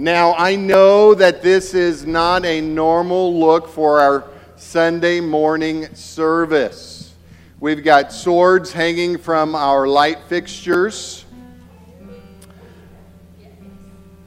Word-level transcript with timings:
Now, 0.00 0.32
I 0.32 0.56
know 0.56 1.12
that 1.12 1.42
this 1.42 1.74
is 1.74 2.06
not 2.06 2.46
a 2.46 2.62
normal 2.62 3.38
look 3.38 3.68
for 3.68 4.00
our 4.00 4.24
Sunday 4.56 5.20
morning 5.20 5.94
service. 5.94 7.12
We've 7.60 7.84
got 7.84 8.10
swords 8.10 8.72
hanging 8.72 9.18
from 9.18 9.54
our 9.54 9.86
light 9.86 10.20
fixtures. 10.26 11.26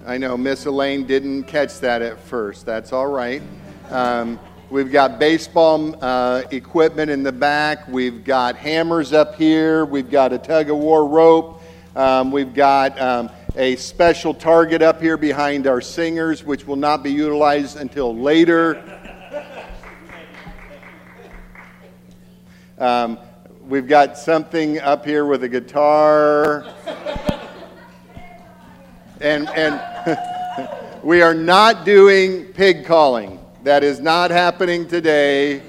I 0.06 0.20
know 0.20 0.38
Miss 0.38 0.68
Elaine 0.68 1.08
didn't 1.08 1.46
catch 1.46 1.80
that 1.80 2.04
at 2.04 2.20
first. 2.20 2.68
That's 2.68 2.94
all 2.94 3.08
right. 3.08 3.42
Um, 3.90 4.40
we've 4.70 4.92
got 4.92 5.18
baseball 5.18 5.96
uh, 6.06 6.44
equipment 6.52 7.10
in 7.10 7.24
the 7.24 7.32
back. 7.32 7.88
We've 7.88 8.24
got 8.24 8.56
hammers 8.56 9.12
up 9.12 9.34
here. 9.38 9.86
We've 9.86 10.12
got 10.12 10.34
a 10.34 10.38
tug 10.38 10.70
of 10.70 10.78
war 10.78 11.08
rope. 11.08 11.64
Um, 11.96 12.32
we've 12.32 12.54
got 12.54 13.00
um, 13.02 13.32
a 13.56 13.76
special 13.76 14.34
target 14.34 14.82
up 14.82 15.00
here 15.00 15.16
behind 15.16 15.68
our 15.68 15.80
singers, 15.80 16.44
which 16.44 16.66
will 16.66 16.76
not 16.76 17.04
be 17.04 17.12
utilized 17.12 17.78
until 17.78 18.16
later. 18.16 18.84
Um, 22.80 23.20
we've 23.62 23.88
got 23.88 24.18
something 24.18 24.80
up 24.80 25.06
here 25.06 25.26
with 25.26 25.44
a 25.44 25.50
guitar. 25.50 26.66
And, 29.22 29.48
and 29.50 29.80
we 31.04 31.22
are 31.22 31.36
not 31.36 31.86
doing 31.86 32.46
pig 32.46 32.86
calling. 32.86 33.40
That 33.64 33.84
is 33.84 34.00
not 34.00 34.32
happening 34.32 34.88
today. 34.88 35.62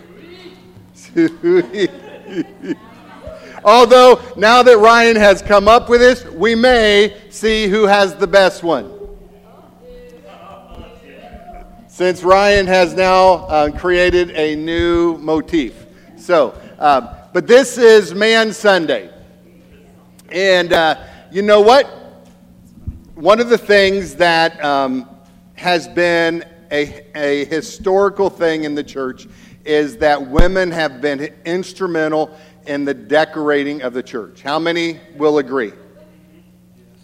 Although, 3.64 4.20
now 4.36 4.62
that 4.62 4.78
Ryan 4.78 5.16
has 5.16 5.42
come 5.42 5.68
up 5.68 5.88
with 5.88 6.00
this, 6.00 6.24
we 6.24 6.54
may 6.54 7.23
see 7.34 7.66
who 7.66 7.82
has 7.82 8.14
the 8.14 8.28
best 8.28 8.62
one. 8.62 8.92
Since 11.88 12.22
Ryan 12.22 12.66
has 12.68 12.94
now 12.94 13.46
uh, 13.46 13.70
created 13.70 14.30
a 14.30 14.54
new 14.54 15.18
motif. 15.18 15.86
So, 16.16 16.56
um, 16.78 17.08
but 17.32 17.48
this 17.48 17.76
is 17.76 18.14
Man 18.14 18.52
Sunday. 18.52 19.12
And 20.30 20.72
uh, 20.72 21.04
you 21.32 21.42
know 21.42 21.60
what? 21.60 21.86
One 23.16 23.40
of 23.40 23.48
the 23.48 23.58
things 23.58 24.14
that 24.16 24.64
um, 24.64 25.08
has 25.54 25.88
been 25.88 26.44
a, 26.70 27.04
a 27.16 27.44
historical 27.46 28.30
thing 28.30 28.62
in 28.62 28.76
the 28.76 28.84
church 28.84 29.26
is 29.64 29.96
that 29.98 30.24
women 30.28 30.70
have 30.70 31.00
been 31.00 31.34
instrumental 31.44 32.36
in 32.66 32.84
the 32.84 32.94
decorating 32.94 33.82
of 33.82 33.92
the 33.92 34.02
church. 34.02 34.42
How 34.42 34.58
many 34.60 35.00
will 35.16 35.38
agree? 35.38 35.72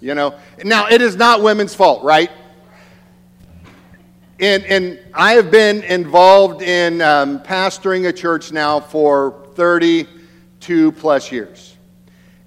You 0.01 0.15
know, 0.15 0.35
now 0.65 0.89
it 0.89 1.03
is 1.03 1.17
not 1.17 1.43
women's 1.43 1.75
fault, 1.75 2.03
right? 2.03 2.31
And, 4.39 4.65
and 4.65 4.99
I 5.13 5.35
have 5.35 5.51
been 5.51 5.83
involved 5.83 6.63
in 6.63 7.03
um, 7.03 7.41
pastoring 7.41 8.09
a 8.09 8.13
church 8.13 8.53
now 8.53 8.81
for 8.81 9.47
32 9.55 10.93
plus 10.93 11.31
years. 11.31 11.77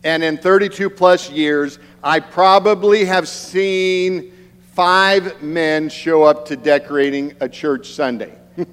And 0.03 0.23
in 0.23 0.37
32 0.37 0.89
plus 0.89 1.29
years, 1.29 1.77
I 2.03 2.19
probably 2.19 3.05
have 3.05 3.27
seen 3.27 4.33
five 4.71 5.43
men 5.43 5.87
show 5.87 6.23
up 6.23 6.47
to 6.47 6.55
decorating 6.55 7.35
a 7.39 7.47
church 7.47 7.89
Sunday. 7.93 8.33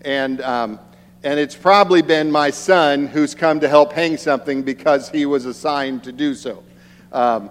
and, 0.00 0.40
um, 0.40 0.80
and 1.22 1.38
it's 1.38 1.54
probably 1.54 2.02
been 2.02 2.32
my 2.32 2.50
son 2.50 3.06
who's 3.06 3.36
come 3.36 3.60
to 3.60 3.68
help 3.68 3.92
hang 3.92 4.16
something 4.16 4.64
because 4.64 5.08
he 5.08 5.26
was 5.26 5.44
assigned 5.44 6.02
to 6.02 6.12
do 6.12 6.34
so. 6.34 6.64
Um, 7.12 7.50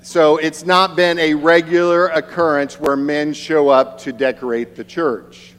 so 0.00 0.38
it's 0.38 0.64
not 0.64 0.96
been 0.96 1.18
a 1.18 1.34
regular 1.34 2.08
occurrence 2.08 2.80
where 2.80 2.96
men 2.96 3.32
show 3.32 3.68
up 3.68 3.98
to 3.98 4.12
decorate 4.12 4.74
the 4.74 4.84
church. 4.84 5.54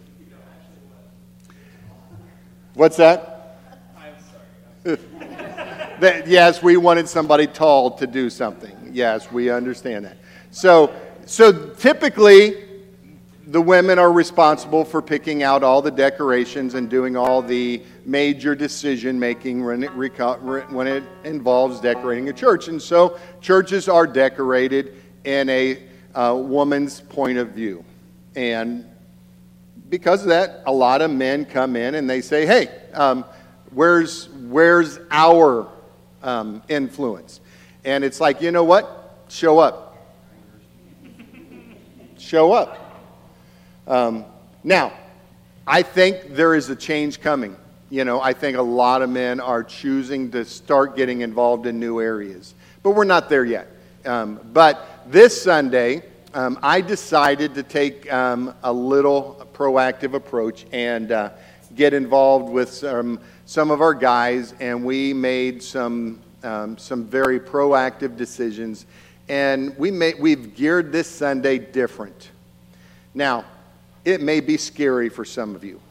What's 2.74 2.98
that? 2.98 3.60
that, 4.84 6.28
yes, 6.28 6.62
we 6.64 6.78
wanted 6.78 7.10
somebody 7.10 7.48
tall 7.48 7.92
to 7.98 8.08
do 8.08 8.30
something. 8.30 8.92
Yes, 8.92 9.32
we 9.32 9.50
understand 9.50 10.06
that. 10.06 10.18
So, 10.52 10.94
so 11.26 11.70
typically, 11.72 12.67
the 13.48 13.62
women 13.62 13.98
are 13.98 14.12
responsible 14.12 14.84
for 14.84 15.02
picking 15.02 15.42
out 15.42 15.64
all 15.64 15.82
the 15.82 15.92
decorations 15.92 16.74
and 16.74 16.90
doing 16.90 17.16
all 17.16 17.42
the 17.42 17.82
major 18.06 18.54
decision 18.54 19.18
making 19.18 19.64
when 19.64 19.84
it, 19.84 19.90
when 19.90 20.86
it 20.86 21.04
involves 21.24 21.80
decorating 21.80 22.28
a 22.28 22.34
church. 22.34 22.68
And 22.68 22.82
so, 22.82 23.18
churches 23.40 23.88
are 23.88 24.06
decorated 24.06 24.96
in 25.24 25.48
a 25.50 25.82
uh, 26.14 26.36
woman's 26.36 27.00
point 27.00 27.38
of 27.38 27.52
view. 27.52 27.86
And 28.36 28.86
because 29.90 30.24
of 30.24 30.28
that, 30.28 30.64
a 30.66 30.72
lot 30.72 31.02
of 31.02 31.10
men 31.10 31.46
come 31.46 31.78
in 31.78 31.96
and 31.96 32.10
they 32.10 32.20
say, 32.20 32.46
hey, 32.46 32.68
um, 32.94 33.24
where's, 33.72 34.28
where's 34.28 35.00
our 35.10 35.70
um, 36.22 36.62
influence. 36.68 37.40
And 37.86 38.04
it's 38.04 38.20
like, 38.20 38.42
you 38.42 38.52
know 38.52 38.66
what? 38.66 39.24
Show 39.30 39.60
up. 39.60 40.06
Show 42.18 42.52
up. 42.52 42.87
Um, 43.88 44.26
now, 44.64 44.94
I 45.66 45.82
think 45.82 46.36
there 46.36 46.56
is 46.56 46.70
a 46.70 46.76
change 46.76 47.22
coming. 47.22 47.56
You 47.90 48.04
know, 48.04 48.22
I 48.22 48.34
think 48.34 48.58
a 48.58 48.62
lot 48.62 49.02
of 49.02 49.10
men 49.10 49.40
are 49.40 49.64
choosing 49.64 50.30
to 50.32 50.44
start 50.44 50.96
getting 50.96 51.22
involved 51.22 51.66
in 51.66 51.80
new 51.80 52.02
areas, 52.02 52.54
but 52.84 52.92
we're 52.92 53.06
not 53.06 53.30
there 53.30 53.46
yet. 53.46 53.68
Um, 54.06 54.40
but 54.54 54.88
this 55.08 55.42
Sunday, 55.42 56.04
um, 56.34 56.60
I 56.62 56.82
decided 56.82 57.56
to 57.56 57.64
take 57.64 58.12
um, 58.12 58.54
a 58.64 58.72
little 58.72 59.48
proactive 59.54 60.14
approach 60.14 60.66
and 60.72 61.12
uh, 61.12 61.30
get 61.76 61.94
involved 61.94 62.52
with 62.52 62.70
some 62.70 63.20
some 63.48 63.72
of 63.72 63.80
our 63.80 63.94
guys, 63.94 64.54
and 64.60 64.84
we 64.84 65.14
made 65.14 65.64
some, 65.64 66.20
um, 66.44 66.78
some 66.78 67.06
very 67.06 67.40
proactive 67.40 68.18
decisions. 68.18 68.86
And 69.30 69.76
we 69.78 69.90
made, 69.90 70.20
we've 70.20 70.54
geared 70.54 70.92
this 70.92 71.08
Sunday 71.10 71.58
different. 71.58 72.32
Now, 73.14 73.46
it 74.08 74.22
may 74.22 74.40
be 74.40 74.56
scary 74.56 75.10
for 75.10 75.26
some 75.26 75.54
of 75.54 75.66
you. 75.66 75.82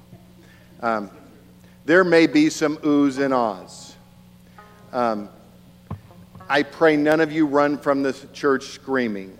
Um, 0.80 1.10
there 1.84 2.02
may 2.02 2.26
be 2.26 2.48
some 2.48 2.78
oohs 2.78 3.22
and 3.22 3.34
ahs. 3.34 3.94
Um, 4.90 5.28
I 6.48 6.62
pray 6.62 6.96
none 6.96 7.20
of 7.20 7.30
you 7.30 7.44
run 7.44 7.76
from 7.76 8.02
this 8.02 8.24
church 8.32 8.68
screaming. 8.68 9.38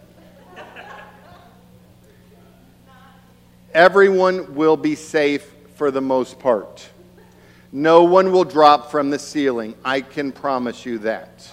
Everyone 3.72 4.54
will 4.54 4.76
be 4.76 4.94
safe 4.94 5.50
for 5.76 5.90
the 5.90 6.02
most 6.02 6.38
part. 6.38 6.86
No 7.72 8.04
one 8.04 8.30
will 8.30 8.44
drop 8.44 8.90
from 8.90 9.08
the 9.08 9.18
ceiling. 9.18 9.74
I 9.86 10.02
can 10.02 10.32
promise 10.32 10.84
you 10.84 10.98
that. 10.98 11.50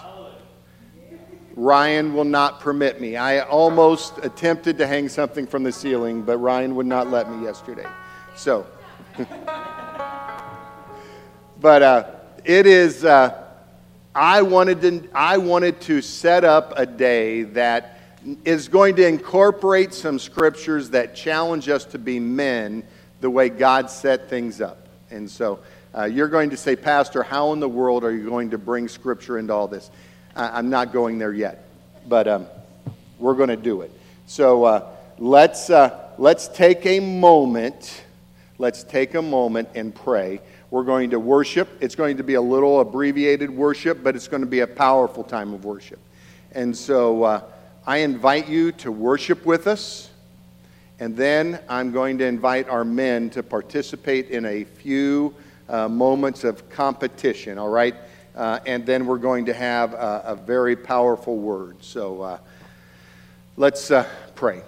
Ryan 1.56 2.16
will 2.16 2.24
not 2.24 2.60
permit 2.62 3.00
me. 3.00 3.16
I 3.16 3.42
almost 3.42 4.18
attempted 4.24 4.80
to 4.80 4.88
hang 4.88 5.08
something 5.08 5.46
from 5.46 5.64
the 5.64 5.72
ceiling, 5.72 6.24
but 6.24 6.38
Ryan 6.40 6.76
would 6.76 6.88
not 6.88 7.12
let 7.12 7.30
me 7.32 7.44
yesterday. 7.44 7.86
So, 8.36 8.66
but 11.62 11.84
uh, 11.84 12.06
it 12.44 12.66
is. 12.66 13.06
Uh, 13.06 13.44
I 14.16 14.42
wanted 14.42 14.82
to. 14.82 15.08
I 15.14 15.38
wanted 15.38 15.80
to 15.82 16.02
set 16.02 16.44
up 16.44 16.74
a 16.76 16.88
day 16.88 17.44
that 17.44 18.00
is 18.46 18.68
going 18.68 18.96
to 18.96 19.08
incorporate 19.08 19.94
some 19.94 20.18
scriptures 20.18 20.90
that 20.92 21.16
challenge 21.16 21.70
us 21.70 21.86
to 21.86 22.00
be 22.00 22.20
men 22.20 22.84
the 23.22 23.30
way 23.30 23.50
God 23.50 23.92
set 23.92 24.30
things 24.30 24.60
up, 24.60 24.88
and 25.12 25.30
so. 25.30 25.60
Uh, 25.96 26.06
you're 26.06 26.28
going 26.28 26.50
to 26.50 26.58
say, 26.58 26.76
Pastor, 26.76 27.22
how 27.22 27.54
in 27.54 27.60
the 27.60 27.70
world 27.70 28.04
are 28.04 28.12
you 28.12 28.28
going 28.28 28.50
to 28.50 28.58
bring 28.58 28.88
Scripture 28.88 29.38
into 29.38 29.54
all 29.54 29.68
this? 29.68 29.92
I'm 30.36 30.70
not 30.70 30.92
going 30.92 31.20
there 31.20 31.34
yet, 31.34 31.68
but 32.08 32.28
um, 32.28 32.48
we're 33.20 33.36
going 33.36 33.50
to 33.50 33.56
do 33.56 33.82
it. 33.82 33.92
So 34.26 34.64
uh, 34.64 34.90
let's, 35.20 35.70
uh, 35.70 36.10
let's 36.18 36.48
take 36.48 36.86
a 36.86 37.00
moment. 37.00 38.04
Let's 38.58 38.84
take 38.84 39.14
a 39.14 39.22
moment 39.22 39.70
and 39.76 39.94
pray. 39.94 40.42
We're 40.72 40.84
going 40.84 41.12
to 41.12 41.20
worship. 41.20 41.70
It's 41.82 41.96
going 41.96 42.18
to 42.18 42.24
be 42.24 42.34
a 42.34 42.42
little 42.42 42.80
abbreviated 42.80 43.52
worship, 43.52 44.04
but 44.04 44.16
it's 44.16 44.28
going 44.28 44.42
to 44.42 44.48
be 44.48 44.62
a 44.62 44.68
powerful 44.68 45.24
time 45.24 45.54
of 45.54 45.66
worship. 45.66 46.00
And 46.52 46.76
so 46.76 47.24
uh, 47.24 47.42
I 47.86 47.98
invite 47.98 48.48
you 48.50 48.72
to 48.74 48.92
worship 48.92 49.46
with 49.46 49.68
us. 49.68 50.10
And 51.00 51.16
then 51.16 51.60
I'm 51.70 51.92
going 51.92 52.18
to 52.20 52.26
invite 52.26 52.70
our 52.70 52.86
men 52.86 53.30
to 53.32 53.44
participate 53.44 54.30
in 54.30 54.46
a 54.46 54.64
few 54.64 55.36
uh, 55.70 55.88
moments 55.88 56.44
of 56.44 56.70
competition, 56.70 57.58
all 57.58 57.70
right? 57.70 57.96
Uh, 58.36 58.60
and 58.66 58.86
then 58.86 59.06
we're 59.06 59.18
going 59.18 59.46
to 59.46 59.54
have 59.54 59.94
a, 59.94 60.24
a 60.28 60.36
very 60.36 60.76
powerful 60.76 61.38
word. 61.38 61.84
So 61.84 62.22
uh, 62.22 62.38
let's 63.58 63.92
uh, 63.92 64.08
pray. 64.36 64.62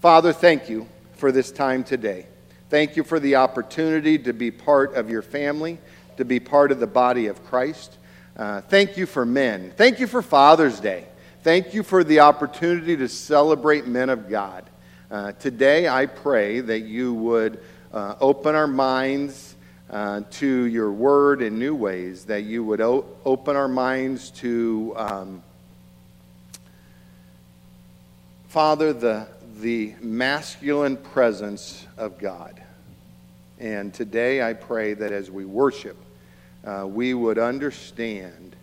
Father, 0.00 0.32
thank 0.32 0.68
you 0.68 0.88
for 1.14 1.30
this 1.30 1.50
time 1.52 1.84
today. 1.84 2.26
Thank 2.68 2.96
you 2.96 3.04
for 3.04 3.20
the 3.20 3.36
opportunity 3.36 4.18
to 4.18 4.32
be 4.32 4.50
part 4.50 4.94
of 4.94 5.08
your 5.08 5.22
family, 5.22 5.78
to 6.16 6.24
be 6.24 6.40
part 6.40 6.72
of 6.72 6.80
the 6.80 6.86
body 6.86 7.28
of 7.28 7.44
Christ. 7.44 7.96
Uh, 8.36 8.60
thank 8.60 8.96
you 8.96 9.06
for 9.06 9.24
men. 9.24 9.72
Thank 9.76 10.00
you 10.00 10.08
for 10.08 10.20
Father's 10.20 10.80
Day. 10.80 11.06
Thank 11.42 11.74
you 11.74 11.84
for 11.84 12.02
the 12.02 12.20
opportunity 12.20 12.96
to 12.96 13.08
celebrate 13.08 13.86
men 13.86 14.10
of 14.10 14.28
God. 14.28 14.64
Uh, 15.08 15.30
today, 15.32 15.88
I 15.88 16.06
pray 16.06 16.58
that 16.60 16.80
you 16.80 17.14
would 17.14 17.62
uh, 17.92 18.16
open 18.20 18.56
our 18.56 18.66
minds 18.66 19.45
uh, 19.90 20.22
to 20.30 20.64
your 20.64 20.90
word 20.90 21.42
in 21.42 21.58
new 21.58 21.74
ways, 21.74 22.24
that 22.26 22.42
you 22.42 22.64
would 22.64 22.80
o- 22.80 23.06
open 23.24 23.56
our 23.56 23.68
minds 23.68 24.30
to, 24.30 24.92
um, 24.96 25.42
Father, 28.48 28.92
the, 28.92 29.28
the 29.60 29.94
masculine 30.00 30.96
presence 30.96 31.86
of 31.96 32.18
God. 32.18 32.62
And 33.58 33.94
today, 33.94 34.42
I 34.42 34.52
pray 34.52 34.94
that 34.94 35.12
as 35.12 35.30
we 35.30 35.44
worship, 35.44 35.96
uh, 36.64 36.86
we 36.86 37.14
would 37.14 37.38
understand 37.38 38.56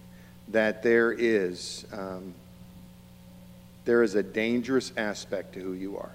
that 0.50 0.84
there 0.84 1.12
is. 1.12 1.86
Um, 1.92 2.36
there 3.86 4.04
is 4.04 4.16
a 4.16 4.24
dangerous 4.24 4.94
aspect 4.96 5.54
to 5.54 5.60
who 5.60 5.74
you 5.74 5.98
are, 5.98 6.12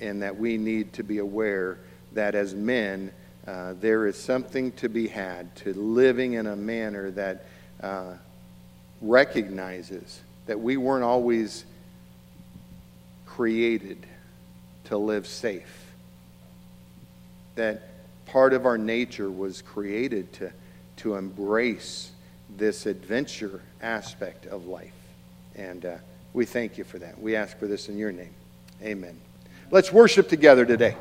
and 0.00 0.22
that 0.22 0.36
we 0.36 0.56
need 0.56 0.92
to 0.94 1.04
be 1.04 1.18
aware 1.18 1.78
that 2.12 2.34
as 2.34 2.54
men, 2.54 3.12
uh, 3.46 3.74
there 3.80 4.06
is 4.06 4.16
something 4.16 4.72
to 4.72 4.88
be 4.88 5.06
had 5.06 5.54
to 5.56 5.74
living 5.74 6.34
in 6.34 6.46
a 6.46 6.56
manner 6.56 7.10
that 7.10 7.44
uh, 7.82 8.14
recognizes 9.02 10.20
that 10.46 10.58
we 10.58 10.76
weren't 10.76 11.04
always 11.04 11.64
created 13.26 14.06
to 14.84 14.96
live 14.96 15.26
safe. 15.26 15.92
That 17.56 17.90
part 18.26 18.52
of 18.52 18.66
our 18.66 18.78
nature 18.78 19.30
was 19.30 19.60
created 19.62 20.32
to, 20.34 20.52
to 20.98 21.16
embrace 21.16 22.12
this 22.56 22.86
adventure 22.86 23.60
aspect 23.82 24.46
of 24.46 24.66
life. 24.66 24.92
And 25.54 25.84
uh, 25.84 25.96
we 26.32 26.46
thank 26.46 26.78
you 26.78 26.84
for 26.84 26.98
that. 26.98 27.20
We 27.20 27.36
ask 27.36 27.58
for 27.58 27.66
this 27.66 27.88
in 27.88 27.98
your 27.98 28.12
name. 28.12 28.34
Amen. 28.82 29.20
Let's 29.70 29.92
worship 29.92 30.28
together 30.28 30.64
today. 30.64 30.96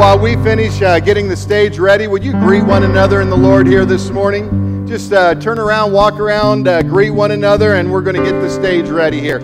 While 0.00 0.18
we 0.18 0.34
finish 0.36 0.80
uh, 0.80 0.98
getting 0.98 1.28
the 1.28 1.36
stage 1.36 1.78
ready. 1.78 2.06
Would 2.06 2.24
you 2.24 2.32
greet 2.32 2.62
one 2.62 2.84
another 2.84 3.20
in 3.20 3.28
the 3.28 3.36
Lord 3.36 3.66
here 3.66 3.84
this 3.84 4.08
morning? 4.08 4.86
Just 4.88 5.12
uh, 5.12 5.34
turn 5.34 5.58
around, 5.58 5.92
walk 5.92 6.14
around, 6.14 6.66
uh, 6.68 6.80
greet 6.80 7.10
one 7.10 7.32
another, 7.32 7.74
and 7.74 7.92
we're 7.92 8.00
going 8.00 8.16
to 8.16 8.24
get 8.24 8.40
the 8.40 8.48
stage 8.48 8.88
ready 8.88 9.20
here. 9.20 9.40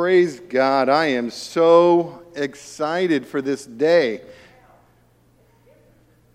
Praise 0.00 0.40
God. 0.40 0.88
I 0.88 1.08
am 1.08 1.28
so 1.28 2.22
excited 2.34 3.26
for 3.26 3.42
this 3.42 3.66
day. 3.66 4.22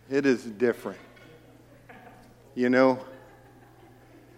It 0.08 0.28
is 0.28 0.44
different. 0.44 1.00
You 2.54 2.70
know, 2.70 3.04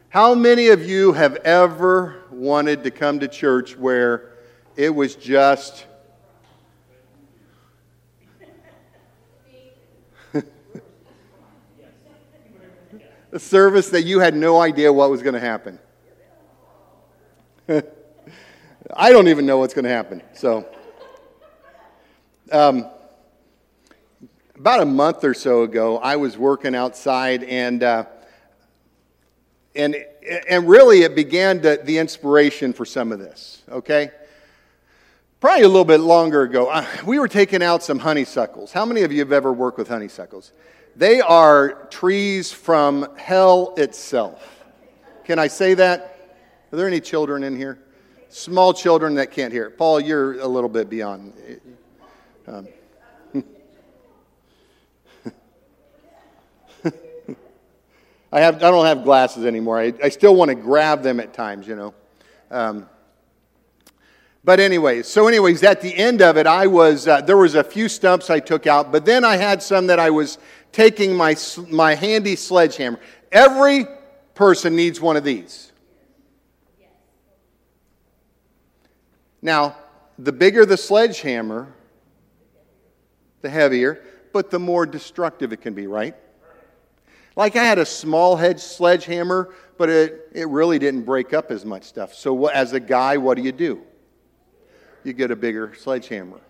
how 0.08 0.34
many 0.34 0.70
of 0.70 0.88
you 0.88 1.12
have 1.12 1.36
ever 1.44 2.24
wanted 2.32 2.86
to 2.86 2.92
come 2.92 3.20
to 3.20 3.28
church 3.28 3.76
where 3.76 4.32
it 4.78 4.96
was 4.96 5.14
just 5.14 5.86
a 13.34 13.40
service 13.40 13.90
that 13.90 14.04
you 14.04 14.22
had 14.22 14.38
no 14.38 14.62
idea 14.62 14.94
what 14.94 15.12
was 15.12 15.22
going 15.22 15.34
to 15.34 15.42
happen? 15.42 15.80
I 18.96 19.12
don't 19.12 19.28
even 19.28 19.46
know 19.46 19.58
what's 19.58 19.74
going 19.74 19.86
to 19.86 19.92
happen. 19.92 20.22
So, 20.34 20.66
um, 22.52 22.88
about 24.56 24.82
a 24.82 24.86
month 24.86 25.24
or 25.24 25.34
so 25.34 25.64
ago, 25.64 25.98
I 25.98 26.16
was 26.16 26.38
working 26.38 26.74
outside, 26.74 27.44
and 27.44 27.84
uh, 27.84 28.06
and 29.76 29.96
and 30.50 30.68
really, 30.68 31.04
it 31.04 31.16
began 31.16 31.62
to, 31.62 31.80
the 31.84 31.98
inspiration 31.98 32.74
for 32.74 32.86
some 32.86 33.12
of 33.12 33.20
this. 33.20 33.62
Okay, 33.70 34.12
probably 35.40 35.64
a 35.64 35.68
little 35.68 35.86
bit 35.86 36.00
longer 36.00 36.44
ago, 36.44 36.68
uh, 36.68 36.86
we 37.06 37.20
were 37.20 37.28
taking 37.28 37.62
out 37.62 37.84
some 37.84 38.00
honeysuckles. 38.00 38.72
How 38.72 38.86
many 38.86 39.04
of 39.04 39.12
you 39.12 39.20
have 39.20 39.32
ever 39.32 39.54
worked 39.54 39.78
with 39.78 39.90
honeysuckles? 39.90 40.54
They 40.96 41.22
are 41.22 41.86
trees 41.92 42.52
from 42.52 43.16
hell 43.18 43.76
itself. 43.78 44.64
Can 45.26 45.38
I 45.38 45.48
say 45.48 45.76
that? 45.76 46.14
Are 46.72 46.78
there 46.78 46.88
any 46.88 47.02
children 47.02 47.44
in 47.44 47.56
here? 47.56 47.78
Small 48.38 48.72
children 48.72 49.16
that 49.16 49.32
can't 49.32 49.52
hear. 49.52 49.72
Paul, 49.72 50.00
you're 50.00 50.40
a 50.40 50.48
little 50.48 50.70
bit 50.70 50.92
beyond. 50.92 51.34
Um, 52.46 52.68
I, 58.32 58.40
have, 58.40 58.58
I 58.58 58.70
don't 58.70 58.86
have 58.86 59.04
glasses 59.04 59.44
anymore. 59.44 59.80
I, 59.80 59.92
I 60.04 60.10
still 60.10 60.36
want 60.36 60.50
to 60.50 60.56
grab 60.56 61.02
them 61.02 61.20
at 61.20 61.34
times, 61.34 61.68
you 61.68 61.76
know. 61.76 61.96
Um, 62.52 62.88
but 64.44 64.60
anyways, 64.60 65.08
so 65.08 65.28
anyways, 65.28 65.64
at 65.64 65.82
the 65.82 65.96
end 65.96 66.22
of 66.22 66.38
it, 66.38 66.46
I 66.46 66.68
was 66.68 67.08
uh, 67.08 67.22
there 67.22 67.38
was 67.38 67.56
a 67.56 67.64
few 67.64 67.90
stumps 67.90 68.30
I 68.30 68.40
took 68.40 68.68
out, 68.68 68.92
but 68.92 69.04
then 69.04 69.26
I 69.26 69.38
had 69.38 69.64
some 69.64 69.88
that 69.88 69.98
I 69.98 70.12
was 70.12 70.38
taking 70.72 71.16
my 71.16 71.36
my 71.70 71.96
handy 71.96 72.36
sledgehammer. 72.36 73.00
Every 73.32 73.88
person 74.36 74.76
needs 74.76 75.02
one 75.02 75.18
of 75.18 75.24
these. 75.24 75.67
Now, 79.48 79.78
the 80.20 80.34
bigger 80.34 80.66
the 80.66 80.76
sledgehammer, 80.76 81.74
the 83.40 83.50
heavier, 83.50 84.04
but 84.34 84.52
the 84.52 84.60
more 84.60 84.86
destructive 84.86 85.54
it 85.54 85.62
can 85.62 85.74
be, 85.74 85.88
right? 85.88 86.18
Like 87.38 87.56
I 87.56 87.64
had 87.64 87.80
a 87.80 87.86
small 87.86 88.36
hedge 88.36 88.60
sledgehammer, 88.60 89.54
but 89.78 89.88
it, 89.88 90.32
it 90.34 90.50
really 90.50 90.80
didn't 90.80 91.04
break 91.04 91.34
up 91.34 91.50
as 91.50 91.64
much 91.64 91.84
stuff. 91.84 92.14
So, 92.14 92.48
as 92.48 92.74
a 92.74 92.80
guy, 92.82 93.16
what 93.16 93.38
do 93.38 93.42
you 93.42 93.54
do? 93.54 93.82
You 95.06 95.14
get 95.14 95.32
a 95.32 95.36
bigger 95.38 95.74
sledgehammer. 95.76 96.42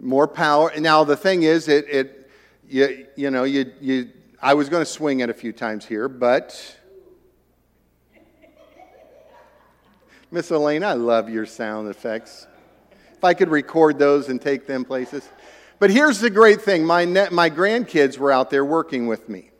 More 0.00 0.26
power. 0.26 0.72
Now, 0.78 1.04
the 1.04 1.14
thing 1.14 1.42
is, 1.42 1.68
it, 1.68 1.84
it 1.90 2.30
you, 2.66 3.06
you 3.16 3.30
know, 3.30 3.44
you, 3.44 3.70
you, 3.82 4.08
I 4.40 4.54
was 4.54 4.70
going 4.70 4.80
to 4.80 4.90
swing 4.90 5.20
it 5.20 5.28
a 5.28 5.34
few 5.34 5.52
times 5.52 5.84
here, 5.84 6.08
but 6.08 6.78
Miss 10.30 10.50
Elaine, 10.50 10.84
I 10.84 10.92
love 10.92 11.30
your 11.30 11.46
sound 11.46 11.88
effects. 11.88 12.46
If 13.16 13.24
I 13.24 13.32
could 13.32 13.48
record 13.48 13.98
those 13.98 14.28
and 14.28 14.40
take 14.40 14.66
them 14.66 14.84
places. 14.84 15.26
But 15.78 15.90
here's 15.90 16.20
the 16.20 16.28
great 16.28 16.60
thing 16.60 16.84
my, 16.84 17.06
net, 17.06 17.32
my 17.32 17.48
grandkids 17.48 18.18
were 18.18 18.30
out 18.30 18.50
there 18.50 18.64
working 18.64 19.06
with 19.06 19.28
me. 19.28 19.50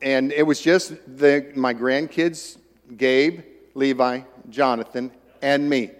And 0.00 0.30
it 0.30 0.44
was 0.44 0.60
just 0.60 0.94
the, 1.08 1.50
my 1.56 1.74
grandkids, 1.74 2.58
Gabe, 2.96 3.40
Levi, 3.74 4.20
Jonathan, 4.50 5.10
and 5.42 5.68
me. 5.68 5.90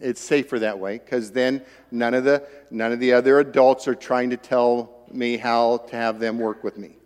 It's 0.00 0.22
safer 0.22 0.58
that 0.60 0.78
way 0.78 0.98
because 0.98 1.32
then 1.32 1.62
none 1.90 2.14
of, 2.14 2.24
the, 2.24 2.46
none 2.70 2.92
of 2.92 3.00
the 3.00 3.12
other 3.12 3.40
adults 3.40 3.86
are 3.86 3.94
trying 3.94 4.30
to 4.30 4.38
tell 4.38 5.04
me 5.12 5.36
how 5.36 5.78
to 5.78 5.96
have 5.96 6.18
them 6.18 6.38
work 6.38 6.64
with 6.64 6.78
me. 6.78 6.96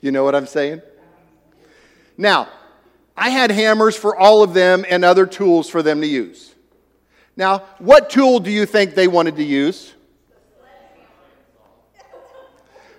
You 0.00 0.12
know 0.12 0.22
what 0.22 0.36
I'm 0.36 0.46
saying? 0.46 0.82
Now, 2.18 2.48
I 3.16 3.30
had 3.30 3.50
hammers 3.50 3.96
for 3.96 4.16
all 4.16 4.42
of 4.42 4.52
them 4.52 4.84
and 4.88 5.04
other 5.04 5.24
tools 5.24 5.70
for 5.70 5.82
them 5.82 6.00
to 6.00 6.06
use. 6.06 6.54
Now, 7.36 7.60
what 7.78 8.10
tool 8.10 8.40
do 8.40 8.50
you 8.50 8.66
think 8.66 8.94
they 8.94 9.06
wanted 9.06 9.36
to 9.36 9.44
use? 9.44 9.94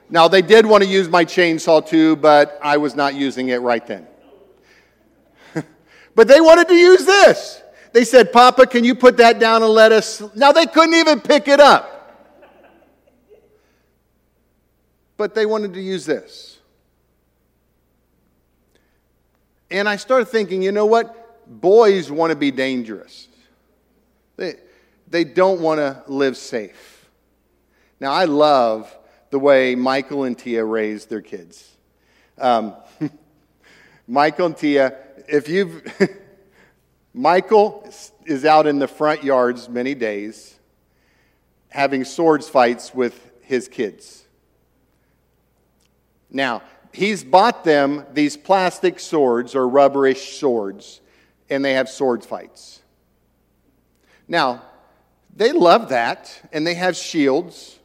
Now, 0.10 0.28
they 0.30 0.42
did 0.42 0.66
want 0.66 0.84
to 0.84 0.90
use 0.90 1.08
my 1.10 1.26
chainsaw 1.26 1.86
too, 1.86 2.16
but 2.16 2.58
I 2.64 2.78
was 2.78 2.96
not 2.96 3.14
using 3.14 3.50
it 3.50 3.58
right 3.58 3.86
then. 3.86 4.08
but 6.16 6.28
they 6.28 6.42
wanted 6.42 6.70
to 6.70 6.76
use 6.76 7.06
this. 7.06 7.62
They 7.92 8.06
said, 8.06 8.32
Papa, 8.32 8.68
can 8.68 8.84
you 8.84 8.96
put 8.96 9.18
that 9.18 9.40
down 9.40 9.62
and 9.62 9.72
let 9.72 9.92
us? 9.92 10.24
Now, 10.34 10.54
they 10.54 10.66
couldn't 10.66 10.96
even 10.96 11.20
pick 11.20 11.48
it 11.48 11.60
up. 11.60 11.98
But 15.18 15.36
they 15.36 15.46
wanted 15.46 15.74
to 15.74 15.82
use 15.82 16.06
this. 16.06 16.59
And 19.72 19.88
I 19.88 19.98
started 19.98 20.26
thinking, 20.26 20.62
you 20.62 20.72
know 20.72 20.86
what? 20.86 21.20
boys 21.50 22.12
want 22.12 22.30
to 22.30 22.36
be 22.36 22.52
dangerous. 22.52 23.28
They, 24.38 24.56
they 25.08 25.24
don't 25.24 25.60
want 25.60 25.80
to 25.80 26.04
live 26.08 26.38
safe. 26.38 27.10
Now, 28.00 28.14
I 28.14 28.26
love 28.26 28.96
the 29.32 29.40
way 29.40 29.76
Michael 29.76 30.24
and 30.24 30.38
Tia 30.38 30.64
raised 30.64 31.10
their 31.10 31.22
kids. 31.22 31.76
Um, 32.38 32.76
Michael 34.08 34.48
and 34.48 34.58
Tia, 34.58 34.96
if 35.28 35.50
you've, 35.50 35.84
Michael 37.14 37.92
is 38.26 38.46
out 38.46 38.68
in 38.68 38.80
the 38.80 38.88
front 38.88 39.24
yards 39.24 39.68
many 39.68 39.96
days 39.96 40.56
having 41.70 42.04
swords 42.04 42.48
fights 42.48 42.94
with 42.96 43.32
his 43.42 43.68
kids. 43.68 44.26
Now, 46.32 46.62
he's 46.92 47.24
bought 47.24 47.64
them 47.64 48.06
these 48.14 48.38
plastic 48.38 49.00
swords 49.00 49.56
or 49.56 49.68
rubberish 49.68 50.40
swords, 50.40 51.02
and 51.50 51.64
they 51.64 51.74
have 51.74 51.90
sword 51.90 52.24
fights. 52.24 52.82
Now, 54.28 54.64
they 55.36 55.52
love 55.52 55.90
that, 55.90 56.42
and 56.52 56.66
they 56.66 56.76
have 56.76 56.96
shields 56.96 57.80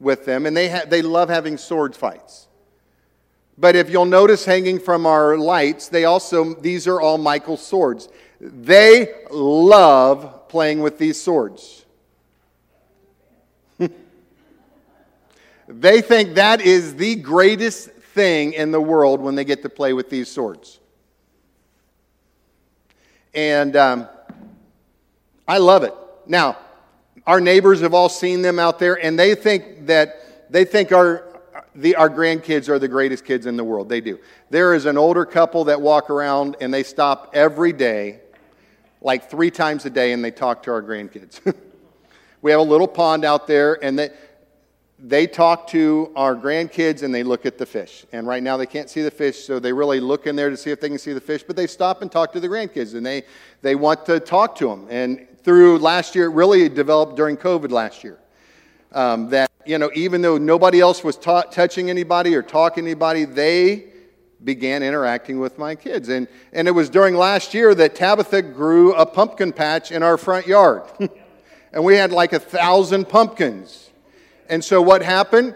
with 0.00 0.24
them, 0.24 0.46
and 0.46 0.56
they, 0.56 0.68
ha- 0.68 0.84
they 0.86 1.02
love 1.02 1.28
having 1.28 1.56
sword 1.56 1.94
fights. 1.94 2.48
But 3.56 3.76
if 3.76 3.90
you'll 3.90 4.04
notice 4.04 4.44
hanging 4.44 4.80
from 4.80 5.06
our 5.06 5.36
lights, 5.36 5.88
they 5.88 6.04
also, 6.04 6.54
these 6.54 6.88
are 6.88 7.00
all 7.00 7.18
Michael's 7.18 7.64
swords. 7.64 8.08
They 8.40 9.14
love 9.30 10.48
playing 10.48 10.80
with 10.80 10.98
these 10.98 11.20
swords. 11.20 11.84
they 15.68 16.00
think 16.00 16.34
that 16.34 16.60
is 16.60 16.96
the 16.96 17.14
greatest 17.16 17.90
thing 18.12 18.52
in 18.52 18.70
the 18.70 18.80
world 18.80 19.20
when 19.20 19.34
they 19.34 19.44
get 19.44 19.62
to 19.62 19.68
play 19.68 19.92
with 19.92 20.10
these 20.10 20.30
swords. 20.30 20.80
And 23.34 23.76
um, 23.76 24.08
I 25.48 25.58
love 25.58 25.84
it. 25.84 25.94
Now, 26.26 26.58
our 27.26 27.40
neighbors 27.40 27.80
have 27.80 27.94
all 27.94 28.08
seen 28.08 28.42
them 28.42 28.58
out 28.58 28.78
there, 28.78 29.02
and 29.02 29.18
they 29.18 29.34
think 29.34 29.86
that 29.86 30.50
they 30.50 30.64
think 30.64 30.92
our 30.92 31.32
the, 31.74 31.96
our 31.96 32.10
grandkids 32.10 32.68
are 32.68 32.78
the 32.78 32.88
greatest 32.88 33.24
kids 33.24 33.46
in 33.46 33.56
the 33.56 33.64
world. 33.64 33.88
They 33.88 34.00
do. 34.00 34.18
There 34.50 34.74
is 34.74 34.86
an 34.86 34.98
older 34.98 35.24
couple 35.24 35.64
that 35.64 35.80
walk 35.80 36.10
around 36.10 36.56
and 36.60 36.72
they 36.72 36.82
stop 36.82 37.30
every 37.32 37.72
day, 37.72 38.20
like 39.00 39.30
three 39.30 39.50
times 39.50 39.86
a 39.86 39.90
day, 39.90 40.12
and 40.12 40.22
they 40.22 40.30
talk 40.30 40.62
to 40.64 40.70
our 40.70 40.82
grandkids. 40.82 41.40
we 42.42 42.50
have 42.50 42.60
a 42.60 42.64
little 42.64 42.88
pond 42.88 43.24
out 43.24 43.46
there, 43.46 43.82
and 43.82 43.98
they, 43.98 44.10
they 45.04 45.26
talk 45.26 45.66
to 45.66 46.12
our 46.14 46.36
grandkids 46.36 47.02
and 47.02 47.12
they 47.12 47.24
look 47.24 47.44
at 47.44 47.58
the 47.58 47.66
fish. 47.66 48.06
And 48.12 48.24
right 48.24 48.42
now 48.42 48.56
they 48.56 48.66
can't 48.66 48.88
see 48.88 49.02
the 49.02 49.10
fish, 49.10 49.44
so 49.44 49.58
they 49.58 49.72
really 49.72 49.98
look 49.98 50.28
in 50.28 50.36
there 50.36 50.48
to 50.48 50.56
see 50.56 50.70
if 50.70 50.80
they 50.80 50.88
can 50.88 50.98
see 50.98 51.12
the 51.12 51.20
fish, 51.20 51.42
but 51.42 51.56
they 51.56 51.66
stop 51.66 52.02
and 52.02 52.12
talk 52.12 52.32
to 52.34 52.40
the 52.40 52.48
grandkids 52.48 52.94
and 52.94 53.04
they, 53.04 53.24
they 53.62 53.74
want 53.74 54.06
to 54.06 54.20
talk 54.20 54.54
to 54.56 54.68
them. 54.68 54.86
And 54.88 55.26
through 55.42 55.78
last 55.78 56.14
year, 56.14 56.26
it 56.26 56.34
really 56.34 56.68
developed 56.68 57.16
during 57.16 57.36
COVID 57.36 57.72
last 57.72 58.04
year. 58.04 58.18
Um, 58.92 59.28
that, 59.30 59.50
you 59.66 59.76
know, 59.76 59.90
even 59.94 60.22
though 60.22 60.38
nobody 60.38 60.78
else 60.78 61.02
was 61.02 61.16
ta- 61.16 61.42
touching 61.42 61.90
anybody 61.90 62.36
or 62.36 62.42
talking 62.42 62.84
to 62.84 62.90
anybody, 62.90 63.24
they 63.24 63.86
began 64.44 64.84
interacting 64.84 65.40
with 65.40 65.58
my 65.58 65.74
kids. 65.74 66.10
And, 66.10 66.28
and 66.52 66.68
it 66.68 66.72
was 66.72 66.88
during 66.88 67.16
last 67.16 67.54
year 67.54 67.74
that 67.74 67.96
Tabitha 67.96 68.42
grew 68.42 68.94
a 68.94 69.06
pumpkin 69.06 69.52
patch 69.52 69.90
in 69.90 70.04
our 70.04 70.16
front 70.16 70.46
yard. 70.46 70.84
and 71.72 71.82
we 71.82 71.96
had 71.96 72.12
like 72.12 72.32
a 72.32 72.38
thousand 72.38 73.08
pumpkins. 73.08 73.90
And 74.48 74.64
so 74.64 74.82
what 74.82 75.02
happened? 75.02 75.54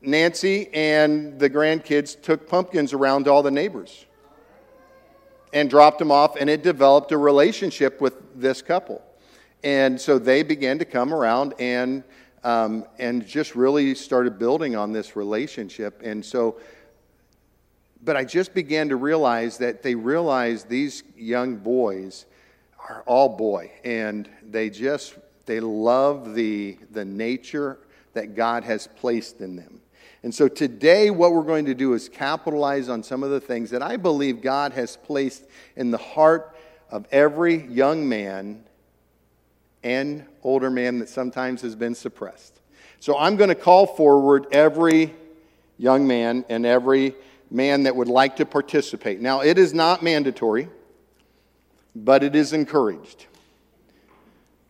Nancy 0.00 0.68
and 0.72 1.38
the 1.38 1.50
grandkids 1.50 2.20
took 2.20 2.48
pumpkins 2.48 2.92
around 2.92 3.26
all 3.26 3.42
the 3.42 3.50
neighbors 3.50 4.06
and 5.52 5.68
dropped 5.70 5.98
them 5.98 6.10
off, 6.10 6.36
and 6.36 6.48
it 6.48 6.62
developed 6.62 7.10
a 7.12 7.18
relationship 7.18 8.00
with 8.00 8.14
this 8.40 8.62
couple. 8.62 9.02
And 9.64 10.00
so 10.00 10.18
they 10.18 10.42
began 10.42 10.78
to 10.78 10.84
come 10.84 11.12
around 11.12 11.54
and 11.58 12.04
um, 12.44 12.84
and 13.00 13.26
just 13.26 13.56
really 13.56 13.96
started 13.96 14.38
building 14.38 14.76
on 14.76 14.92
this 14.92 15.16
relationship. 15.16 16.00
And 16.04 16.24
so, 16.24 16.60
but 18.04 18.16
I 18.16 18.24
just 18.24 18.54
began 18.54 18.88
to 18.90 18.96
realize 18.96 19.58
that 19.58 19.82
they 19.82 19.96
realized 19.96 20.68
these 20.68 21.02
young 21.16 21.56
boys 21.56 22.26
are 22.88 23.02
all 23.06 23.36
boy, 23.36 23.72
and 23.84 24.28
they 24.48 24.70
just 24.70 25.16
they 25.46 25.58
love 25.58 26.34
the 26.34 26.78
the 26.92 27.04
nature 27.04 27.78
that 28.18 28.34
God 28.34 28.64
has 28.64 28.88
placed 28.96 29.40
in 29.40 29.54
them. 29.54 29.80
And 30.24 30.34
so 30.34 30.48
today, 30.48 31.08
what 31.10 31.32
we're 31.32 31.44
going 31.44 31.66
to 31.66 31.74
do 31.74 31.94
is 31.94 32.08
capitalize 32.08 32.88
on 32.88 33.04
some 33.04 33.22
of 33.22 33.30
the 33.30 33.40
things 33.40 33.70
that 33.70 33.80
I 33.80 33.96
believe 33.96 34.42
God 34.42 34.72
has 34.72 34.96
placed 34.96 35.44
in 35.76 35.92
the 35.92 35.98
heart 35.98 36.56
of 36.90 37.06
every 37.12 37.64
young 37.68 38.08
man 38.08 38.64
and 39.84 40.26
older 40.42 40.68
man 40.68 40.98
that 40.98 41.08
sometimes 41.08 41.62
has 41.62 41.76
been 41.76 41.94
suppressed. 41.94 42.60
So 42.98 43.16
I'm 43.16 43.36
going 43.36 43.50
to 43.50 43.54
call 43.54 43.86
forward 43.86 44.48
every 44.50 45.14
young 45.78 46.08
man 46.08 46.44
and 46.48 46.66
every 46.66 47.14
man 47.52 47.84
that 47.84 47.94
would 47.94 48.08
like 48.08 48.34
to 48.36 48.44
participate. 48.44 49.20
Now, 49.20 49.42
it 49.42 49.58
is 49.58 49.72
not 49.72 50.02
mandatory, 50.02 50.68
but 51.94 52.24
it 52.24 52.34
is 52.34 52.52
encouraged. 52.52 53.27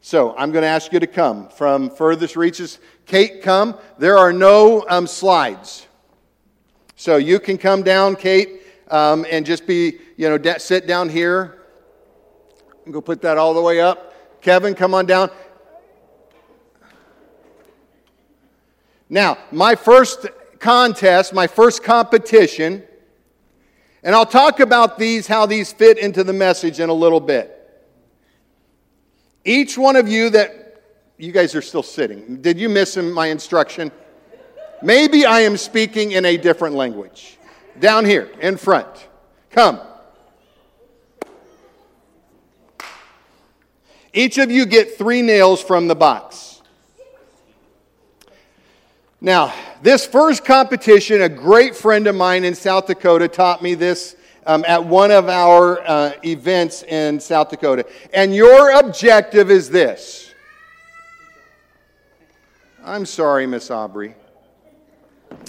So 0.09 0.35
I'm 0.39 0.53
going 0.53 0.63
to 0.63 0.69
ask 0.69 0.91
you 0.91 1.01
to 1.01 1.07
come 1.07 1.51
from 1.51 1.91
furthest 1.91 2.35
reaches. 2.35 2.79
Kate, 3.05 3.43
come. 3.43 3.77
There 3.99 4.17
are 4.17 4.33
no 4.33 4.87
um, 4.89 5.07
slides. 5.07 5.87
So 6.97 7.19
you 7.19 7.39
can 7.39 7.59
come 7.59 7.83
down, 7.83 8.17
Kate, 8.17 8.63
um, 8.91 9.27
and 9.31 9.45
just 9.45 9.67
be, 9.67 9.99
you 10.17 10.31
know, 10.31 10.39
de- 10.39 10.59
sit 10.61 10.87
down 10.87 11.11
here. 11.11 11.59
Go 12.91 13.03
put 13.03 13.21
that 13.21 13.37
all 13.37 13.53
the 13.53 13.61
way 13.61 13.83
up. 13.83 14.41
Kevin, 14.41 14.75
come 14.75 14.95
on 14.95 15.05
down. 15.05 15.31
Now, 19.11 19.37
my 19.53 19.75
first 19.75 20.25
contest, 20.59 21.35
my 21.35 21.47
first 21.47 21.83
competition, 21.83 22.83
and 24.03 24.15
I'll 24.15 24.25
talk 24.25 24.61
about 24.61 24.97
these, 24.97 25.27
how 25.27 25.45
these 25.45 25.71
fit 25.71 25.99
into 25.99 26.25
the 26.25 26.33
message 26.33 26.81
in 26.81 26.89
a 26.89 26.95
little 26.95 27.21
bit. 27.21 27.58
Each 29.49 29.79
one 29.79 29.97
of 29.97 30.07
you 30.07 30.29
that, 30.29 30.83
you 31.17 31.33
guys 31.33 31.55
are 31.55 31.63
still 31.63 31.83
sitting. 31.83 32.43
Did 32.43 32.61
you 32.61 32.69
miss 32.69 32.99
my 32.99 33.29
instruction? 33.29 33.91
Maybe 34.83 35.25
I 35.25 35.41
am 35.41 35.57
speaking 35.57 36.13
in 36.13 36.27
a 36.27 36.37
different 36.37 36.75
language. 36.75 37.39
Down 37.81 38.05
here, 38.05 38.31
in 38.43 38.59
front. 38.59 39.09
Come. 39.51 39.81
Each 44.13 44.37
of 44.37 44.51
you 44.51 44.67
get 44.67 44.99
three 44.99 45.23
nails 45.23 45.63
from 45.63 45.89
the 45.89 45.95
box. 45.95 46.61
Now, 49.19 49.55
this 49.81 50.05
first 50.05 50.45
competition, 50.45 51.23
a 51.23 51.29
great 51.31 51.75
friend 51.75 52.07
of 52.07 52.15
mine 52.15 52.45
in 52.45 52.55
South 52.55 52.87
Dakota 52.87 53.29
taught 53.29 53.63
me 53.63 53.75
this 53.75 54.15
um, 54.49 54.65
at 54.67 54.83
one 54.83 55.11
of 55.11 55.29
our 55.29 55.87
uh, 55.87 56.13
events 56.25 56.83
in 56.83 57.21
South 57.21 57.51
Dakota. 57.51 57.87
And 58.15 58.35
your 58.35 58.73
objective 58.81 59.51
is 59.51 59.69
this. 59.69 60.35
I'm 62.83 63.05
sorry, 63.05 63.47
Miss 63.47 63.71
Aubrey. 63.71 64.15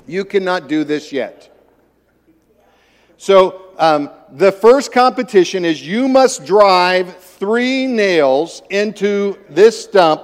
You 0.06 0.26
cannot 0.26 0.68
do 0.68 0.84
this 0.84 1.14
yet. 1.14 1.46
So, 3.18 3.68
um, 3.78 4.10
the 4.34 4.52
first 4.52 4.92
competition 4.92 5.64
is 5.64 5.86
you 5.86 6.10
must 6.10 6.46
drive 6.46 7.18
three 7.18 7.88
nails 7.88 8.62
into 8.70 9.40
this 9.50 9.86
stump 9.86 10.24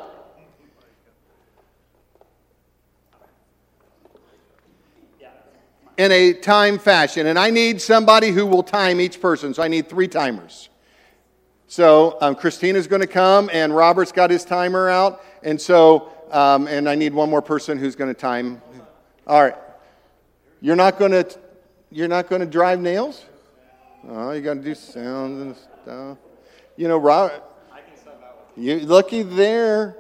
in 5.97 6.11
a 6.11 6.33
time 6.33 6.77
fashion. 6.77 7.27
And 7.27 7.39
I 7.39 7.49
need 7.49 7.81
somebody 7.81 8.31
who 8.31 8.45
will 8.45 8.63
time 8.63 8.99
each 8.99 9.21
person. 9.21 9.53
So 9.53 9.63
I 9.63 9.67
need 9.67 9.89
three 9.89 10.07
timers. 10.07 10.69
So 11.67 12.17
um, 12.21 12.35
Christina's 12.35 12.87
going 12.87 13.01
to 13.01 13.07
come, 13.07 13.49
and 13.51 13.75
Robert's 13.75 14.11
got 14.11 14.29
his 14.29 14.45
timer 14.45 14.89
out. 14.89 15.23
And 15.43 15.59
so, 15.59 16.11
um, 16.31 16.67
and 16.67 16.87
I 16.87 16.95
need 16.95 17.13
one 17.13 17.29
more 17.29 17.41
person 17.41 17.77
who's 17.77 17.95
going 17.95 18.13
to 18.13 18.19
time. 18.19 18.61
All 19.25 19.41
right. 19.41 19.55
You're 20.61 20.75
not 20.75 20.99
going 20.99 21.11
to, 21.11 21.27
you're 21.91 22.07
not 22.07 22.29
going 22.29 22.41
to 22.41 22.47
drive 22.47 22.79
nails? 22.79 23.25
Oh, 24.07 24.31
you 24.31 24.41
got 24.41 24.55
to 24.55 24.61
do 24.61 24.75
sounds 24.75 25.41
and 25.41 25.55
stuff. 25.55 26.17
You 26.77 26.87
know, 26.87 26.97
Robert. 26.97 27.43
You 28.57 28.79
lucky 28.79 29.23
there. 29.23 29.97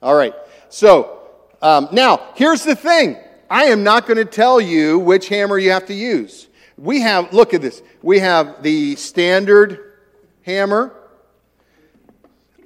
All 0.00 0.14
right. 0.14 0.34
So 0.68 1.20
um, 1.60 1.88
now 1.92 2.32
here's 2.34 2.64
the 2.64 2.74
thing. 2.74 3.16
I 3.52 3.64
am 3.64 3.84
not 3.84 4.06
going 4.06 4.16
to 4.16 4.24
tell 4.24 4.62
you 4.62 4.98
which 4.98 5.28
hammer 5.28 5.58
you 5.58 5.72
have 5.72 5.84
to 5.88 5.94
use. 5.94 6.48
We 6.78 7.02
have, 7.02 7.34
look 7.34 7.52
at 7.52 7.60
this. 7.60 7.82
We 8.00 8.18
have 8.20 8.62
the 8.62 8.96
standard 8.96 9.92
hammer. 10.40 10.94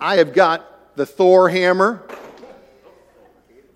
I 0.01 0.18
have 0.18 0.33
got 0.33 0.94
the 0.94 1.05
Thor 1.05 1.49
hammer. 1.49 2.05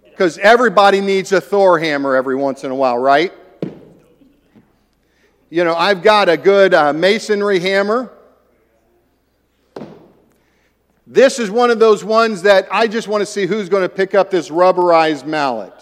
Because 0.04 0.38
everybody 0.38 1.00
needs 1.00 1.32
a 1.32 1.40
Thor 1.40 1.80
hammer 1.80 2.14
every 2.14 2.36
once 2.36 2.62
in 2.62 2.70
a 2.70 2.76
while, 2.76 2.96
right? 2.96 3.32
You 5.50 5.64
know, 5.64 5.74
I've 5.74 6.04
got 6.04 6.28
a 6.28 6.36
good 6.36 6.74
uh, 6.74 6.92
masonry 6.92 7.58
hammer. 7.58 8.12
This 11.08 11.40
is 11.40 11.50
one 11.50 11.70
of 11.70 11.80
those 11.80 12.04
ones 12.04 12.42
that 12.42 12.68
I 12.70 12.86
just 12.86 13.08
want 13.08 13.22
to 13.22 13.26
see 13.26 13.46
who's 13.46 13.68
going 13.68 13.82
to 13.82 13.88
pick 13.88 14.14
up 14.14 14.30
this 14.30 14.48
rubberized 14.48 15.26
mallet. 15.26 15.74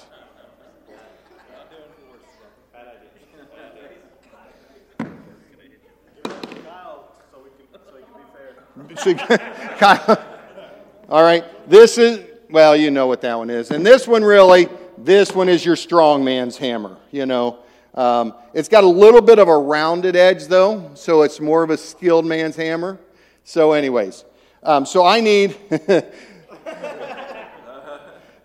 All 11.08 11.22
right. 11.22 11.44
This 11.70 11.98
is, 11.98 12.20
well, 12.50 12.76
you 12.76 12.90
know 12.90 13.06
what 13.06 13.20
that 13.20 13.38
one 13.38 13.48
is. 13.48 13.70
And 13.70 13.86
this 13.86 14.08
one 14.08 14.24
really, 14.24 14.68
this 14.96 15.32
one 15.32 15.48
is 15.48 15.64
your 15.64 15.76
strong 15.76 16.24
man's 16.24 16.56
hammer, 16.56 16.96
you 17.10 17.26
know. 17.26 17.58
Um, 17.94 18.34
it's 18.54 18.68
got 18.68 18.84
a 18.84 18.88
little 18.88 19.20
bit 19.20 19.38
of 19.38 19.48
a 19.48 19.56
rounded 19.56 20.16
edge, 20.16 20.46
though, 20.46 20.90
so 20.94 21.22
it's 21.22 21.40
more 21.40 21.62
of 21.62 21.70
a 21.70 21.76
skilled 21.76 22.26
man's 22.26 22.56
hammer. 22.56 22.98
So, 23.44 23.72
anyways, 23.72 24.24
um, 24.62 24.84
so 24.84 25.06
I 25.06 25.20
need. 25.20 25.56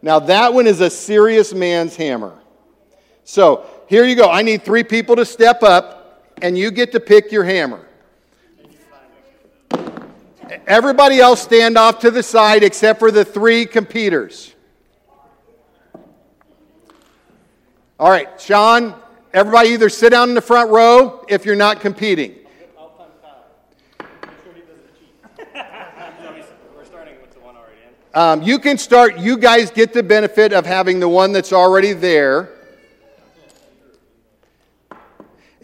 now, 0.02 0.20
that 0.20 0.54
one 0.54 0.68
is 0.68 0.82
a 0.82 0.90
serious 0.90 1.54
man's 1.54 1.96
hammer. 1.96 2.38
So, 3.24 3.66
here 3.88 4.06
you 4.06 4.16
go. 4.16 4.30
I 4.30 4.44
need 4.44 4.64
three 4.64 4.84
people 4.84 5.16
to 5.16 5.26
step 5.26 5.64
up, 5.64 6.34
and 6.42 6.58
you 6.58 6.72
get 6.72 6.92
to 6.94 7.00
pick 7.00 7.32
your 7.32 7.44
hammer. 7.44 7.86
Everybody 10.68 11.20
else 11.20 11.42
stand 11.42 11.78
off 11.78 12.00
to 12.00 12.12
the 12.12 12.24
side 12.24 12.64
except 12.64 13.00
for 13.00 13.12
the 13.12 13.26
three 13.26 13.66
competitors. 13.66 14.54
All 18.00 18.10
right, 18.10 18.40
Sean, 18.40 18.96
everybody 19.34 19.70
either 19.70 19.90
sit 19.90 20.10
down 20.10 20.30
in 20.30 20.36
the 20.36 20.42
front 20.42 20.70
row 20.70 21.26
if 21.30 21.46
you're 21.46 21.56
not 21.56 21.80
competing. 21.80 22.36
Um, 28.16 28.44
you 28.44 28.60
can 28.60 28.78
start, 28.78 29.18
you 29.18 29.38
guys 29.38 29.72
get 29.72 29.92
the 29.92 30.04
benefit 30.04 30.54
of 30.54 30.68
having 30.68 31.00
the 31.00 31.10
one 31.10 31.32
that's 31.32 31.52
already 31.52 31.94
there. 31.94 32.50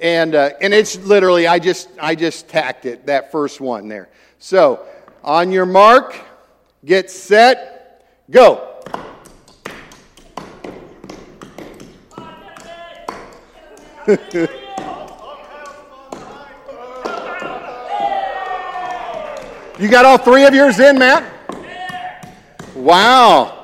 And, 0.01 0.33
uh, 0.33 0.51
and 0.59 0.73
it's 0.73 0.97
literally, 0.97 1.45
I 1.45 1.59
just, 1.59 1.89
I 2.01 2.15
just 2.15 2.47
tacked 2.47 2.85
it, 2.85 3.05
that 3.05 3.31
first 3.31 3.61
one 3.61 3.87
there. 3.87 4.09
So, 4.41 4.85
on 5.21 5.51
your 5.51 5.65
mark, 5.65 6.15
get 6.85 7.11
set, 7.11 8.05
go. 8.31 8.67
you 19.77 19.89
got 19.89 20.05
all 20.05 20.17
three 20.17 20.45
of 20.45 20.53
yours 20.55 20.79
in, 20.79 20.97
Matt? 20.97 21.23
Wow. 22.73 23.58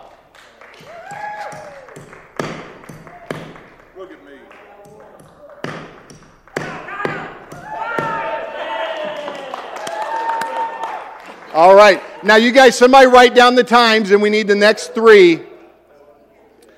All 11.56 11.74
right. 11.74 12.04
Now, 12.22 12.36
you 12.36 12.52
guys, 12.52 12.78
somebody 12.78 13.08
write 13.08 13.34
down 13.34 13.56
the 13.56 13.64
times, 13.64 14.12
and 14.12 14.22
we 14.22 14.30
need 14.30 14.46
the 14.46 14.56
next 14.56 14.94
three. 14.94 15.40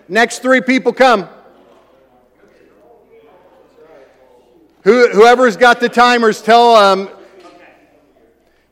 Next 0.07 0.43
three 0.43 0.61
people 0.61 0.93
come. 0.93 1.27
Who, 4.83 5.09
whoever's 5.09 5.57
got 5.57 5.79
the 5.79 5.89
timers, 5.89 6.43
tell, 6.43 6.75
um, 6.75 7.09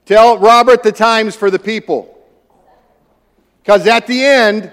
tell 0.05 0.37
Robert 0.37 0.83
the 0.83 0.91
times 0.91 1.35
for 1.35 1.49
the 1.49 1.57
people. 1.57 2.15
Because 3.63 3.87
at 3.87 4.05
the 4.05 4.23
end, 4.23 4.71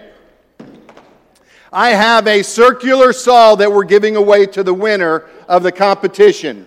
I 1.73 1.93
have 1.93 2.27
a 2.27 2.43
circular 2.43 3.15
saw 3.15 3.55
that 3.55 3.73
we're 3.73 3.85
giving 3.85 4.17
away 4.17 4.45
to 4.49 4.63
the 4.63 4.75
winner 4.75 5.31
of 5.49 5.63
the 5.63 5.73
competition. 5.73 6.67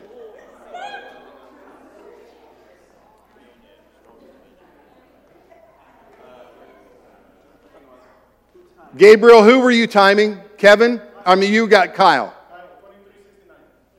Gabriel, 8.98 9.44
who 9.44 9.60
were 9.60 9.72
you 9.72 9.88
timing? 9.88 10.40
Kevin? 10.58 11.02
I 11.26 11.36
mean, 11.36 11.52
you 11.52 11.68
got 11.68 11.94
Kyle. 11.94 12.34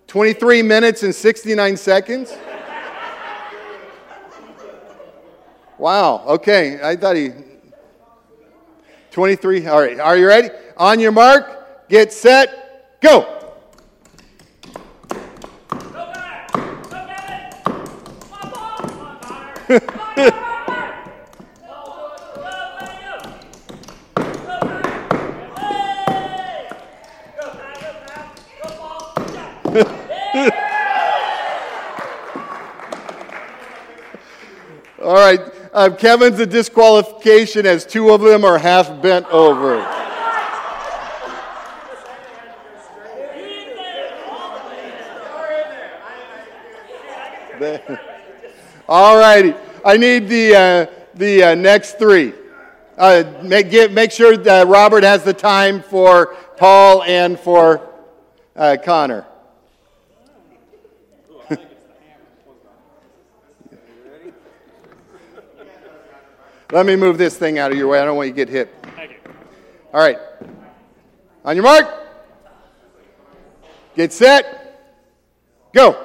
23 0.07 0.63
minutes 0.63 1.03
and 1.03 1.15
69 1.15 1.77
seconds? 1.77 2.33
Wow, 5.79 6.25
okay. 6.27 6.81
I 6.83 6.97
thought 6.97 7.17
he. 7.17 7.31
23. 9.11 9.67
All 9.67 9.81
right, 9.81 10.01
are 10.01 10.17
you 10.17 10.27
ready? 10.27 10.49
On 10.79 10.99
your 10.99 11.13
mark, 11.13 11.89
get 11.89 12.13
set, 12.13 13.01
go. 13.01 13.33
All 35.03 35.15
right, 35.15 35.41
uh, 35.73 35.91
Kevin's 35.91 36.41
a 36.41 36.47
disqualification 36.47 37.67
as 37.67 37.85
two 37.85 38.11
of 38.11 38.23
them 38.23 38.45
are 38.45 38.57
half 38.59 39.03
bent 39.03 39.27
over. 39.27 39.77
All 48.89 49.19
righty, 49.19 49.55
I 49.85 49.97
need 49.99 50.29
the, 50.29 50.55
uh, 50.55 50.87
the 51.15 51.43
uh, 51.43 51.55
next 51.55 51.99
three. 51.99 52.33
Uh, 52.97 53.25
make, 53.43 53.71
get, 53.71 53.93
make 53.93 54.11
sure 54.11 54.39
that 54.39 54.69
Robert 54.69 55.05
has 55.05 55.23
the 55.23 55.35
time 55.35 55.83
for 55.83 56.35
Paul 56.57 57.03
and 57.03 57.39
for 57.39 57.91
uh, 58.57 58.79
Connor. 58.83 59.27
Let 66.73 66.85
me 66.85 66.97
move 66.97 67.17
this 67.17 67.39
thing 67.39 67.59
out 67.59 67.71
of 67.71 67.79
your 67.79 67.87
way. 67.87 68.01
I 68.01 68.05
don't 68.05 68.17
want 68.17 68.27
you 68.27 68.35
to 68.35 68.37
get 68.37 68.49
hit. 68.49 68.75
All 69.95 70.01
right. 70.01 70.19
On 71.45 71.55
your 71.55 71.65
mark. 71.65 71.87
Get 73.95 74.13
set. 74.13 74.81
Go. 75.73 76.03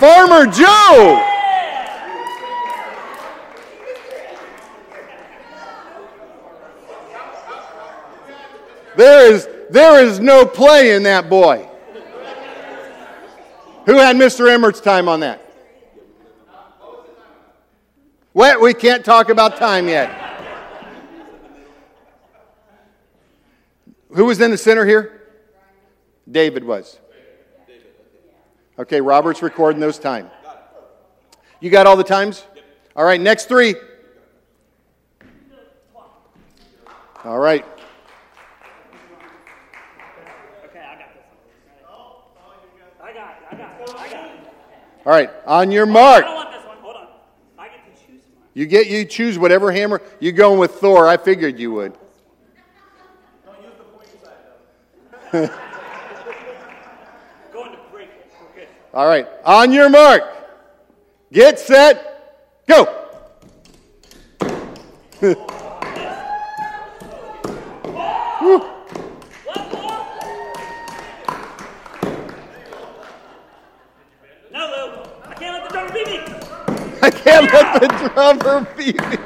Farmer 0.00 0.50
Joe. 0.50 1.31
There 8.96 9.32
is, 9.32 9.48
there 9.70 10.04
is 10.04 10.20
no 10.20 10.44
play 10.44 10.94
in 10.94 11.04
that 11.04 11.28
boy. 11.28 11.68
Who 13.86 13.98
had 13.98 14.16
Mr. 14.16 14.48
Emmert's 14.48 14.80
time 14.80 15.08
on 15.08 15.20
that? 15.20 15.40
What? 18.32 18.60
We 18.60 18.74
can't 18.74 19.04
talk 19.04 19.28
about 19.28 19.56
time 19.56 19.88
yet. 19.88 20.18
Who 24.10 24.26
was 24.26 24.40
in 24.40 24.50
the 24.50 24.58
center 24.58 24.84
here? 24.84 25.22
David 26.30 26.64
was. 26.64 26.98
Okay, 28.78 29.00
Robert's 29.00 29.42
recording 29.42 29.80
those 29.80 29.98
times. 29.98 30.30
You 31.60 31.70
got 31.70 31.86
all 31.86 31.96
the 31.96 32.04
times? 32.04 32.44
All 32.96 33.04
right, 33.04 33.20
next 33.20 33.46
three. 33.46 33.74
All 37.24 37.38
right. 37.38 37.64
All 45.04 45.12
right, 45.12 45.30
on 45.46 45.72
your 45.72 45.86
mark. 45.86 46.24
Oh, 46.26 46.36
on. 46.36 46.46
I 47.58 47.68
get 47.68 47.84
to 47.84 47.90
choose 48.06 48.22
my 48.28 48.36
you 48.54 48.66
get 48.66 48.86
you 48.86 49.04
choose 49.04 49.36
whatever 49.38 49.72
hammer. 49.72 50.00
You 50.20 50.30
going 50.30 50.60
with 50.60 50.70
Thor? 50.72 51.08
I 51.08 51.16
figured 51.16 51.58
you 51.58 51.72
would. 51.72 51.94
Don't 53.44 53.60
use 53.62 53.72
the 53.78 53.84
pointy 53.84 54.10
side 54.22 54.36
though. 55.32 55.48
going 57.52 57.72
to 57.72 57.78
break. 57.90 58.08
It. 58.08 58.32
Okay. 58.52 58.68
All 58.94 59.06
right, 59.06 59.26
on 59.44 59.72
your 59.72 59.88
mark. 59.88 60.22
Get 61.32 61.58
set. 61.58 62.64
Go. 62.68 62.86
Oh, 68.44 68.58
no, 74.52 74.58
Lou. 74.58 75.30
I 75.30 75.34
can't 75.34 75.54
let 75.54 75.64
the 75.64 75.68
drummer 75.70 75.74
beat 75.74 75.80
me. 75.80 75.81
I 77.02 77.10
can't 77.10 77.52
let 77.52 77.80
the 77.80 77.88
drummer 77.88 78.66
beat 78.76 79.00
me. 79.08 79.16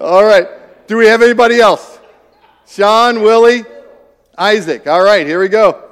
All 0.00 0.24
right. 0.24 0.48
Do 0.88 0.96
we 0.96 1.06
have 1.06 1.22
anybody 1.22 1.60
else? 1.60 2.00
Sean, 2.66 3.22
Willie, 3.22 3.64
Isaac. 4.36 4.86
All 4.86 5.02
right, 5.02 5.26
here 5.26 5.40
we 5.40 5.48
go. 5.48 5.90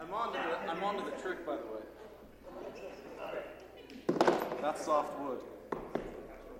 I'm 0.00 0.12
on 0.12 0.32
to 0.32 0.38
the, 0.38 0.70
I'm 0.70 0.84
on 0.84 0.96
to 0.96 1.04
the 1.04 1.10
trick, 1.22 1.44
by 1.44 1.56
the 1.56 1.62
way. 4.26 4.36
That's 4.62 4.84
soft 4.84 5.18
wood. 5.20 5.40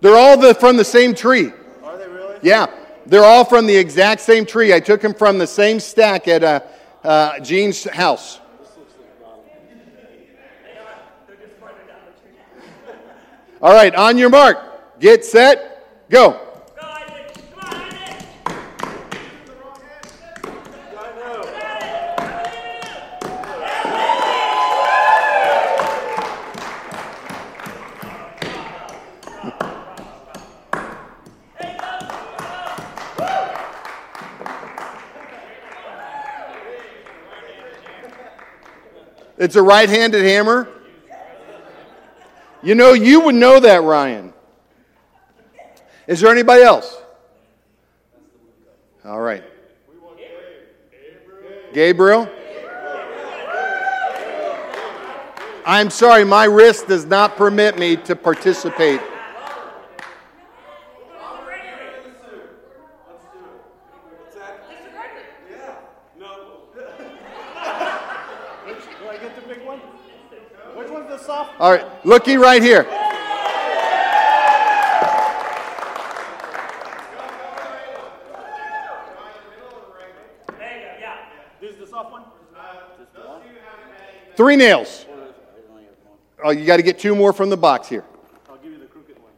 They're 0.00 0.16
all 0.16 0.36
the, 0.36 0.54
from 0.54 0.76
the 0.76 0.84
same 0.84 1.14
tree. 1.14 1.52
Are 1.84 1.96
they 1.96 2.08
really? 2.08 2.38
Yeah, 2.42 2.66
they're 3.06 3.24
all 3.24 3.44
from 3.44 3.66
the 3.66 3.76
exact 3.76 4.20
same 4.20 4.44
tree. 4.44 4.74
I 4.74 4.80
took 4.80 5.00
them 5.00 5.14
from 5.14 5.38
the 5.38 5.46
same 5.46 5.78
stack 5.80 6.26
at 6.26 6.42
uh, 6.42 6.60
uh, 7.04 7.38
Gene's 7.40 7.84
house. 7.84 8.40
All 13.60 13.74
right, 13.74 13.92
on 13.92 14.16
your 14.18 14.30
mark, 14.30 15.00
get 15.00 15.24
set, 15.24 16.08
go. 16.08 16.44
It's 39.36 39.54
a 39.54 39.62
right 39.62 39.88
handed 39.88 40.24
hammer. 40.24 40.68
You 42.62 42.74
know, 42.74 42.92
you 42.92 43.20
would 43.20 43.36
know 43.36 43.60
that, 43.60 43.82
Ryan. 43.82 44.32
Is 46.06 46.20
there 46.20 46.30
anybody 46.30 46.62
else? 46.62 46.96
All 49.04 49.20
right. 49.20 49.44
Gabriel? 51.72 52.28
I'm 55.64 55.90
sorry, 55.90 56.24
my 56.24 56.44
wrist 56.44 56.88
does 56.88 57.04
not 57.04 57.36
permit 57.36 57.78
me 57.78 57.96
to 57.96 58.16
participate. 58.16 59.00
Do 68.98 69.08
I 69.08 69.16
get 69.18 69.36
the 69.36 69.42
big 69.46 69.64
one? 69.64 69.78
Which 70.74 70.88
one's 70.88 71.08
the 71.08 71.18
soft? 71.18 71.47
All 71.60 71.72
right, 71.72 72.06
looky 72.06 72.36
right 72.36 72.62
here. 72.62 72.86
Three 84.36 84.54
nails. 84.54 85.04
Oh, 86.44 86.50
you 86.50 86.64
got 86.64 86.76
to 86.76 86.84
get 86.84 87.00
two 87.00 87.16
more 87.16 87.32
from 87.32 87.50
the 87.50 87.56
box 87.56 87.88
here. 87.88 88.04
I'll 88.48 88.56
give 88.58 88.70
you 88.70 88.78
the 88.78 88.86
crooked 88.86 89.18
one. 89.18 89.32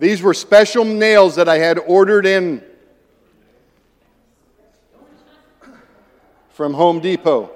These 0.00 0.20
were 0.20 0.34
special 0.34 0.84
nails 0.84 1.36
that 1.36 1.48
I 1.48 1.58
had 1.58 1.78
ordered 1.78 2.26
in 2.26 2.60
from 6.48 6.74
Home 6.74 6.98
Depot. 6.98 7.52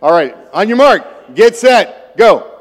All 0.00 0.12
right, 0.12 0.36
on 0.52 0.68
your 0.68 0.76
mark, 0.76 1.34
get 1.34 1.56
set, 1.56 2.16
go. 2.16 2.54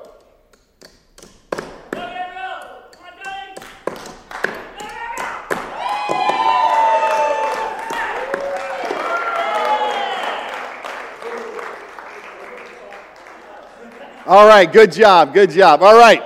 All 14.25 14.45
right, 14.45 14.69
good 14.73 14.91
job, 14.91 15.33
good 15.33 15.51
job. 15.51 15.81
All 15.83 15.95
right, 15.95 16.23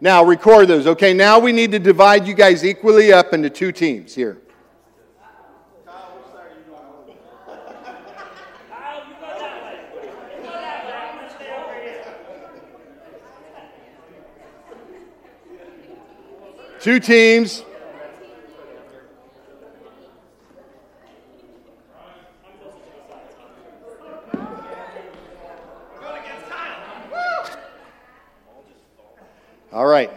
now 0.00 0.24
record 0.24 0.66
those. 0.68 0.86
Okay, 0.88 1.14
now 1.14 1.38
we 1.38 1.52
need 1.52 1.70
to 1.70 1.78
divide 1.78 2.26
you 2.26 2.34
guys 2.34 2.64
equally 2.64 3.12
up 3.12 3.32
into 3.32 3.48
two 3.48 3.72
teams 3.72 4.14
here. 4.14 4.42
Kyle, 8.68 9.04
you 9.08 9.14
go 9.20 9.26
that 9.38 9.64
way. 9.64 9.78
You 10.02 10.42
go 10.42 10.50
that 10.50 10.84
way. 10.84 10.92
I'm 10.92 11.16
gonna 11.16 11.30
stay 11.30 11.48
over 11.56 11.74
here. 11.80 12.04
Two 16.84 17.00
teams. 17.00 17.64
All 29.72 29.86
right. 29.86 30.10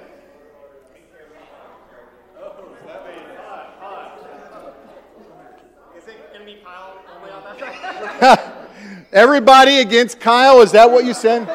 Everybody 9.13 9.79
against 9.79 10.19
Kyle, 10.19 10.61
is 10.61 10.73
that 10.73 10.91
what 10.91 11.05
you 11.05 11.13
said? 11.13 11.47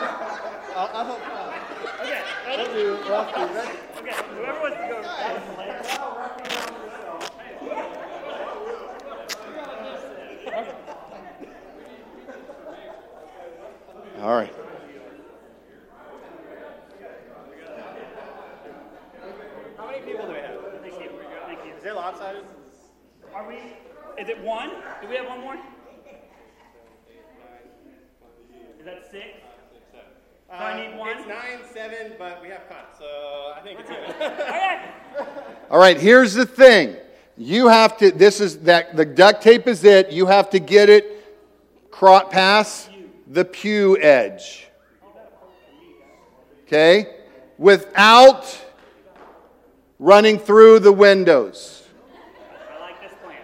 All 14.21 14.37
right. 14.37 14.55
How 19.77 19.87
many 19.87 20.01
people 20.01 20.27
do 20.27 20.33
we 20.33 20.39
have? 20.39 20.61
Thank 20.81 20.95
you. 21.01 21.11
Thank 21.47 21.65
you. 21.67 21.73
Is 21.79 21.85
it 21.85 21.95
lopsided? 21.95 22.45
Are 23.35 23.49
we? 23.49 23.55
Is 24.21 24.29
it 24.29 24.41
one? 24.43 24.71
Do 25.01 25.09
we 25.09 25.17
have 25.17 25.27
one 25.27 25.41
more? 25.41 25.57
Is 28.79 28.85
that 28.85 29.11
six? 29.11 29.25
So 30.49 30.55
I 30.59 30.87
need 30.89 30.99
one. 30.99 31.17
Uh, 31.17 31.21
It's 31.21 31.29
nine, 31.29 31.72
seven, 31.83 32.13
but 32.19 32.41
we 32.43 32.49
have 32.49 32.69
cut, 32.69 32.95
so 32.99 33.53
I 33.57 33.61
think 33.63 33.81
it's 33.81 33.91
even. 33.91 34.05
Okay. 34.05 34.91
All 35.71 35.79
right, 35.79 35.99
here's 35.99 36.35
the 36.35 36.47
thing. 36.47 36.97
You 37.37 37.69
have 37.69 37.97
to, 37.99 38.11
this 38.11 38.41
is 38.41 38.59
that, 38.61 38.97
the 38.97 39.05
duct 39.05 39.43
tape 39.43 39.67
is 39.67 39.83
it. 39.85 40.13
You 40.13 40.27
have 40.27 40.51
to 40.51 40.61
get 40.61 40.89
it 40.89 41.25
cro- 41.91 42.27
past 42.29 42.91
the 43.27 43.45
pew 43.45 43.99
edge. 43.99 44.69
Okay? 46.67 47.17
Without 47.59 48.65
running 49.99 50.39
through 50.39 50.81
the 50.81 50.93
windows. 50.93 51.85
I 52.71 52.81
like 52.81 53.01
this 53.01 53.13
plan. 53.23 53.37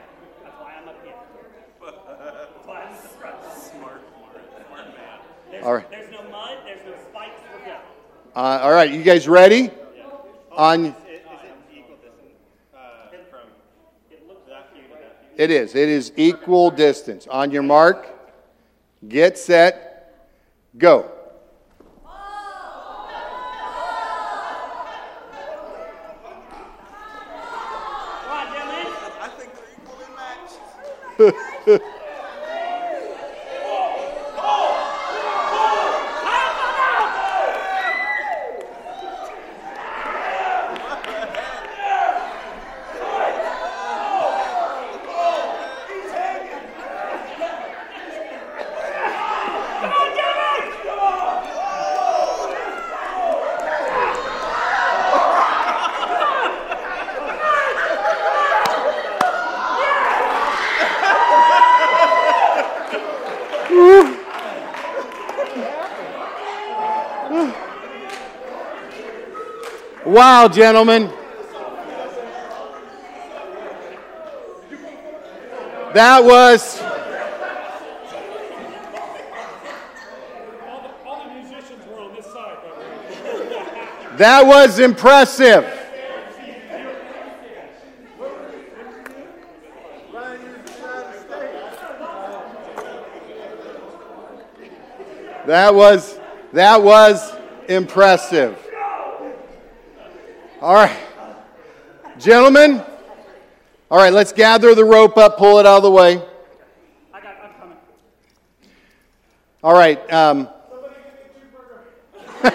That's 0.45 0.57
why 0.59 0.75
I'm 0.81 0.89
up 0.89 0.97
here. 1.05 1.15
That's 1.83 2.67
why 2.67 2.91
the 2.91 3.09
front. 3.19 3.37
Smart, 3.43 3.67
smart, 3.73 4.03
smart 4.69 4.87
man. 5.51 5.65
All 5.65 5.75
right. 5.75 5.91
there's 5.91 6.11
no 6.13 6.23
mud. 6.31 6.59
There's 6.65 6.85
no 6.85 6.95
spikes. 7.11 7.41
We're 7.53 7.65
good. 7.65 7.79
Uh, 8.39 8.61
all 8.63 8.71
right, 8.71 8.93
you 8.93 9.03
guys 9.03 9.27
ready? 9.27 9.69
On, 10.53 10.85
Is, 10.85 10.93
is 10.93 10.95
it 11.11 11.25
uh, 12.73 12.79
from 13.29 13.49
that 13.83 14.13
view 14.13 14.23
to 14.29 14.49
that 14.49 14.73
view? 14.73 14.85
it 15.37 15.51
is. 15.51 15.75
It 15.75 15.89
is 15.89 16.13
equal 16.15 16.71
distance. 16.71 17.27
On 17.27 17.51
your 17.51 17.65
mark, 17.65 18.07
get 19.09 19.37
set, 19.37 20.15
go. 20.79 21.11
Wow, 70.19 70.49
gentlemen. 70.49 71.13
That 75.95 76.25
was. 76.25 76.81
That 84.17 84.45
was 84.45 84.81
impressive. 84.81 85.65
That 95.47 95.73
was 95.77 96.19
that 96.53 96.83
was 96.83 97.37
impressive. 97.69 98.68
All 100.69 100.75
right. 100.75 100.95
Gentlemen, 102.19 102.85
all 103.91 103.97
right, 103.97 104.13
let's 104.13 104.33
gather 104.35 104.75
the 104.75 104.85
rope 104.85 105.17
up, 105.17 105.39
pull 105.39 105.59
it 105.59 105.65
out 105.65 105.79
of 105.79 105.83
the 105.83 105.91
way. 105.91 106.23
I 107.15 107.21
got, 107.23 107.37
I'm 107.43 107.55
coming. 107.59 107.79
All 109.65 109.73
right. 109.73 110.13
Um, 110.13 110.47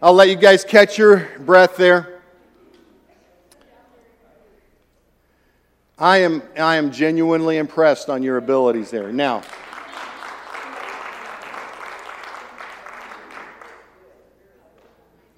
I'll 0.00 0.14
let 0.14 0.30
you 0.30 0.36
guys 0.36 0.64
catch 0.64 0.96
your 0.96 1.28
breath 1.40 1.76
there. 1.76 2.22
I 5.98 6.16
am, 6.22 6.42
I 6.56 6.76
am 6.76 6.90
genuinely 6.90 7.58
impressed 7.58 8.08
on 8.08 8.22
your 8.22 8.38
abilities 8.38 8.90
there. 8.90 9.12
Now, 9.12 9.42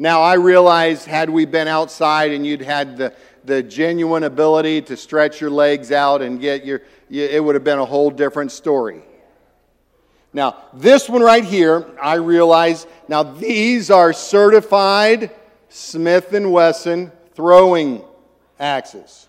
now 0.04 0.20
I 0.20 0.34
realize 0.34 1.06
had 1.06 1.30
we 1.30 1.46
been 1.46 1.66
outside 1.66 2.30
and 2.32 2.46
you'd 2.46 2.60
had 2.60 2.98
the, 2.98 3.14
the 3.44 3.62
genuine 3.62 4.24
ability 4.24 4.82
to 4.82 4.98
stretch 4.98 5.40
your 5.40 5.48
legs 5.48 5.90
out 5.90 6.20
and 6.20 6.38
get 6.38 6.66
your, 6.66 6.82
it 7.08 7.42
would 7.42 7.54
have 7.54 7.64
been 7.64 7.78
a 7.78 7.84
whole 7.86 8.10
different 8.10 8.52
story. 8.52 9.00
Now, 10.34 10.58
this 10.74 11.08
one 11.08 11.22
right 11.22 11.42
here, 11.42 11.86
I 12.02 12.16
realize, 12.16 12.86
now 13.08 13.22
these 13.22 13.90
are 13.90 14.12
certified 14.12 15.30
Smith 15.70 16.28
& 16.30 16.32
Wesson 16.32 17.10
throwing 17.32 18.04
axes. 18.60 19.26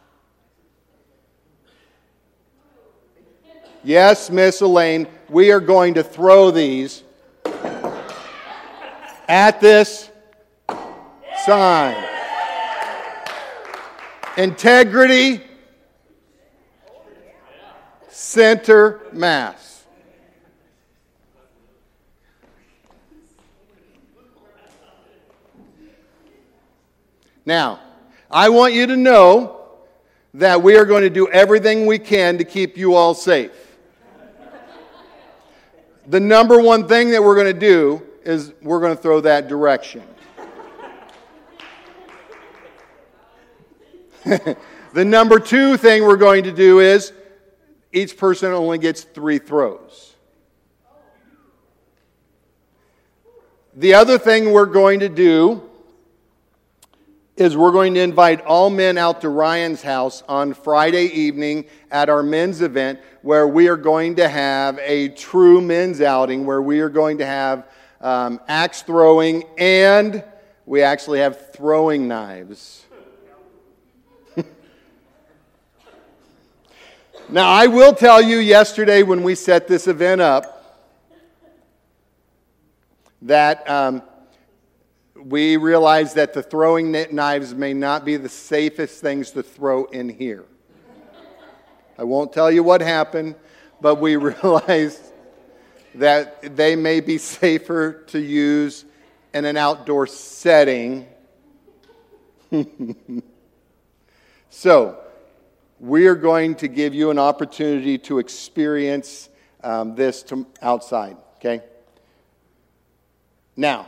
Yes, 3.82 4.30
Miss 4.30 4.60
Elaine, 4.60 5.08
we 5.30 5.54
are 5.54 5.62
going 5.62 5.94
to 5.94 6.04
throw 6.04 6.52
these 6.52 7.02
at 9.30 9.62
this 9.62 10.12
sign. 11.46 11.96
Integrity, 14.38 15.42
center 18.10 19.02
mass. 19.14 19.86
Now, 27.46 27.80
I 28.32 28.50
want 28.50 28.74
you 28.74 28.88
to 28.88 28.98
know 28.98 29.62
that 30.34 30.62
we 30.62 30.76
are 30.78 30.86
going 30.86 31.04
to 31.04 31.10
do 31.10 31.30
everything 31.30 31.86
we 31.86 32.00
can 32.00 32.40
to 32.40 32.44
keep 32.44 32.76
you 32.76 32.96
all 32.96 33.14
safe. 33.14 33.52
The 36.08 36.20
number 36.20 36.60
one 36.60 36.88
thing 36.88 37.12
that 37.12 37.24
we're 37.24 37.36
going 37.36 37.54
to 37.54 37.60
do 37.60 38.04
is 38.24 38.52
we're 38.62 38.80
going 38.80 38.96
to 38.96 39.02
throw 39.02 39.22
that 39.22 39.48
direction. 39.48 40.04
the 44.94 45.06
number 45.06 45.40
two 45.40 45.78
thing 45.78 46.04
we're 46.04 46.18
going 46.18 46.46
to 46.46 46.52
do 46.52 46.80
is 46.80 47.14
each 47.94 48.18
person 48.18 48.52
only 48.52 48.80
gets 48.80 49.04
three 49.04 49.38
throws. 49.38 50.16
The 53.76 53.94
other 53.94 54.18
thing 54.18 54.52
we're 54.52 54.66
going 54.66 55.02
to 55.02 55.10
do 55.10 55.62
is 57.38 57.56
we're 57.56 57.72
going 57.72 57.94
to 57.94 58.00
invite 58.00 58.42
all 58.42 58.70
men 58.70 58.98
out 58.98 59.22
to 59.22 59.30
Ryan's 59.30 59.82
house 59.84 60.24
on 60.28 60.54
Friday 60.54 61.06
evening 61.08 61.66
at 61.92 62.10
our 62.10 62.24
men's 62.24 62.62
event 62.62 63.00
where 63.22 63.48
we 63.48 63.68
are 63.68 63.78
going 63.78 64.16
to 64.16 64.28
have 64.28 64.80
a 64.80 65.10
true 65.10 65.62
men's 65.62 66.02
outing 66.02 66.46
where 66.46 66.62
we 66.62 66.80
are 66.80 66.90
going 66.90 67.18
to 67.20 67.26
have 67.26 67.68
um, 68.02 68.40
axe 68.48 68.82
throwing 68.82 69.44
and 69.58 70.24
we 70.66 70.82
actually 70.82 71.20
have 71.20 71.52
throwing 71.52 72.08
knives. 72.08 72.85
Now, 77.30 77.50
I 77.50 77.68
will 77.68 77.94
tell 77.94 78.22
you 78.22 78.38
yesterday 78.38 79.04
when 79.04 79.24
we 79.24 79.36
set 79.36 79.68
this 79.68 79.88
event 79.88 80.22
up 80.22 80.52
that. 83.22 83.70
Um, 83.70 84.02
we 85.26 85.58
realized 85.58 86.16
that 86.16 86.34
the 86.34 86.44
throwing 86.44 86.92
knives 86.92 87.56
may 87.56 87.74
not 87.74 88.06
be 88.06 88.16
the 88.16 88.30
safest 88.30 89.02
things 89.02 89.32
to 89.32 89.42
throw 89.42 89.86
in 89.86 90.08
here. 90.08 90.46
I 91.98 92.04
won't 92.04 92.32
tell 92.32 92.52
you 92.52 92.62
what 92.62 92.82
happened, 92.82 93.36
but 93.82 93.96
we 93.96 94.16
realized 94.18 95.02
that 95.96 96.56
they 96.56 96.76
may 96.76 97.00
be 97.00 97.18
safer 97.18 98.04
to 98.08 98.20
use 98.20 98.86
in 99.34 99.46
an 99.46 99.58
outdoor 99.58 100.06
setting. 100.06 101.08
so, 104.52 105.00
we 105.86 106.08
are 106.08 106.16
going 106.16 106.56
to 106.56 106.68
give 106.68 106.96
you 106.96 107.12
an 107.12 107.20
opportunity 107.20 108.00
to 108.00 108.18
experience 108.18 109.30
um, 109.64 109.94
this 109.94 110.24
to 110.24 110.48
outside, 110.60 111.16
okay? 111.36 111.62
Now, 113.56 113.88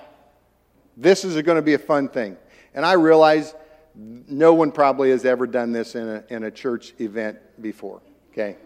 this 0.96 1.26
is 1.26 1.42
going 1.42 1.56
to 1.56 1.64
be 1.64 1.74
a 1.74 1.80
fun 1.80 2.08
thing. 2.08 2.38
And 2.76 2.86
I 2.86 2.94
realize 2.94 3.56
no 3.96 4.54
one 4.54 4.72
probably 4.72 5.10
has 5.10 5.26
ever 5.26 5.48
done 5.48 5.72
this 5.72 5.96
in 5.96 6.08
a, 6.08 6.24
in 6.30 6.44
a 6.44 6.52
church 6.52 6.94
event 7.00 7.40
before, 7.60 8.02
okay? 8.32 8.58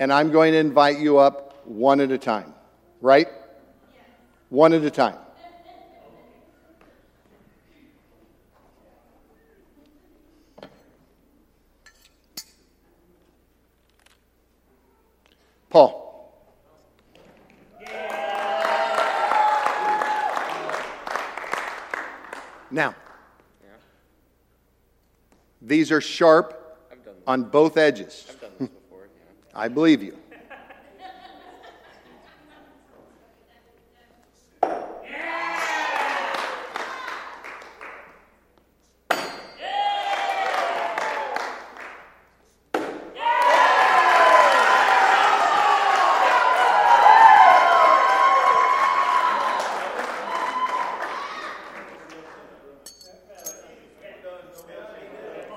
And 0.00 0.12
I'm 0.12 0.32
going 0.32 0.52
to 0.52 0.58
invite 0.58 0.98
you 0.98 1.18
up 1.18 1.64
one 1.64 2.00
at 2.00 2.10
a 2.10 2.18
time, 2.18 2.54
right? 3.00 3.28
One 4.48 4.72
at 4.72 4.82
a 4.82 4.90
time. 4.90 5.18
Paul. 15.76 16.32
Now, 22.70 22.94
these 25.60 25.92
are 25.92 26.00
sharp 26.00 26.78
on 27.26 27.42
both 27.42 27.76
edges. 27.76 28.26
I 29.54 29.68
believe 29.68 30.02
you. 30.02 30.16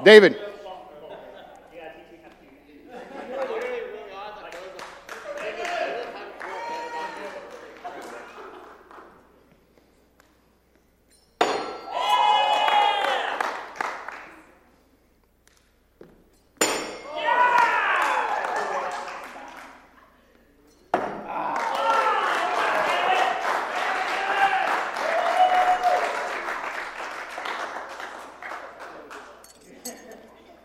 David. 0.04 0.38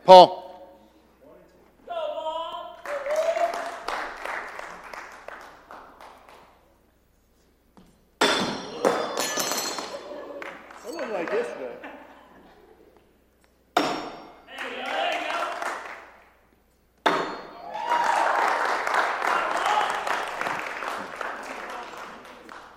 Paul. 0.04 0.44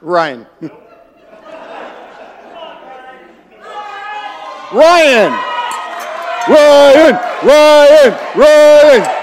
Ryan. 0.01 0.47
Ryan! 4.72 5.47
Ryan! 6.47 7.97
Ryan! 8.10 9.01
Ryan! 9.01 9.18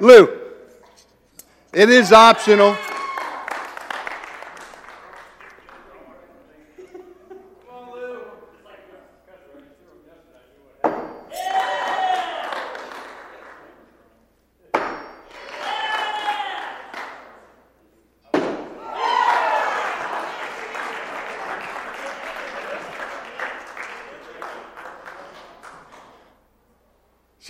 Lou, 0.00 0.28
it 1.72 1.88
is 1.88 2.12
optional. 2.12 2.76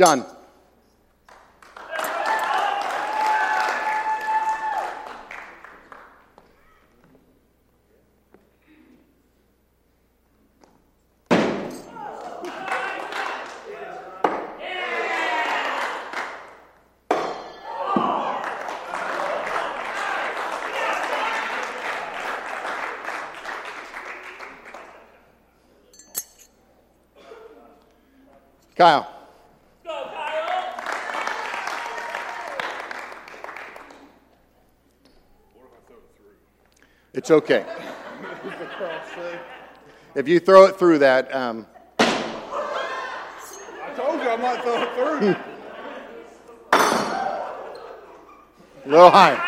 Sean. 0.05 0.23
Kyle. 28.77 29.14
It's 37.25 37.31
okay. 37.31 37.64
If 40.14 40.29
you 40.29 40.39
throw 40.39 40.66
it 40.66 40.79
through 40.79 40.99
that, 40.99 41.35
um, 41.35 41.66
I 41.99 43.95
told 43.97 44.20
you 44.20 44.29
I 44.29 44.37
might 44.37 44.62
throw 44.62 44.83
it 44.83 44.93
through. 44.95 45.35
a 48.85 48.89
little 48.91 49.11
high. 49.11 49.41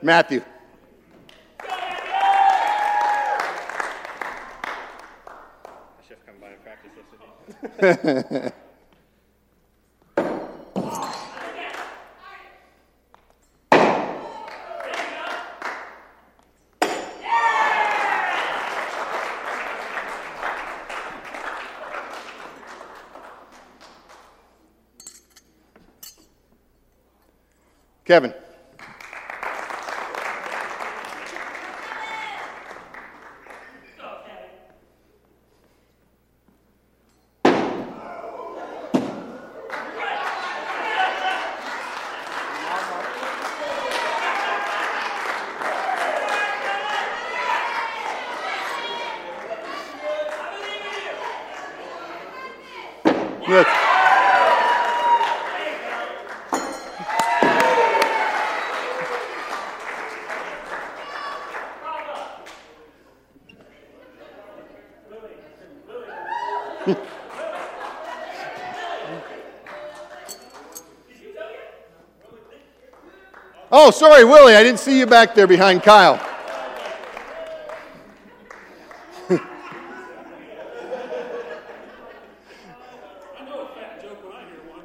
Matthew. 0.00 0.44
I 6.02 6.04
should 6.08 6.16
have 6.16 6.26
come 6.26 6.34
by 6.40 6.48
and 6.48 6.62
practiced 6.62 6.96
yesterday. 6.96 7.71
Kevin. 7.82 7.98
Oh, 73.74 73.90
sorry, 73.90 74.22
Willie. 74.22 74.54
I 74.54 74.62
didn't 74.62 74.80
see 74.80 74.98
you 74.98 75.06
back 75.06 75.34
there 75.34 75.46
behind 75.46 75.82
Kyle. 75.82 76.20
I 83.34 83.44
know 83.46 83.62
a 83.62 83.66
fat 83.74 84.02
joke 84.02 84.22
when 84.22 84.36
I 84.36 84.44
hear 84.44 84.60
one. 84.70 84.82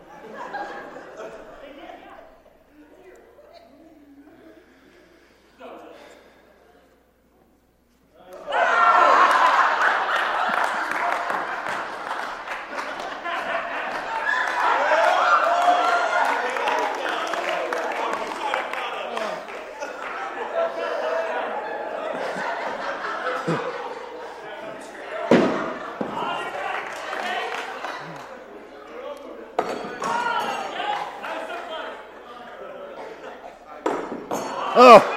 Oh. 34.79 35.13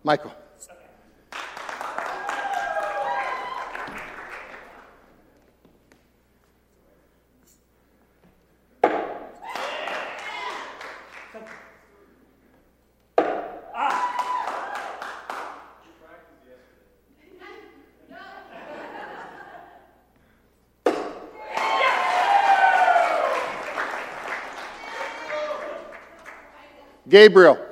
Michael. 0.04 0.34
Gabriel. 27.14 27.64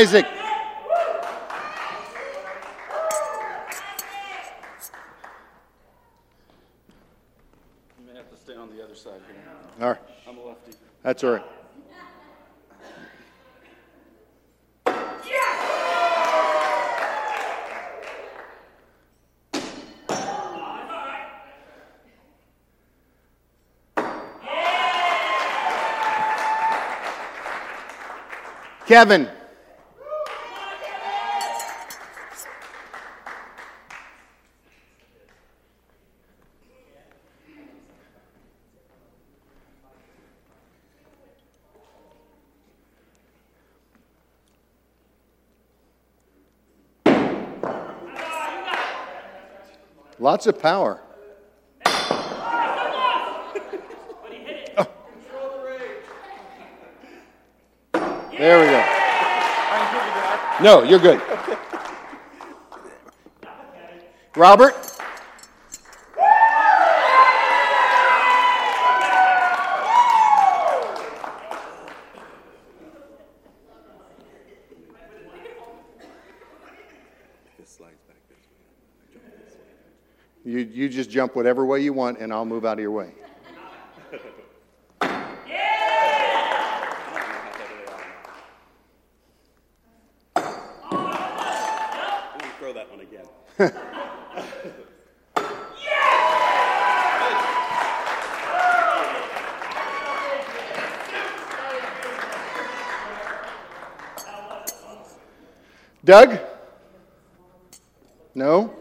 Isaac. 0.00 0.24
You 7.98 8.06
may 8.06 8.14
have 8.16 8.30
to 8.30 8.36
stay 8.36 8.54
on 8.54 8.74
the 8.74 8.84
other 8.84 8.94
side 8.94 9.20
here. 9.26 9.36
All 9.80 9.88
right. 9.88 9.98
I'm 10.28 10.38
a 10.38 10.42
lefty. 10.42 10.72
That's 11.20 11.24
all 11.24 11.32
right. 11.32 11.44
Kevin. 28.86 29.39
Lots 50.40 50.46
of 50.46 50.58
power. 50.58 51.02
Oh. 54.78 54.86
There 58.38 58.58
we 58.58 58.64
go. 58.64 58.82
No, 60.62 60.82
you're 60.82 60.98
good. 60.98 61.20
Robert? 64.34 64.90
You, 80.50 80.58
you 80.58 80.88
jump 81.10 81.36
whatever 81.36 81.66
way 81.66 81.80
you 81.80 81.92
want, 81.92 82.18
and 82.18 82.32
I'll 82.32 82.44
move 82.46 82.64
out 82.64 82.74
of 82.74 82.80
your 82.80 82.92
way. 82.92 83.12
Doug? 106.02 106.38
No? 108.34 108.74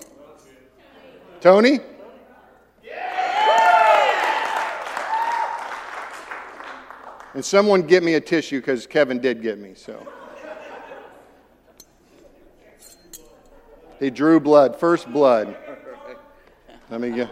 Tony? 1.41 1.79
And 7.39 7.45
someone 7.45 7.83
get 7.83 8.03
me 8.03 8.15
a 8.15 8.19
tissue 8.19 8.59
because 8.59 8.85
Kevin 8.85 9.21
did 9.21 9.41
get 9.41 9.57
me, 9.57 9.71
so. 9.73 10.05
He 13.97 14.09
drew 14.09 14.41
blood, 14.41 14.77
first 14.77 15.09
blood. 15.09 15.55
Let 16.89 16.99
me 16.99 17.11
get. 17.11 17.29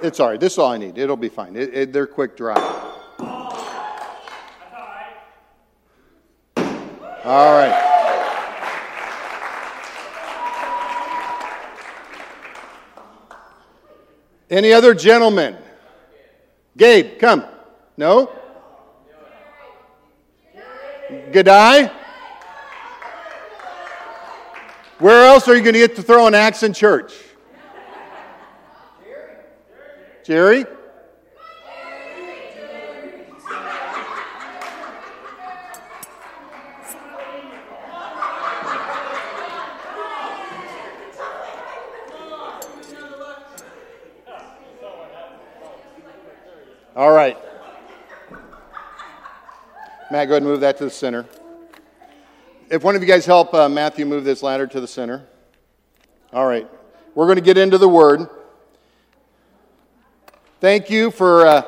It's 0.00 0.20
all 0.20 0.28
right. 0.28 0.38
This 0.38 0.52
is 0.52 0.58
all 0.60 0.70
I 0.70 0.78
need. 0.78 0.96
It'll 0.98 1.16
be 1.16 1.28
fine. 1.28 1.56
It, 1.56 1.74
it, 1.74 1.92
they're 1.92 2.06
quick 2.06 2.36
dry. 2.36 2.54
All 7.24 7.58
right. 7.58 7.85
Any 14.50 14.72
other 14.72 14.94
gentlemen? 14.94 15.56
Gabe, 16.76 17.18
come. 17.18 17.44
No? 17.96 18.30
Gadai? 21.30 21.92
Where 24.98 25.26
else 25.26 25.48
are 25.48 25.54
you 25.54 25.62
going 25.62 25.74
to 25.74 25.78
get 25.80 25.96
to 25.96 26.02
throw 26.02 26.26
an 26.26 26.34
axe 26.34 26.62
in 26.62 26.72
church? 26.72 27.12
Jerry. 30.24 30.64
Jerry? 30.64 30.75
All 46.96 47.12
right. 47.12 47.36
Matt, 50.10 50.28
go 50.28 50.32
ahead 50.32 50.36
and 50.36 50.46
move 50.46 50.60
that 50.60 50.78
to 50.78 50.84
the 50.84 50.90
center. 50.90 51.26
If 52.70 52.82
one 52.82 52.96
of 52.96 53.02
you 53.02 53.06
guys 53.06 53.26
help 53.26 53.52
uh, 53.52 53.68
Matthew 53.68 54.06
move 54.06 54.24
this 54.24 54.42
ladder 54.42 54.66
to 54.68 54.80
the 54.80 54.88
center. 54.88 55.26
All 56.32 56.46
right. 56.46 56.66
We're 57.14 57.26
going 57.26 57.36
to 57.36 57.42
get 57.42 57.58
into 57.58 57.76
the 57.76 57.88
Word. 57.88 58.30
Thank 60.58 60.88
you 60.88 61.10
for 61.10 61.46
uh, 61.46 61.62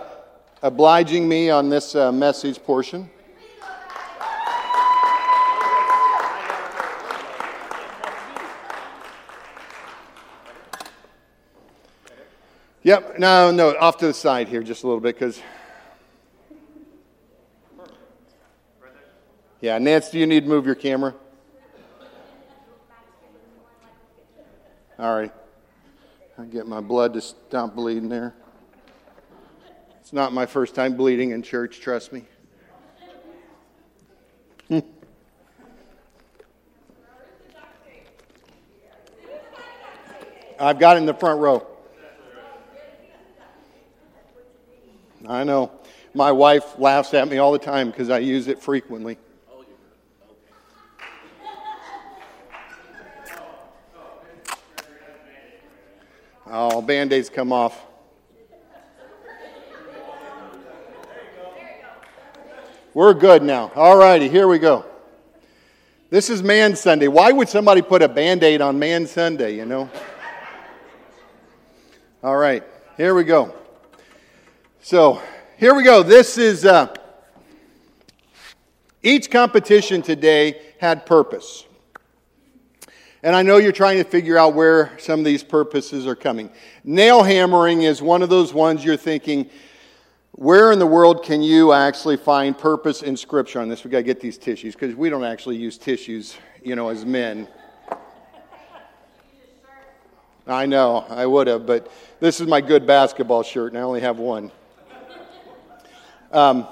obliging 0.63 1.29
me 1.29 1.51
on 1.51 1.69
this 1.69 1.95
uh, 1.95 2.11
message 2.11 2.63
portion. 2.63 3.11
Yep, 12.89 13.19
no, 13.19 13.51
no, 13.51 13.77
off 13.77 13.99
to 13.99 14.07
the 14.07 14.15
side 14.15 14.49
here 14.49 14.63
just 14.63 14.83
a 14.83 14.87
little 14.87 15.03
bit 15.03 15.15
because. 15.15 15.43
Yeah, 19.61 19.77
Nance, 19.77 20.09
do 20.09 20.19
you 20.19 20.27
need 20.27 20.45
to 20.45 20.49
move 20.49 20.65
your 20.65 20.75
camera? 20.75 21.15
All 24.99 25.15
right. 25.15 25.31
I 26.39 26.45
get 26.47 26.67
my 26.67 26.81
blood 26.81 27.13
to 27.13 27.21
stop 27.21 27.75
bleeding 27.75 28.09
there. 28.09 28.33
It's 30.01 30.15
not 30.15 30.33
my 30.33 30.47
first 30.47 30.75
time 30.75 30.97
bleeding 30.97 31.33
in 31.33 31.43
church, 31.43 31.81
trust 31.81 32.11
me. 32.11 32.25
I've 40.59 40.79
got 40.79 40.97
in 40.97 41.05
the 41.05 41.13
front 41.13 41.39
row. 41.41 41.67
I 45.27 45.45
know. 45.45 45.73
My 46.15 46.33
wife 46.33 46.79
laughs 46.79 47.13
at 47.15 47.29
me 47.29 47.39
all 47.39 47.53
the 47.53 47.59
time 47.59 47.91
because 47.91 48.11
I 48.11 48.19
use 48.19 48.49
it 48.49 48.63
frequently. 48.63 49.19
Oh, 56.51 56.81
band 56.81 57.13
aids 57.13 57.29
come 57.29 57.53
off. 57.53 57.85
We're 62.95 63.15
good 63.15 63.43
now. 63.43 63.71
All 63.77 63.97
righty, 63.97 64.29
here 64.29 64.49
we 64.49 64.59
go. 64.59 64.85
This 66.11 66.31
is 66.31 66.43
Man 66.43 66.75
Sunday. 66.75 67.07
Why 67.07 67.33
would 67.33 67.49
somebody 67.49 67.83
put 67.83 68.03
a 68.03 68.09
band 68.09 68.43
aid 68.43 68.63
on 68.63 68.79
Man 68.79 69.07
Sunday, 69.07 69.57
you 69.57 69.67
know? 69.67 69.91
All 72.23 72.37
right, 72.37 72.65
here 72.97 73.15
we 73.15 73.25
go. 73.25 73.55
So, 74.81 75.21
here 75.57 75.75
we 75.75 75.83
go. 75.83 76.05
This 76.05 76.39
is 76.39 76.65
uh, 76.65 76.95
each 79.03 79.29
competition 79.29 80.03
today 80.03 80.63
had 80.79 81.05
purpose. 81.05 81.67
And 83.25 83.35
I 83.35 83.43
know 83.43 83.57
you're 83.57 83.73
trying 83.73 83.99
to 83.99 84.05
figure 84.05 84.39
out 84.39 84.55
where 84.55 84.97
some 85.01 85.19
of 85.19 85.27
these 85.27 85.43
purposes 85.43 86.07
are 86.07 86.15
coming. 86.15 86.49
Nail 86.85 87.25
hammering 87.25 87.83
is 87.83 88.01
one 88.01 88.23
of 88.23 88.29
those 88.29 88.55
ones 88.55 88.85
you're 88.85 88.97
thinking, 88.97 89.51
where 90.31 90.71
in 90.71 90.79
the 90.79 90.87
world 90.87 91.25
can 91.25 91.43
you 91.43 91.73
actually 91.73 92.17
find 92.17 92.57
purpose 92.57 93.03
in 93.03 93.17
Scripture 93.17 93.61
on 93.61 93.69
this? 93.69 93.83
We've 93.83 93.91
got 93.91 93.99
to 93.99 94.05
get 94.05 94.21
these 94.21 94.39
tissues 94.39 94.75
because 94.75 94.95
we 94.95 95.11
don't 95.11 95.25
actually 95.25 95.57
use 95.57 95.77
tissues, 95.77 96.37
you 96.63 96.77
know, 96.77 96.89
as 96.89 97.05
men. 97.05 97.49
I 100.47 100.67
know, 100.67 101.05
I 101.11 101.27
would 101.27 101.49
have, 101.49 101.67
but 101.67 101.93
this 102.21 102.41
is 102.41 102.47
my 102.47 102.61
good 102.61 102.87
basketball 102.87 103.43
shirt, 103.43 103.73
and 103.73 103.79
I 103.79 103.83
only 103.83 104.01
have 104.01 104.19
one. 104.19 104.53
Um, 106.31 106.67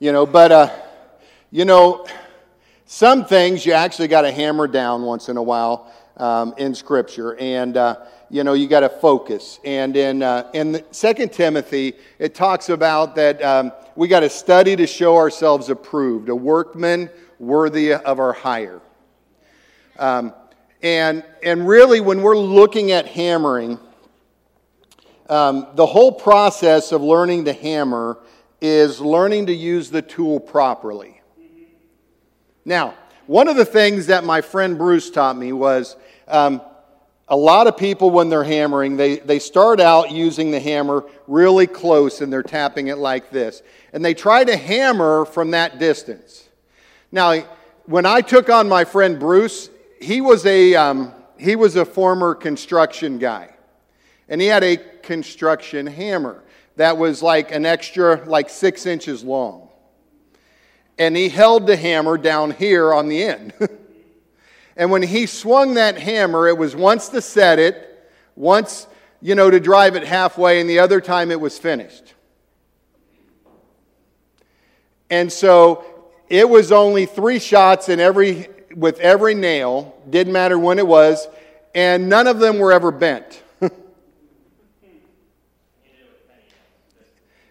you 0.00 0.10
know, 0.10 0.26
but, 0.26 0.50
uh, 0.50 0.70
you 1.52 1.64
know, 1.64 2.06
some 2.86 3.24
things 3.24 3.64
you 3.64 3.72
actually 3.72 4.08
got 4.08 4.22
to 4.22 4.32
hammer 4.32 4.66
down 4.66 5.02
once 5.02 5.28
in 5.28 5.36
a 5.36 5.42
while 5.42 5.92
um, 6.16 6.54
in 6.58 6.74
Scripture, 6.74 7.36
and 7.38 7.76
uh, 7.76 7.96
you 8.30 8.44
know 8.44 8.52
you 8.52 8.68
got 8.68 8.80
to 8.80 8.88
focus. 8.88 9.58
And 9.64 9.96
in 9.96 10.22
uh, 10.22 10.50
in 10.54 10.84
Second 10.90 11.32
Timothy, 11.32 11.94
it 12.18 12.34
talks 12.34 12.68
about 12.68 13.14
that 13.16 13.42
um, 13.42 13.72
we 13.96 14.08
got 14.08 14.20
to 14.20 14.30
study 14.30 14.76
to 14.76 14.86
show 14.86 15.16
ourselves 15.16 15.70
approved, 15.70 16.28
a 16.28 16.34
workman 16.34 17.10
worthy 17.38 17.94
of 17.94 18.18
our 18.18 18.32
hire. 18.32 18.80
Um, 19.98 20.34
and 20.82 21.24
and 21.42 21.66
really, 21.66 22.00
when 22.00 22.22
we're 22.22 22.36
looking 22.36 22.92
at 22.92 23.06
hammering, 23.06 23.78
um, 25.28 25.66
the 25.74 25.86
whole 25.86 26.12
process 26.12 26.92
of 26.92 27.02
learning 27.02 27.46
to 27.46 27.52
hammer 27.52 28.18
is 28.60 29.00
learning 29.00 29.46
to 29.46 29.54
use 29.54 29.90
the 29.90 30.02
tool 30.02 30.40
properly. 30.40 31.20
Now, 32.64 32.94
one 33.26 33.48
of 33.48 33.56
the 33.56 33.64
things 33.64 34.06
that 34.06 34.24
my 34.24 34.40
friend 34.40 34.76
Bruce 34.76 35.10
taught 35.10 35.36
me 35.36 35.52
was 35.52 35.96
um, 36.28 36.60
a 37.28 37.36
lot 37.36 37.66
of 37.66 37.76
people, 37.76 38.10
when 38.10 38.28
they're 38.28 38.44
hammering, 38.44 38.96
they, 38.96 39.16
they 39.18 39.38
start 39.38 39.80
out 39.80 40.10
using 40.10 40.50
the 40.50 40.60
hammer 40.60 41.04
really 41.26 41.66
close 41.66 42.20
and 42.20 42.32
they're 42.32 42.42
tapping 42.42 42.88
it 42.88 42.98
like 42.98 43.30
this. 43.30 43.62
And 43.92 44.04
they 44.04 44.12
try 44.12 44.44
to 44.44 44.56
hammer 44.56 45.24
from 45.24 45.52
that 45.52 45.78
distance. 45.78 46.48
Now, 47.10 47.40
when 47.86 48.04
I 48.04 48.20
took 48.20 48.50
on 48.50 48.68
my 48.68 48.84
friend 48.84 49.18
Bruce, 49.18 49.70
he 50.00 50.20
was 50.20 50.44
a, 50.44 50.74
um, 50.74 51.14
he 51.38 51.56
was 51.56 51.76
a 51.76 51.84
former 51.84 52.34
construction 52.34 53.18
guy. 53.18 53.54
And 54.28 54.40
he 54.40 54.46
had 54.46 54.64
a 54.64 54.78
construction 55.04 55.86
hammer 55.86 56.42
that 56.76 56.98
was 56.98 57.22
like 57.22 57.52
an 57.52 57.64
extra, 57.64 58.22
like 58.26 58.50
six 58.50 58.86
inches 58.86 59.22
long 59.22 59.64
and 60.98 61.16
he 61.16 61.28
held 61.28 61.66
the 61.66 61.76
hammer 61.76 62.16
down 62.16 62.50
here 62.52 62.92
on 62.92 63.08
the 63.08 63.22
end. 63.22 63.52
and 64.76 64.90
when 64.90 65.02
he 65.02 65.26
swung 65.26 65.74
that 65.74 65.98
hammer, 65.98 66.48
it 66.48 66.56
was 66.56 66.76
once 66.76 67.08
to 67.08 67.20
set 67.20 67.58
it, 67.58 68.08
once, 68.36 68.86
you 69.20 69.34
know, 69.34 69.50
to 69.50 69.60
drive 69.60 69.96
it 69.96 70.04
halfway, 70.04 70.60
and 70.60 70.70
the 70.70 70.78
other 70.78 71.00
time 71.00 71.30
it 71.30 71.40
was 71.40 71.58
finished. 71.58 72.14
And 75.10 75.32
so 75.32 75.84
it 76.28 76.48
was 76.48 76.72
only 76.72 77.06
three 77.06 77.38
shots 77.38 77.88
in 77.88 78.00
every, 78.00 78.48
with 78.74 78.98
every 79.00 79.34
nail, 79.34 79.96
didn't 80.08 80.32
matter 80.32 80.58
when 80.58 80.78
it 80.78 80.86
was, 80.86 81.26
and 81.74 82.08
none 82.08 82.26
of 82.26 82.38
them 82.38 82.58
were 82.58 82.72
ever 82.72 82.90
bent. 82.90 83.42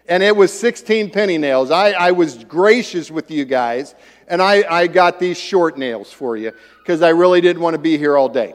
And 0.08 0.22
it 0.22 0.36
was 0.36 0.52
16 0.58 1.10
penny 1.10 1.38
nails. 1.38 1.70
I, 1.70 1.92
I 1.92 2.10
was 2.12 2.44
gracious 2.44 3.10
with 3.10 3.30
you 3.30 3.44
guys, 3.44 3.94
and 4.28 4.42
I, 4.42 4.64
I 4.68 4.86
got 4.86 5.18
these 5.18 5.38
short 5.38 5.78
nails 5.78 6.12
for 6.12 6.36
you 6.36 6.52
because 6.78 7.02
I 7.02 7.10
really 7.10 7.40
didn't 7.40 7.62
want 7.62 7.74
to 7.74 7.78
be 7.78 7.96
here 7.96 8.16
all 8.16 8.28
day. 8.28 8.54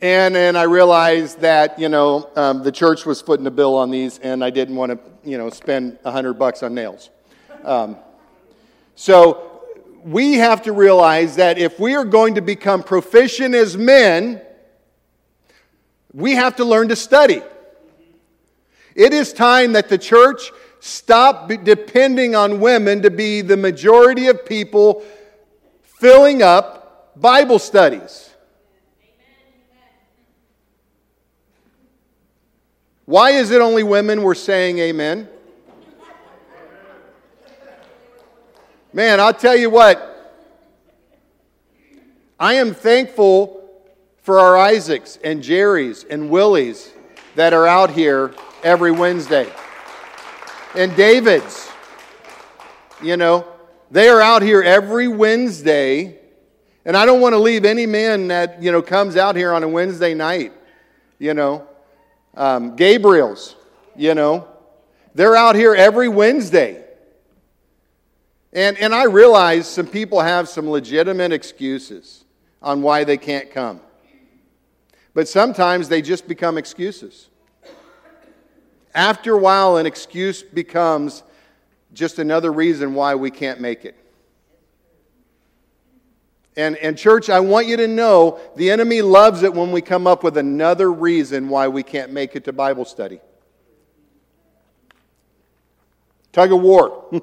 And 0.00 0.34
then 0.34 0.56
I 0.56 0.64
realized 0.64 1.40
that, 1.40 1.78
you 1.78 1.88
know, 1.88 2.30
um, 2.36 2.62
the 2.62 2.70
church 2.70 3.06
was 3.06 3.22
footing 3.22 3.44
the 3.44 3.50
bill 3.50 3.74
on 3.76 3.90
these, 3.90 4.18
and 4.18 4.44
I 4.44 4.50
didn't 4.50 4.76
want 4.76 4.92
to, 4.92 4.98
you 5.28 5.38
know, 5.38 5.48
spend 5.50 5.98
100 6.02 6.34
bucks 6.34 6.62
on 6.62 6.74
nails. 6.74 7.10
Um, 7.64 7.96
so 8.94 9.62
we 10.04 10.34
have 10.34 10.62
to 10.62 10.72
realize 10.72 11.36
that 11.36 11.58
if 11.58 11.80
we 11.80 11.94
are 11.94 12.04
going 12.04 12.34
to 12.34 12.42
become 12.42 12.82
proficient 12.82 13.54
as 13.54 13.76
men, 13.76 14.42
we 16.12 16.32
have 16.32 16.56
to 16.56 16.64
learn 16.64 16.88
to 16.88 16.96
study. 16.96 17.42
It 18.96 19.12
is 19.12 19.34
time 19.34 19.74
that 19.74 19.90
the 19.90 19.98
church 19.98 20.50
stop 20.80 21.48
depending 21.48 22.34
on 22.34 22.60
women 22.60 23.02
to 23.02 23.10
be 23.10 23.42
the 23.42 23.56
majority 23.56 24.28
of 24.28 24.46
people 24.46 25.04
filling 25.82 26.42
up 26.42 27.12
Bible 27.14 27.58
studies. 27.58 28.30
Why 33.04 33.32
is 33.32 33.50
it 33.50 33.60
only 33.60 33.82
women 33.82 34.22
we're 34.22 34.34
saying 34.34 34.78
amen? 34.78 35.28
Man, 38.94 39.20
I'll 39.20 39.34
tell 39.34 39.54
you 39.54 39.68
what. 39.68 40.14
I 42.40 42.54
am 42.54 42.72
thankful 42.72 43.62
for 44.22 44.40
our 44.40 44.56
Isaacs 44.56 45.18
and 45.22 45.42
Jerrys 45.42 46.06
and 46.08 46.30
Willies 46.30 46.92
that 47.34 47.52
are 47.52 47.66
out 47.66 47.90
here 47.90 48.34
every 48.66 48.90
Wednesday. 48.90 49.48
And 50.74 50.94
David's, 50.96 51.70
you 53.00 53.16
know, 53.16 53.46
they 53.92 54.08
are 54.08 54.20
out 54.20 54.42
here 54.42 54.60
every 54.60 55.06
Wednesday. 55.06 56.18
And 56.84 56.96
I 56.96 57.06
don't 57.06 57.20
want 57.20 57.34
to 57.34 57.38
leave 57.38 57.64
any 57.64 57.86
man 57.86 58.26
that, 58.26 58.60
you 58.60 58.72
know, 58.72 58.82
comes 58.82 59.16
out 59.16 59.36
here 59.36 59.52
on 59.52 59.62
a 59.62 59.68
Wednesday 59.68 60.14
night, 60.14 60.52
you 61.20 61.32
know. 61.32 61.68
Um, 62.34 62.74
Gabriel's, 62.74 63.54
you 63.94 64.16
know, 64.16 64.48
they're 65.14 65.36
out 65.36 65.54
here 65.54 65.74
every 65.76 66.08
Wednesday. 66.08 66.84
And, 68.52 68.76
and 68.78 68.92
I 68.92 69.04
realize 69.04 69.68
some 69.68 69.86
people 69.86 70.20
have 70.20 70.48
some 70.48 70.68
legitimate 70.68 71.30
excuses 71.30 72.24
on 72.60 72.82
why 72.82 73.04
they 73.04 73.16
can't 73.16 73.48
come. 73.52 73.80
But 75.14 75.28
sometimes 75.28 75.88
they 75.88 76.02
just 76.02 76.26
become 76.26 76.58
excuses. 76.58 77.28
After 78.96 79.34
a 79.34 79.38
while, 79.38 79.76
an 79.76 79.84
excuse 79.84 80.42
becomes 80.42 81.22
just 81.92 82.18
another 82.18 82.50
reason 82.50 82.94
why 82.94 83.14
we 83.14 83.30
can't 83.30 83.60
make 83.60 83.84
it. 83.84 83.94
And, 86.56 86.78
and, 86.78 86.96
church, 86.96 87.28
I 87.28 87.40
want 87.40 87.66
you 87.66 87.76
to 87.76 87.86
know 87.86 88.40
the 88.56 88.70
enemy 88.70 89.02
loves 89.02 89.42
it 89.42 89.52
when 89.52 89.70
we 89.70 89.82
come 89.82 90.06
up 90.06 90.24
with 90.24 90.38
another 90.38 90.90
reason 90.90 91.50
why 91.50 91.68
we 91.68 91.82
can't 91.82 92.10
make 92.10 92.34
it 92.36 92.44
to 92.46 92.54
Bible 92.54 92.86
study. 92.86 93.20
Tug 96.32 96.50
of 96.50 96.62
war. 96.62 97.04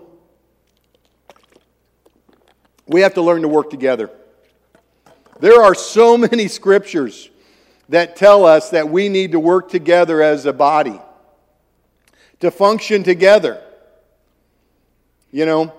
we 2.86 3.02
have 3.02 3.16
to 3.16 3.24
learn 3.24 3.42
to 3.42 3.48
work 3.48 3.72
together. 3.72 4.12
There 5.40 5.64
are 5.64 5.74
so 5.74 6.18
many 6.20 6.48
scriptures 6.48 7.32
that 7.90 8.16
tell 8.16 8.46
us 8.46 8.70
that 8.70 8.90
we 8.90 9.10
need 9.10 9.32
to 9.32 9.40
work 9.40 9.70
together 9.70 10.22
as 10.22 10.46
a 10.46 10.54
body 10.54 11.00
to 12.44 12.52
function 12.52 13.04
together. 13.04 13.64
You 15.32 15.46
know, 15.46 15.74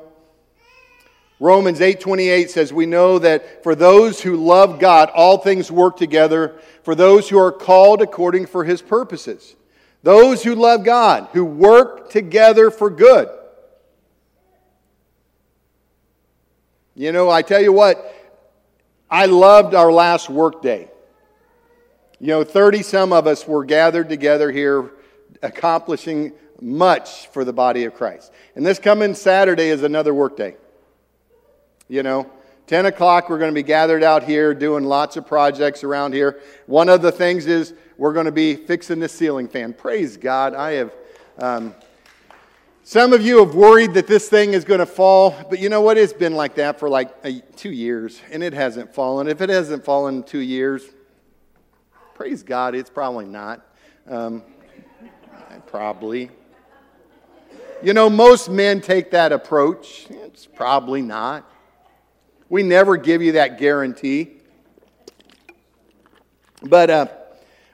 Romans 1.38 1.80
8:28 1.80 2.48
says 2.48 2.72
we 2.72 2.86
know 2.86 3.18
that 3.18 3.62
for 3.62 3.74
those 3.74 4.22
who 4.22 4.36
love 4.36 4.78
God 4.78 5.10
all 5.10 5.36
things 5.36 5.70
work 5.70 5.98
together 5.98 6.54
for 6.82 6.94
those 6.94 7.28
who 7.28 7.38
are 7.38 7.52
called 7.52 8.00
according 8.00 8.46
for 8.46 8.64
his 8.64 8.80
purposes. 8.80 9.56
Those 10.02 10.42
who 10.42 10.54
love 10.54 10.84
God, 10.84 11.28
who 11.34 11.44
work 11.44 12.08
together 12.08 12.70
for 12.70 12.88
good. 12.88 13.28
You 16.94 17.12
know, 17.12 17.28
I 17.28 17.42
tell 17.42 17.60
you 17.60 17.74
what, 17.74 18.02
I 19.10 19.26
loved 19.26 19.74
our 19.74 19.92
last 19.92 20.30
work 20.30 20.62
day. 20.62 20.88
You 22.20 22.28
know, 22.28 22.42
30 22.42 22.82
some 22.82 23.12
of 23.12 23.26
us 23.26 23.46
were 23.46 23.66
gathered 23.66 24.08
together 24.08 24.50
here 24.50 24.92
accomplishing 25.42 26.32
much 26.60 27.28
for 27.28 27.44
the 27.44 27.52
body 27.52 27.84
of 27.84 27.94
Christ. 27.94 28.32
And 28.54 28.64
this 28.64 28.78
coming 28.78 29.14
Saturday 29.14 29.68
is 29.68 29.82
another 29.82 30.14
workday. 30.14 30.56
You 31.88 32.02
know, 32.02 32.30
10 32.66 32.86
o'clock, 32.86 33.28
we're 33.28 33.38
going 33.38 33.50
to 33.50 33.54
be 33.54 33.62
gathered 33.62 34.02
out 34.02 34.22
here 34.22 34.54
doing 34.54 34.84
lots 34.84 35.16
of 35.16 35.26
projects 35.26 35.84
around 35.84 36.14
here. 36.14 36.40
One 36.66 36.88
of 36.88 37.02
the 37.02 37.12
things 37.12 37.46
is 37.46 37.74
we're 37.98 38.14
going 38.14 38.26
to 38.26 38.32
be 38.32 38.56
fixing 38.56 39.00
the 39.00 39.08
ceiling 39.08 39.48
fan. 39.48 39.72
Praise 39.74 40.16
God. 40.16 40.54
I 40.54 40.72
have. 40.72 40.92
Um, 41.38 41.74
some 42.86 43.14
of 43.14 43.22
you 43.22 43.38
have 43.38 43.54
worried 43.54 43.94
that 43.94 44.06
this 44.06 44.28
thing 44.28 44.52
is 44.52 44.66
going 44.66 44.80
to 44.80 44.86
fall, 44.86 45.34
but 45.48 45.58
you 45.58 45.70
know 45.70 45.80
what? 45.80 45.96
It's 45.96 46.12
been 46.12 46.34
like 46.34 46.56
that 46.56 46.78
for 46.78 46.90
like 46.90 47.14
a, 47.24 47.40
two 47.56 47.70
years, 47.70 48.20
and 48.30 48.42
it 48.42 48.52
hasn't 48.52 48.94
fallen. 48.94 49.26
If 49.26 49.40
it 49.40 49.48
hasn't 49.48 49.86
fallen 49.86 50.16
in 50.16 50.22
two 50.22 50.40
years, 50.40 50.84
praise 52.12 52.42
God, 52.42 52.74
it's 52.74 52.90
probably 52.90 53.24
not. 53.24 53.66
Um, 54.06 54.42
probably. 55.66 56.30
You 57.84 57.92
know, 57.92 58.08
most 58.08 58.48
men 58.48 58.80
take 58.80 59.10
that 59.10 59.30
approach. 59.30 60.06
It's 60.08 60.46
probably 60.46 61.02
not. 61.02 61.46
We 62.48 62.62
never 62.62 62.96
give 62.96 63.20
you 63.20 63.32
that 63.32 63.58
guarantee. 63.58 64.38
But, 66.62 66.88
uh, 66.88 67.06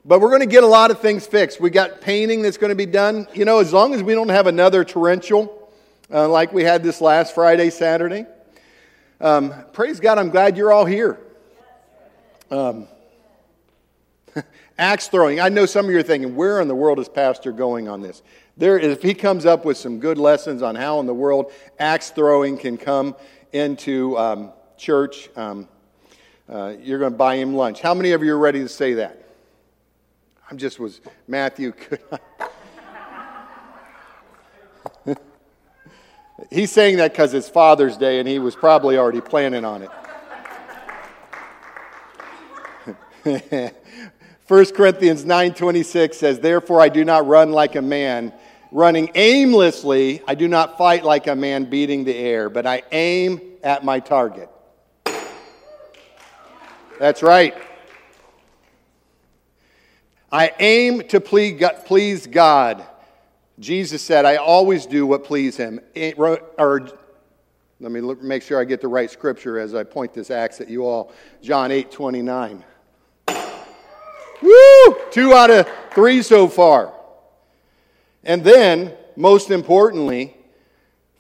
but 0.05 0.21
we're 0.21 0.31
going 0.31 0.41
to 0.41 0.47
get 0.47 0.65
a 0.65 0.67
lot 0.67 0.91
of 0.91 0.99
things 0.99 1.29
fixed. 1.29 1.61
We 1.61 1.71
got 1.71 2.01
painting 2.01 2.43
that's 2.43 2.57
going 2.57 2.71
to 2.71 2.75
be 2.75 2.87
done. 2.87 3.29
You 3.35 3.45
know, 3.45 3.61
as 3.61 3.73
long 3.73 3.95
as 3.95 4.03
we 4.03 4.15
don't 4.15 4.31
have 4.31 4.49
another 4.49 4.85
torrential 4.85 5.71
uh, 6.13 6.29
like 6.29 6.53
we 6.53 6.65
had 6.65 6.83
this 6.83 7.01
last 7.01 7.33
Friday, 7.33 7.71
Saturday. 7.71 8.27
Um, 9.21 9.55
praise 9.73 10.01
God, 10.01 10.19
I'm 10.19 10.31
glad 10.31 10.57
you're 10.57 10.73
all 10.73 10.87
here. 10.87 11.21
Um, 12.51 12.89
axe 14.77 15.07
throwing. 15.07 15.39
I 15.39 15.51
know 15.51 15.67
some 15.67 15.85
of 15.85 15.93
you 15.93 15.99
are 15.99 16.03
thinking, 16.03 16.35
where 16.35 16.61
in 16.61 16.67
the 16.67 16.75
world 16.75 16.99
is 16.99 17.09
Pastor 17.09 17.53
going 17.53 17.89
on 17.89 18.01
this? 18.01 18.25
There, 18.57 18.79
if 18.79 19.03
he 19.03 19.15
comes 19.15 19.47
up 19.47 19.65
with 19.65 19.77
some 19.77 20.01
good 20.01 20.19
lessons 20.19 20.63
on 20.63 20.75
how 20.75 21.01
in 21.01 21.07
the 21.07 21.15
world 21.15 21.53
axe 21.79 22.11
throwing 22.11 22.59
can 22.59 22.77
come 22.77 23.17
into 23.53 24.19
um, 24.19 24.53
church, 24.77 25.31
um, 25.37 25.69
uh, 26.49 26.75
you're 26.81 26.99
going 26.99 27.13
to 27.13 27.19
buy 27.19 27.37
him 27.37 27.55
lunch. 27.55 27.81
How 27.81 27.95
many 27.95 28.13
of 28.13 28.23
you 28.23 28.35
are 28.35 28.39
ready 28.39 28.61
to 28.61 28.69
say 28.69 28.95
that? 28.95 29.25
I'm 30.51 30.59
just 30.59 30.81
was, 30.81 31.01
Matthew, 31.29 31.73
could 31.79 32.01
He's 36.51 36.73
saying 36.73 36.97
that 36.97 37.13
because 37.13 37.35
it's 37.35 37.49
Father's 37.49 37.97
Day 37.97 38.19
and 38.19 38.29
he 38.29 38.39
was 38.39 38.57
probably 38.57 38.97
already 38.97 39.21
planning 39.21 39.65
on 39.65 39.89
it. 43.25 43.75
1 44.51 44.75
Corinthians 44.75 45.25
9:26 45.25 46.19
says, 46.19 46.41
"Therefore 46.41 46.81
I 46.81 46.89
do 46.89 47.05
not 47.05 47.25
run 47.25 47.53
like 47.53 47.77
a 47.77 47.83
man 47.83 48.33
running 48.73 49.09
aimlessly. 49.15 50.23
I 50.27 50.35
do 50.35 50.49
not 50.49 50.77
fight 50.77 51.05
like 51.05 51.29
a 51.29 51.37
man 51.37 51.67
beating 51.67 52.03
the 52.03 52.17
air, 52.17 52.51
but 52.51 52.67
I 52.67 52.83
aim 52.91 53.41
at 53.63 53.85
my 53.85 54.01
target." 54.01 54.49
That's 56.99 57.23
right. 57.23 57.55
I 60.33 60.51
aim 60.59 61.07
to 61.11 61.21
please 61.21 62.27
God. 62.27 62.85
Jesus 63.61 64.03
said, 64.03 64.25
I 64.25 64.35
always 64.35 64.85
do 64.85 65.07
what 65.07 65.23
please 65.23 65.57
him. 65.57 65.79
Or, 66.17 66.89
let 67.79 67.93
me 67.93 68.01
look, 68.01 68.21
make 68.21 68.43
sure 68.43 68.61
I 68.61 68.65
get 68.65 68.81
the 68.81 68.89
right 68.89 69.09
scripture 69.13 69.61
as 69.61 69.77
I 69.77 69.85
point 69.85 70.13
this 70.13 70.29
axe 70.29 70.61
at 70.61 70.69
you 70.69 70.87
all. 70.87 71.13
John 71.41 71.71
8 71.71 71.93
29. 71.93 72.65
Woo! 74.43 74.97
Two 75.11 75.35
out 75.35 75.51
of 75.51 75.69
three 75.95 76.23
so 76.23 76.49
far. 76.49 76.93
And 78.25 78.45
then, 78.45 78.95
most 79.17 79.51
importantly, 79.51 80.37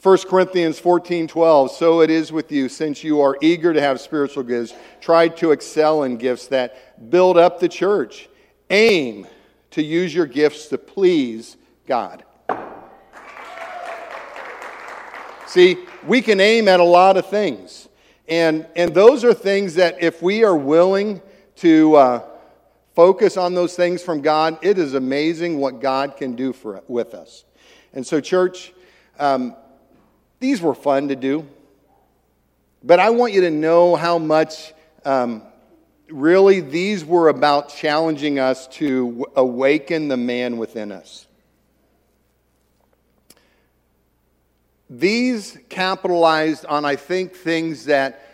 1 0.02 0.18
Corinthians 0.28 0.78
14 0.78 1.28
12, 1.28 1.70
so 1.70 2.00
it 2.00 2.08
is 2.08 2.32
with 2.32 2.50
you, 2.50 2.68
since 2.68 3.04
you 3.04 3.20
are 3.20 3.36
eager 3.42 3.74
to 3.74 3.80
have 3.80 4.00
spiritual 4.00 4.42
gifts, 4.42 4.74
try 5.00 5.28
to 5.28 5.52
excel 5.52 6.04
in 6.04 6.16
gifts 6.16 6.46
that 6.46 7.10
build 7.10 7.36
up 7.36 7.60
the 7.60 7.68
church. 7.68 8.28
Aim 8.70 9.26
to 9.72 9.82
use 9.82 10.14
your 10.14 10.26
gifts 10.26 10.68
to 10.68 10.78
please 10.78 11.56
God. 11.86 12.24
See, 15.46 15.78
we 16.06 16.22
can 16.22 16.40
aim 16.40 16.68
at 16.68 16.80
a 16.80 16.84
lot 16.84 17.16
of 17.16 17.28
things. 17.28 17.88
And, 18.28 18.66
and 18.76 18.94
those 18.94 19.24
are 19.24 19.34
things 19.34 19.74
that 19.74 20.00
if 20.00 20.22
we 20.22 20.44
are 20.44 20.56
willing 20.56 21.20
to 21.56 21.96
uh, 21.96 22.29
focus 22.94 23.36
on 23.36 23.54
those 23.54 23.74
things 23.74 24.02
from 24.02 24.20
God, 24.20 24.58
it 24.62 24.78
is 24.78 24.94
amazing 24.94 25.58
what 25.58 25.80
God 25.80 26.16
can 26.16 26.34
do 26.34 26.52
for, 26.52 26.82
with 26.88 27.14
us. 27.14 27.44
And 27.92 28.06
so, 28.06 28.20
church, 28.20 28.72
um, 29.18 29.54
these 30.38 30.60
were 30.62 30.74
fun 30.74 31.08
to 31.08 31.16
do. 31.16 31.46
But 32.82 32.98
I 32.98 33.10
want 33.10 33.34
you 33.34 33.42
to 33.42 33.50
know 33.50 33.94
how 33.94 34.18
much 34.18 34.72
um, 35.04 35.42
really 36.08 36.60
these 36.60 37.04
were 37.04 37.28
about 37.28 37.68
challenging 37.68 38.38
us 38.38 38.66
to 38.68 39.26
awaken 39.36 40.08
the 40.08 40.16
man 40.16 40.56
within 40.56 40.92
us. 40.92 41.26
These 44.88 45.58
capitalized 45.68 46.64
on, 46.64 46.84
I 46.84 46.96
think, 46.96 47.34
things 47.34 47.84
that 47.84 48.26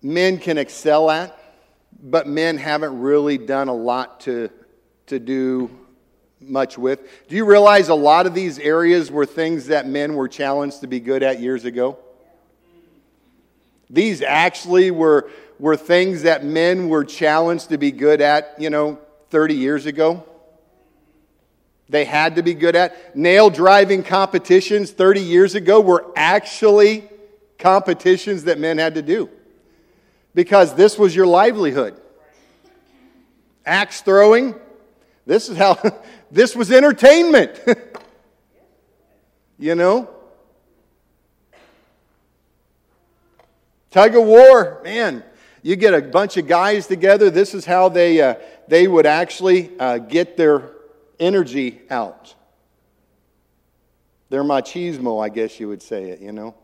men 0.00 0.38
can 0.38 0.56
excel 0.56 1.10
at, 1.10 1.38
but 2.02 2.26
men 2.26 2.58
haven't 2.58 3.00
really 3.00 3.38
done 3.38 3.68
a 3.68 3.74
lot 3.74 4.20
to, 4.20 4.50
to 5.06 5.18
do 5.18 5.70
much 6.40 6.76
with. 6.76 7.00
Do 7.28 7.36
you 7.36 7.44
realize 7.44 7.88
a 7.88 7.94
lot 7.94 8.26
of 8.26 8.34
these 8.34 8.58
areas 8.58 9.10
were 9.10 9.24
things 9.24 9.66
that 9.66 9.86
men 9.86 10.14
were 10.14 10.28
challenged 10.28 10.80
to 10.80 10.88
be 10.88 10.98
good 10.98 11.22
at 11.22 11.40
years 11.40 11.64
ago? 11.64 11.96
These 13.88 14.22
actually 14.22 14.90
were, 14.90 15.30
were 15.58 15.76
things 15.76 16.22
that 16.22 16.44
men 16.44 16.88
were 16.88 17.04
challenged 17.04 17.68
to 17.68 17.78
be 17.78 17.92
good 17.92 18.20
at, 18.20 18.54
you 18.58 18.70
know, 18.70 18.98
30 19.30 19.54
years 19.54 19.86
ago 19.86 20.26
they 21.92 22.04
had 22.06 22.36
to 22.36 22.42
be 22.42 22.54
good 22.54 22.74
at. 22.74 23.14
Nail 23.14 23.50
driving 23.50 24.02
competitions 24.02 24.90
30 24.90 25.20
years 25.20 25.54
ago 25.54 25.80
were 25.80 26.06
actually 26.16 27.08
competitions 27.58 28.44
that 28.44 28.58
men 28.58 28.78
had 28.78 28.94
to 28.94 29.02
do 29.02 29.28
because 30.34 30.74
this 30.74 30.98
was 30.98 31.14
your 31.14 31.26
livelihood. 31.26 32.00
Axe 33.64 34.00
throwing, 34.00 34.54
this 35.26 35.48
is 35.48 35.56
how, 35.56 35.78
this 36.30 36.56
was 36.56 36.72
entertainment. 36.72 37.60
you 39.58 39.74
know? 39.74 40.08
Tug 43.90 44.16
of 44.16 44.24
war, 44.24 44.80
man, 44.82 45.22
you 45.62 45.76
get 45.76 45.92
a 45.92 46.00
bunch 46.00 46.38
of 46.38 46.48
guys 46.48 46.86
together. 46.86 47.30
This 47.30 47.54
is 47.54 47.64
how 47.64 47.90
they, 47.90 48.20
uh, 48.20 48.34
they 48.66 48.88
would 48.88 49.06
actually 49.06 49.70
uh, 49.78 49.98
get 49.98 50.36
their 50.36 50.70
energy 51.20 51.82
out. 51.90 52.34
Their 54.30 54.42
machismo, 54.42 55.22
I 55.22 55.28
guess 55.28 55.60
you 55.60 55.68
would 55.68 55.82
say 55.82 56.04
it, 56.04 56.20
you 56.20 56.32
know. 56.32 56.54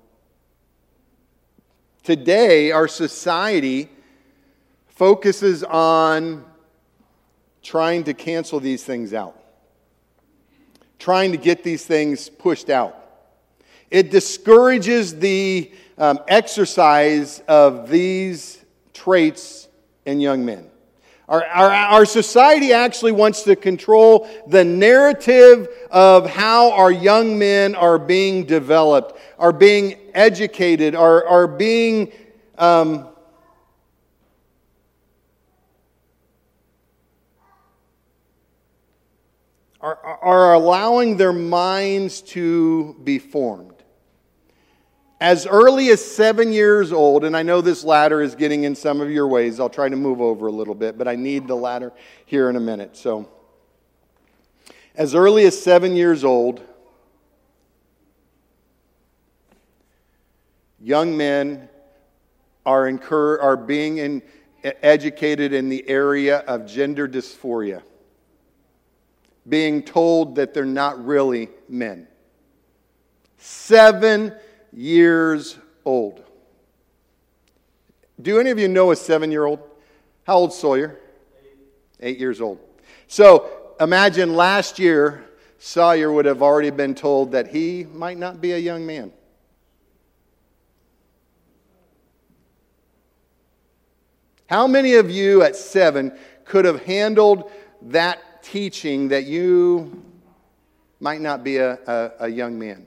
Today, 2.02 2.70
our 2.70 2.88
society 2.88 3.88
focuses 4.88 5.62
on 5.64 6.44
trying 7.62 8.04
to 8.04 8.14
cancel 8.14 8.60
these 8.60 8.82
things 8.82 9.12
out, 9.12 9.36
trying 10.98 11.32
to 11.32 11.38
get 11.38 11.62
these 11.62 11.84
things 11.84 12.28
pushed 12.28 12.70
out. 12.70 12.94
It 13.90 14.10
discourages 14.10 15.18
the 15.18 15.70
um, 15.96 16.20
exercise 16.28 17.40
of 17.48 17.88
these 17.88 18.64
traits 18.92 19.68
in 20.04 20.20
young 20.20 20.44
men. 20.44 20.70
Our, 21.28 21.44
our, 21.44 21.70
our, 21.70 22.04
society 22.06 22.72
actually 22.72 23.12
wants 23.12 23.42
to 23.42 23.54
control 23.54 24.26
the 24.46 24.64
narrative 24.64 25.68
of 25.90 26.28
how 26.28 26.72
our 26.72 26.90
young 26.90 27.38
men 27.38 27.74
are 27.74 27.98
being 27.98 28.46
developed, 28.46 29.20
are 29.38 29.52
being 29.52 29.98
educated, 30.14 30.94
are, 30.94 31.26
are 31.26 31.46
being 31.46 32.12
um, 32.56 33.08
are, 39.80 39.96
are 40.02 40.54
allowing 40.54 41.16
their 41.16 41.32
minds 41.32 42.20
to 42.22 42.96
be 43.04 43.18
formed. 43.18 43.67
As 45.20 45.46
early 45.46 45.88
as 45.88 46.04
seven 46.04 46.52
years 46.52 46.92
old, 46.92 47.24
and 47.24 47.36
I 47.36 47.42
know 47.42 47.60
this 47.60 47.82
ladder 47.82 48.22
is 48.22 48.36
getting 48.36 48.62
in 48.62 48.76
some 48.76 49.00
of 49.00 49.10
your 49.10 49.26
ways. 49.26 49.58
I'll 49.58 49.68
try 49.68 49.88
to 49.88 49.96
move 49.96 50.20
over 50.20 50.46
a 50.46 50.52
little 50.52 50.76
bit, 50.76 50.96
but 50.96 51.08
I 51.08 51.16
need 51.16 51.48
the 51.48 51.56
ladder 51.56 51.92
here 52.24 52.48
in 52.48 52.54
a 52.54 52.60
minute. 52.60 52.96
So, 52.96 53.28
as 54.94 55.16
early 55.16 55.44
as 55.44 55.60
seven 55.60 55.96
years 55.96 56.22
old, 56.22 56.60
young 60.80 61.16
men 61.16 61.68
are, 62.64 62.86
incur, 62.86 63.40
are 63.40 63.56
being 63.56 63.98
in, 63.98 64.22
educated 64.62 65.52
in 65.52 65.68
the 65.68 65.88
area 65.88 66.38
of 66.40 66.64
gender 66.64 67.08
dysphoria, 67.08 67.82
being 69.48 69.82
told 69.82 70.36
that 70.36 70.54
they're 70.54 70.64
not 70.64 71.04
really 71.04 71.48
men. 71.68 72.06
Seven 73.38 74.32
years 74.78 75.58
old. 75.84 76.22
Do 78.22 78.38
any 78.38 78.50
of 78.50 78.58
you 78.60 78.68
know 78.68 78.92
a 78.92 78.96
seven 78.96 79.32
year 79.32 79.44
old? 79.44 79.58
How 80.24 80.36
old 80.36 80.52
Sawyer? 80.52 81.00
Eight 82.00 82.18
years 82.18 82.40
old. 82.40 82.60
So 83.08 83.74
imagine 83.80 84.36
last 84.36 84.78
year, 84.78 85.24
Sawyer 85.58 86.12
would 86.12 86.26
have 86.26 86.42
already 86.42 86.70
been 86.70 86.94
told 86.94 87.32
that 87.32 87.48
he 87.48 87.86
might 87.92 88.18
not 88.18 88.40
be 88.40 88.52
a 88.52 88.58
young 88.58 88.86
man. 88.86 89.12
How 94.48 94.68
many 94.68 94.94
of 94.94 95.10
you 95.10 95.42
at 95.42 95.56
seven 95.56 96.16
could 96.44 96.64
have 96.64 96.84
handled 96.84 97.50
that 97.82 98.42
teaching 98.42 99.08
that 99.08 99.24
you 99.24 100.02
might 101.00 101.20
not 101.20 101.44
be 101.44 101.58
a, 101.58 101.74
a, 101.86 102.12
a 102.20 102.28
young 102.28 102.58
man. 102.58 102.86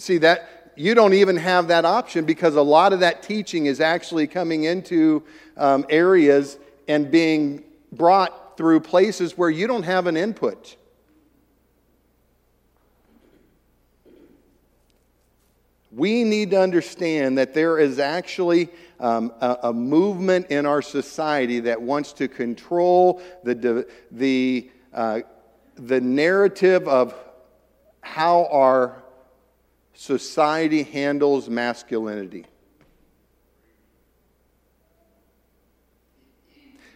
But 0.00 0.04
see, 0.04 0.16
that 0.16 0.72
you 0.76 0.94
don't 0.94 1.12
even 1.12 1.36
have 1.36 1.68
that 1.68 1.84
option 1.84 2.24
because 2.24 2.56
a 2.56 2.62
lot 2.62 2.94
of 2.94 3.00
that 3.00 3.22
teaching 3.22 3.66
is 3.66 3.82
actually 3.82 4.26
coming 4.26 4.64
into 4.64 5.22
um, 5.58 5.84
areas 5.90 6.56
and 6.88 7.10
being 7.10 7.64
brought 7.92 8.56
through 8.56 8.80
places 8.80 9.36
where 9.36 9.50
you 9.50 9.66
don't 9.66 9.82
have 9.82 10.06
an 10.06 10.16
input. 10.16 10.74
We 15.92 16.24
need 16.24 16.52
to 16.52 16.62
understand 16.62 17.36
that 17.36 17.52
there 17.52 17.78
is 17.78 17.98
actually 17.98 18.70
um, 19.00 19.34
a, 19.42 19.58
a, 19.64 19.72
movement 19.74 20.46
in 20.46 20.64
our 20.64 20.80
society 20.80 21.60
that 21.60 21.82
wants 21.82 22.14
to 22.14 22.26
control 22.26 23.20
the, 23.44 23.86
the, 24.10 24.70
uh, 24.94 25.20
the 25.74 26.00
narrative 26.00 26.88
of 26.88 27.14
how 28.00 28.46
our 28.46 28.99
society 30.00 30.82
handles 30.82 31.50
masculinity. 31.50 32.46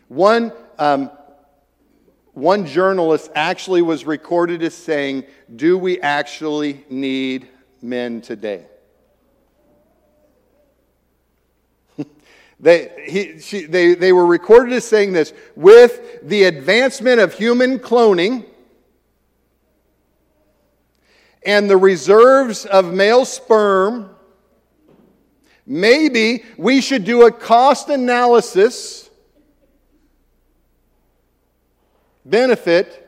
One, 0.08 0.52
um, 0.78 1.10
one 2.32 2.64
journalist 2.64 3.30
actually 3.34 3.82
was 3.82 4.06
recorded 4.06 4.62
as 4.62 4.72
saying, 4.72 5.24
Do 5.54 5.76
we 5.76 6.00
actually 6.00 6.82
need 6.88 7.46
men 7.82 8.22
today? 8.22 8.64
They, 12.58 13.04
he, 13.06 13.38
she, 13.40 13.66
they, 13.66 13.94
they 13.94 14.12
were 14.14 14.24
recorded 14.24 14.72
as 14.72 14.88
saying 14.88 15.12
this 15.12 15.34
with 15.54 16.20
the 16.22 16.44
advancement 16.44 17.20
of 17.20 17.34
human 17.34 17.78
cloning 17.78 18.46
and 21.44 21.68
the 21.68 21.76
reserves 21.76 22.64
of 22.66 22.92
male 22.92 23.24
sperm, 23.24 24.10
maybe 25.66 26.44
we 26.56 26.80
should 26.80 27.04
do 27.04 27.26
a 27.26 27.32
cost 27.32 27.88
analysis 27.88 29.10
benefit. 32.24 33.00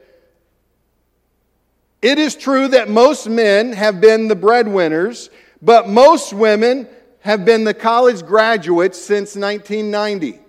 It 2.03 2.19
is 2.19 2.37
true 2.37 2.69
that 2.69 2.89
most 2.89 3.29
men 3.29 3.73
have 3.73 4.01
been 4.01 4.29
the 4.29 4.37
breadwinners, 4.37 5.31
but 5.63 5.89
most 5.89 6.33
women 6.33 6.87
have 7.21 7.45
been 7.45 7.65
the 7.65 7.75
college 7.75 8.25
graduates 8.25 8.99
since 8.99 9.35
1990. 9.35 10.41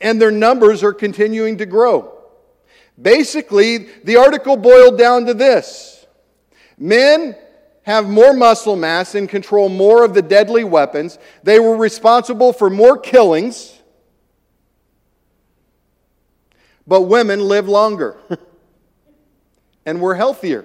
And 0.00 0.20
their 0.20 0.30
numbers 0.30 0.82
are 0.82 0.92
continuing 0.92 1.58
to 1.58 1.66
grow. 1.66 2.17
Basically, 3.00 3.88
the 4.04 4.16
article 4.16 4.56
boiled 4.56 4.98
down 4.98 5.26
to 5.26 5.34
this 5.34 5.98
Men 6.78 7.36
have 7.82 8.08
more 8.08 8.32
muscle 8.32 8.76
mass 8.76 9.14
and 9.14 9.28
control 9.28 9.68
more 9.68 10.04
of 10.04 10.14
the 10.14 10.22
deadly 10.22 10.62
weapons. 10.62 11.18
They 11.42 11.58
were 11.58 11.76
responsible 11.76 12.52
for 12.52 12.70
more 12.70 12.98
killings. 12.98 13.74
But 16.86 17.02
women 17.02 17.40
live 17.40 17.68
longer 17.68 18.16
and 19.86 20.00
were 20.00 20.14
healthier. 20.14 20.64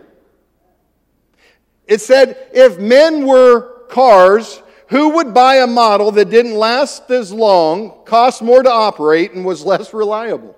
It 1.87 2.01
said 2.01 2.49
if 2.53 2.77
men 2.77 3.25
were 3.25 3.87
cars, 3.89 4.61
who 4.87 5.09
would 5.15 5.33
buy 5.33 5.55
a 5.55 5.67
model 5.67 6.11
that 6.11 6.29
didn't 6.29 6.55
last 6.55 7.09
as 7.09 7.31
long, 7.31 8.03
cost 8.05 8.41
more 8.41 8.61
to 8.63 8.71
operate, 8.71 9.33
and 9.33 9.43
was 9.43 9.65
less 9.65 9.93
reliable? 9.93 10.55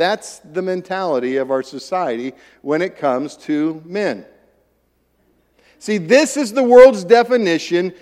That's 0.00 0.38
the 0.38 0.62
mentality 0.62 1.36
of 1.36 1.50
our 1.50 1.62
society 1.62 2.32
when 2.62 2.80
it 2.80 2.96
comes 2.96 3.36
to 3.36 3.82
men. 3.84 4.24
See, 5.78 5.98
this 5.98 6.38
is 6.38 6.54
the 6.54 6.62
world's 6.62 7.04
definition 7.04 7.92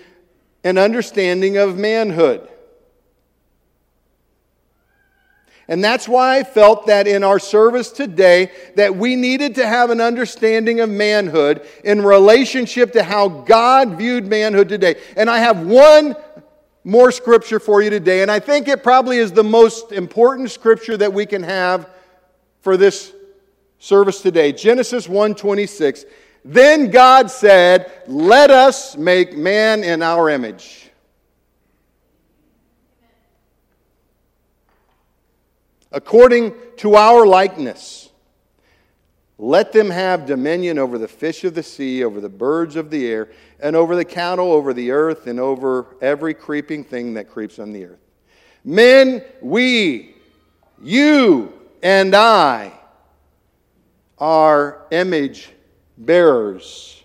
and 0.63 0.79
understanding 0.79 1.57
of 1.57 1.77
manhood. 1.77 2.47
And 5.67 5.83
that's 5.83 6.07
why 6.07 6.37
I 6.37 6.43
felt 6.43 6.87
that 6.87 7.05
in 7.05 7.25
our 7.25 7.37
service 7.37 7.91
today 7.91 8.53
that 8.77 8.95
we 8.95 9.17
needed 9.17 9.55
to 9.55 9.67
have 9.67 9.89
an 9.89 9.99
understanding 9.99 10.79
of 10.79 10.89
manhood 10.89 11.67
in 11.83 12.01
relationship 12.01 12.93
to 12.93 13.03
how 13.03 13.27
God 13.27 13.97
viewed 13.97 14.25
manhood 14.25 14.69
today. 14.69 14.95
And 15.17 15.29
I 15.29 15.39
have 15.39 15.67
one 15.67 16.15
more 16.83 17.11
scripture 17.11 17.59
for 17.59 17.81
you 17.81 17.89
today, 17.89 18.21
and 18.21 18.31
I 18.31 18.39
think 18.39 18.67
it 18.67 18.83
probably 18.83 19.17
is 19.17 19.31
the 19.31 19.43
most 19.43 19.91
important 19.91 20.51
scripture 20.51 20.97
that 20.97 21.13
we 21.13 21.25
can 21.25 21.43
have 21.43 21.89
for 22.61 22.77
this 22.77 23.13
service 23.79 24.21
today. 24.21 24.51
Genesis 24.51 25.07
1:26. 25.07 26.05
Then 26.45 26.89
God 26.89 27.29
said, 27.29 27.91
"Let 28.07 28.49
us 28.49 28.95
make 28.97 29.35
man 29.35 29.83
in 29.83 30.01
our 30.01 30.29
image." 30.29 30.89
according 35.91 36.53
to 36.77 36.95
our 36.95 37.25
likeness. 37.25 38.08
Let 39.41 39.71
them 39.71 39.89
have 39.89 40.25
dominion 40.25 40.77
over 40.77 40.97
the 40.97 41.07
fish 41.07 41.45
of 41.45 41.55
the 41.55 41.63
sea, 41.63 42.03
over 42.03 42.19
the 42.19 42.27
birds 42.27 42.75
of 42.75 42.89
the 42.89 43.07
air, 43.07 43.29
and 43.61 43.73
over 43.73 43.95
the 43.95 44.03
cattle, 44.03 44.51
over 44.51 44.73
the 44.73 44.91
earth, 44.91 45.27
and 45.27 45.39
over 45.39 45.95
every 46.01 46.33
creeping 46.33 46.83
thing 46.83 47.13
that 47.13 47.29
creeps 47.29 47.57
on 47.57 47.71
the 47.71 47.85
earth. 47.85 47.99
Men, 48.65 49.23
we, 49.41 50.13
you, 50.83 51.53
and 51.81 52.13
I 52.13 52.73
are 54.17 54.85
image 54.91 55.51
bearers 55.97 57.01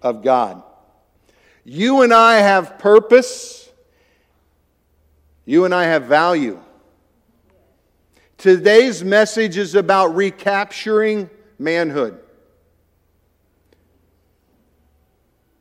of 0.00 0.22
God. 0.22 0.62
You 1.64 2.02
and 2.02 2.14
I 2.14 2.38
have 2.38 2.78
purpose. 2.78 3.68
You 5.44 5.64
and 5.64 5.74
I 5.74 5.82
have 5.84 6.04
value. 6.04 6.60
Today's 8.38 9.02
message 9.02 9.56
is 9.56 9.74
about 9.74 10.14
recapturing 10.14 11.28
manhood. 11.62 12.18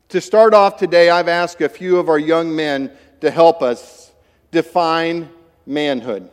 To 0.09 0.19
start 0.19 0.53
off 0.53 0.77
today, 0.77 1.09
I've 1.09 1.27
asked 1.27 1.61
a 1.61 1.69
few 1.69 1.97
of 1.97 2.09
our 2.09 2.19
young 2.19 2.53
men 2.55 2.91
to 3.21 3.31
help 3.31 3.61
us 3.61 4.11
define 4.51 5.29
manhood. 5.65 6.29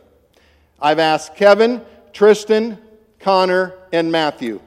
I've 0.81 0.99
asked 0.99 1.35
Kevin, 1.35 1.81
Tristan, 2.11 2.77
Connor, 3.19 3.75
and 3.93 4.11
Matthew 4.11 4.59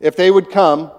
if 0.00 0.16
they 0.16 0.30
would 0.30 0.50
come 0.50 0.90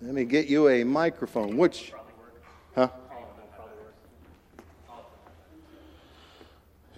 Let 0.00 0.14
me 0.14 0.24
get 0.24 0.46
you 0.46 0.68
a 0.70 0.84
microphone. 0.84 1.58
Which? 1.58 1.92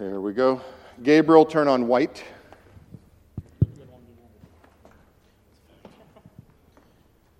Here 0.01 0.19
we 0.19 0.33
go. 0.33 0.61
Gabriel, 1.03 1.45
turn 1.45 1.67
on 1.67 1.87
white. 1.87 2.23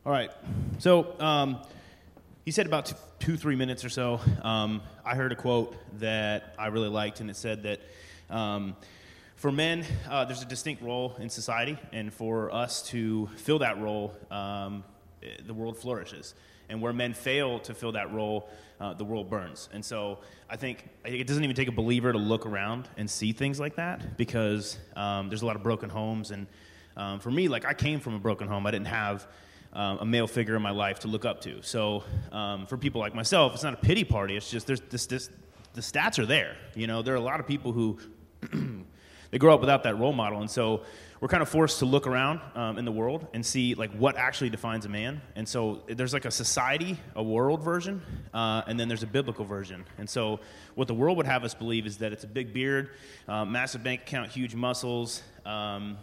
All 0.06 0.12
right. 0.12 0.30
So 0.78 1.20
um, 1.20 1.64
he 2.46 2.52
said 2.52 2.68
about 2.68 2.94
two, 3.20 3.36
three 3.36 3.56
minutes 3.56 3.84
or 3.84 3.90
so. 3.90 4.20
Um, 4.44 4.84
I 5.04 5.16
heard 5.16 5.32
a 5.32 5.36
quote 5.36 5.76
that 6.02 6.54
I 6.60 6.68
really 6.68 6.90
liked, 6.90 7.20
and 7.20 7.32
it 7.32 7.36
said 7.36 7.64
that 7.64 7.82
um, 8.30 8.76
for 9.38 9.52
men, 9.52 9.84
uh, 10.08 10.26
there's 10.26 10.44
a 10.44 10.48
distinct 10.48 10.84
role 10.84 11.16
in 11.20 11.32
society, 11.32 11.80
and 11.92 12.14
for 12.14 12.54
us 12.54 12.84
to 12.90 13.26
fill 13.38 13.58
that 13.58 13.82
role, 13.82 14.14
um, 14.30 14.84
the 15.48 15.56
world 15.56 15.80
flourishes. 15.80 16.36
And 16.70 16.80
where 16.80 16.94
men 16.94 17.16
fail 17.16 17.58
to 17.62 17.74
fill 17.74 17.94
that 17.94 18.14
role, 18.14 18.52
uh, 18.82 18.94
the 18.96 19.06
world 19.06 19.30
burns. 19.30 19.70
And 19.72 19.86
so 19.86 20.20
I 20.50 20.58
think 20.58 20.90
it 21.06 21.28
doesn't 21.28 21.44
even 21.44 21.56
take 21.56 21.68
a 21.68 21.72
believer 21.72 22.12
to 22.12 22.18
look 22.18 22.46
around 22.46 22.90
and 22.98 23.10
see 23.10 23.32
things 23.32 23.60
like 23.60 23.76
that 23.76 24.18
because 24.18 24.80
um, 24.96 25.30
there's 25.30 25.44
a 25.44 25.46
lot 25.46 25.56
of 25.56 25.62
broken 25.62 25.90
homes. 25.90 26.32
And 26.32 26.48
um, 26.98 27.20
for 27.20 27.30
me, 27.30 27.48
like 27.48 27.64
I 27.64 27.76
came 27.76 28.00
from 28.00 28.16
a 28.16 28.20
broken 28.20 28.48
home, 28.48 28.66
I 28.66 28.72
didn't 28.72 28.88
have 28.88 29.28
um, 29.74 30.00
a 30.00 30.06
male 30.06 30.28
figure 30.28 30.56
in 30.56 30.64
my 30.64 30.72
life 30.72 31.00
to 31.00 31.08
look 31.08 31.26
up 31.26 31.42
to. 31.42 31.62
So 31.62 32.04
um, 32.32 32.66
for 32.66 32.76
people 32.76 33.00
like 33.00 33.14
myself, 33.14 33.54
it's 33.54 33.64
not 33.64 33.74
a 33.76 33.78
pity 33.78 34.04
party. 34.04 34.36
It's 34.36 34.50
just 34.50 34.66
there's 34.66 34.82
this, 34.82 35.06
this 35.06 35.30
the 35.74 35.82
stats 35.82 36.20
are 36.20 36.26
there. 36.26 36.58
You 36.76 36.88
know, 36.88 37.02
there 37.04 37.14
are 37.14 37.18
a 37.18 37.22
lot 37.22 37.40
of 37.40 37.48
people 37.48 37.72
who 37.72 38.00
they 39.32 39.38
grow 39.38 39.54
up 39.54 39.62
without 39.62 39.84
that 39.84 39.98
role 39.98 40.12
model, 40.12 40.42
and 40.42 40.50
so 40.50 40.82
we're 41.22 41.28
kind 41.28 41.44
of 41.44 41.50
forced 41.50 41.78
to 41.80 41.86
look 41.86 42.08
around 42.08 42.42
um, 42.56 42.80
in 42.80 42.84
the 42.84 42.92
world 42.92 43.28
and 43.32 43.46
see 43.46 43.76
like 43.76 43.92
what 43.92 44.18
actually 44.18 44.50
defines 44.50 44.88
a 44.88 44.90
man. 44.90 45.22
And 45.36 45.48
so 45.48 45.84
there's 45.88 46.14
like 46.14 46.26
a 46.26 46.32
society, 46.32 46.98
a 47.16 47.22
world 47.22 47.62
version, 47.62 48.02
uh, 48.34 48.64
and 48.66 48.80
then 48.80 48.88
there's 48.88 49.04
a 49.04 49.08
biblical 49.08 49.46
version. 49.46 49.86
And 50.00 50.10
so 50.10 50.40
what 50.74 50.88
the 50.88 50.96
world 50.96 51.18
would 51.18 51.28
have 51.28 51.44
us 51.44 51.54
believe 51.54 51.86
is 51.86 51.98
that 51.98 52.12
it's 52.12 52.24
a 52.24 52.28
big 52.28 52.54
beard, 52.54 52.90
uh, 53.28 53.46
massive 53.46 53.84
bank 53.84 54.02
account, 54.02 54.32
huge 54.32 54.56
muscles. 54.56 55.22
Um, 55.46 55.98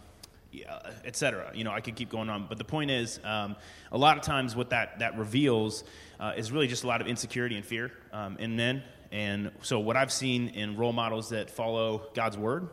yeah, 0.50 0.78
etc. 1.04 1.50
You 1.52 1.64
know, 1.64 1.72
I 1.72 1.82
could 1.82 1.94
keep 1.94 2.08
going 2.08 2.30
on, 2.30 2.46
but 2.48 2.56
the 2.56 2.64
point 2.64 2.90
is, 2.90 3.20
um, 3.22 3.54
a 3.92 3.98
lot 3.98 4.16
of 4.16 4.22
times 4.22 4.56
what 4.56 4.70
that 4.70 5.00
that 5.00 5.18
reveals 5.18 5.84
uh, 6.18 6.32
is 6.38 6.50
really 6.50 6.66
just 6.66 6.84
a 6.84 6.86
lot 6.86 7.02
of 7.02 7.06
insecurity 7.06 7.56
and 7.56 7.66
fear 7.66 7.92
um, 8.14 8.38
in 8.38 8.56
men. 8.56 8.82
And 9.12 9.50
so, 9.60 9.78
what 9.78 9.98
I've 9.98 10.10
seen 10.10 10.48
in 10.48 10.78
role 10.78 10.94
models 10.94 11.28
that 11.28 11.50
follow 11.50 12.08
God's 12.14 12.38
word, 12.38 12.70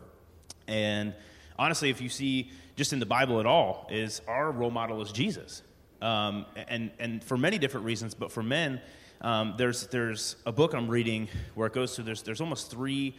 and 0.66 1.12
honestly, 1.58 1.90
if 1.90 2.00
you 2.00 2.08
see 2.08 2.50
just 2.76 2.92
in 2.92 2.98
the 2.98 3.06
Bible 3.06 3.40
at 3.40 3.46
all, 3.46 3.88
is 3.90 4.20
our 4.28 4.50
role 4.50 4.70
model 4.70 5.00
is 5.02 5.12
Jesus, 5.12 5.62
um, 6.02 6.46
and 6.68 6.90
and 6.98 7.24
for 7.24 7.36
many 7.36 7.58
different 7.58 7.86
reasons. 7.86 8.14
But 8.14 8.30
for 8.30 8.42
men, 8.42 8.80
um, 9.20 9.54
there's 9.56 9.86
there's 9.88 10.36
a 10.44 10.52
book 10.52 10.74
I'm 10.74 10.88
reading 10.88 11.28
where 11.54 11.66
it 11.66 11.72
goes 11.72 11.94
through. 11.94 12.04
There's 12.04 12.22
there's 12.22 12.40
almost 12.40 12.70
three 12.70 13.14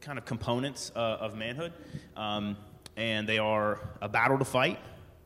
kind 0.00 0.18
of 0.18 0.24
components 0.24 0.92
uh, 0.94 0.98
of 0.98 1.36
manhood, 1.36 1.72
um, 2.16 2.56
and 2.96 3.28
they 3.28 3.38
are 3.38 3.80
a 4.00 4.08
battle 4.08 4.38
to 4.38 4.44
fight, 4.44 4.78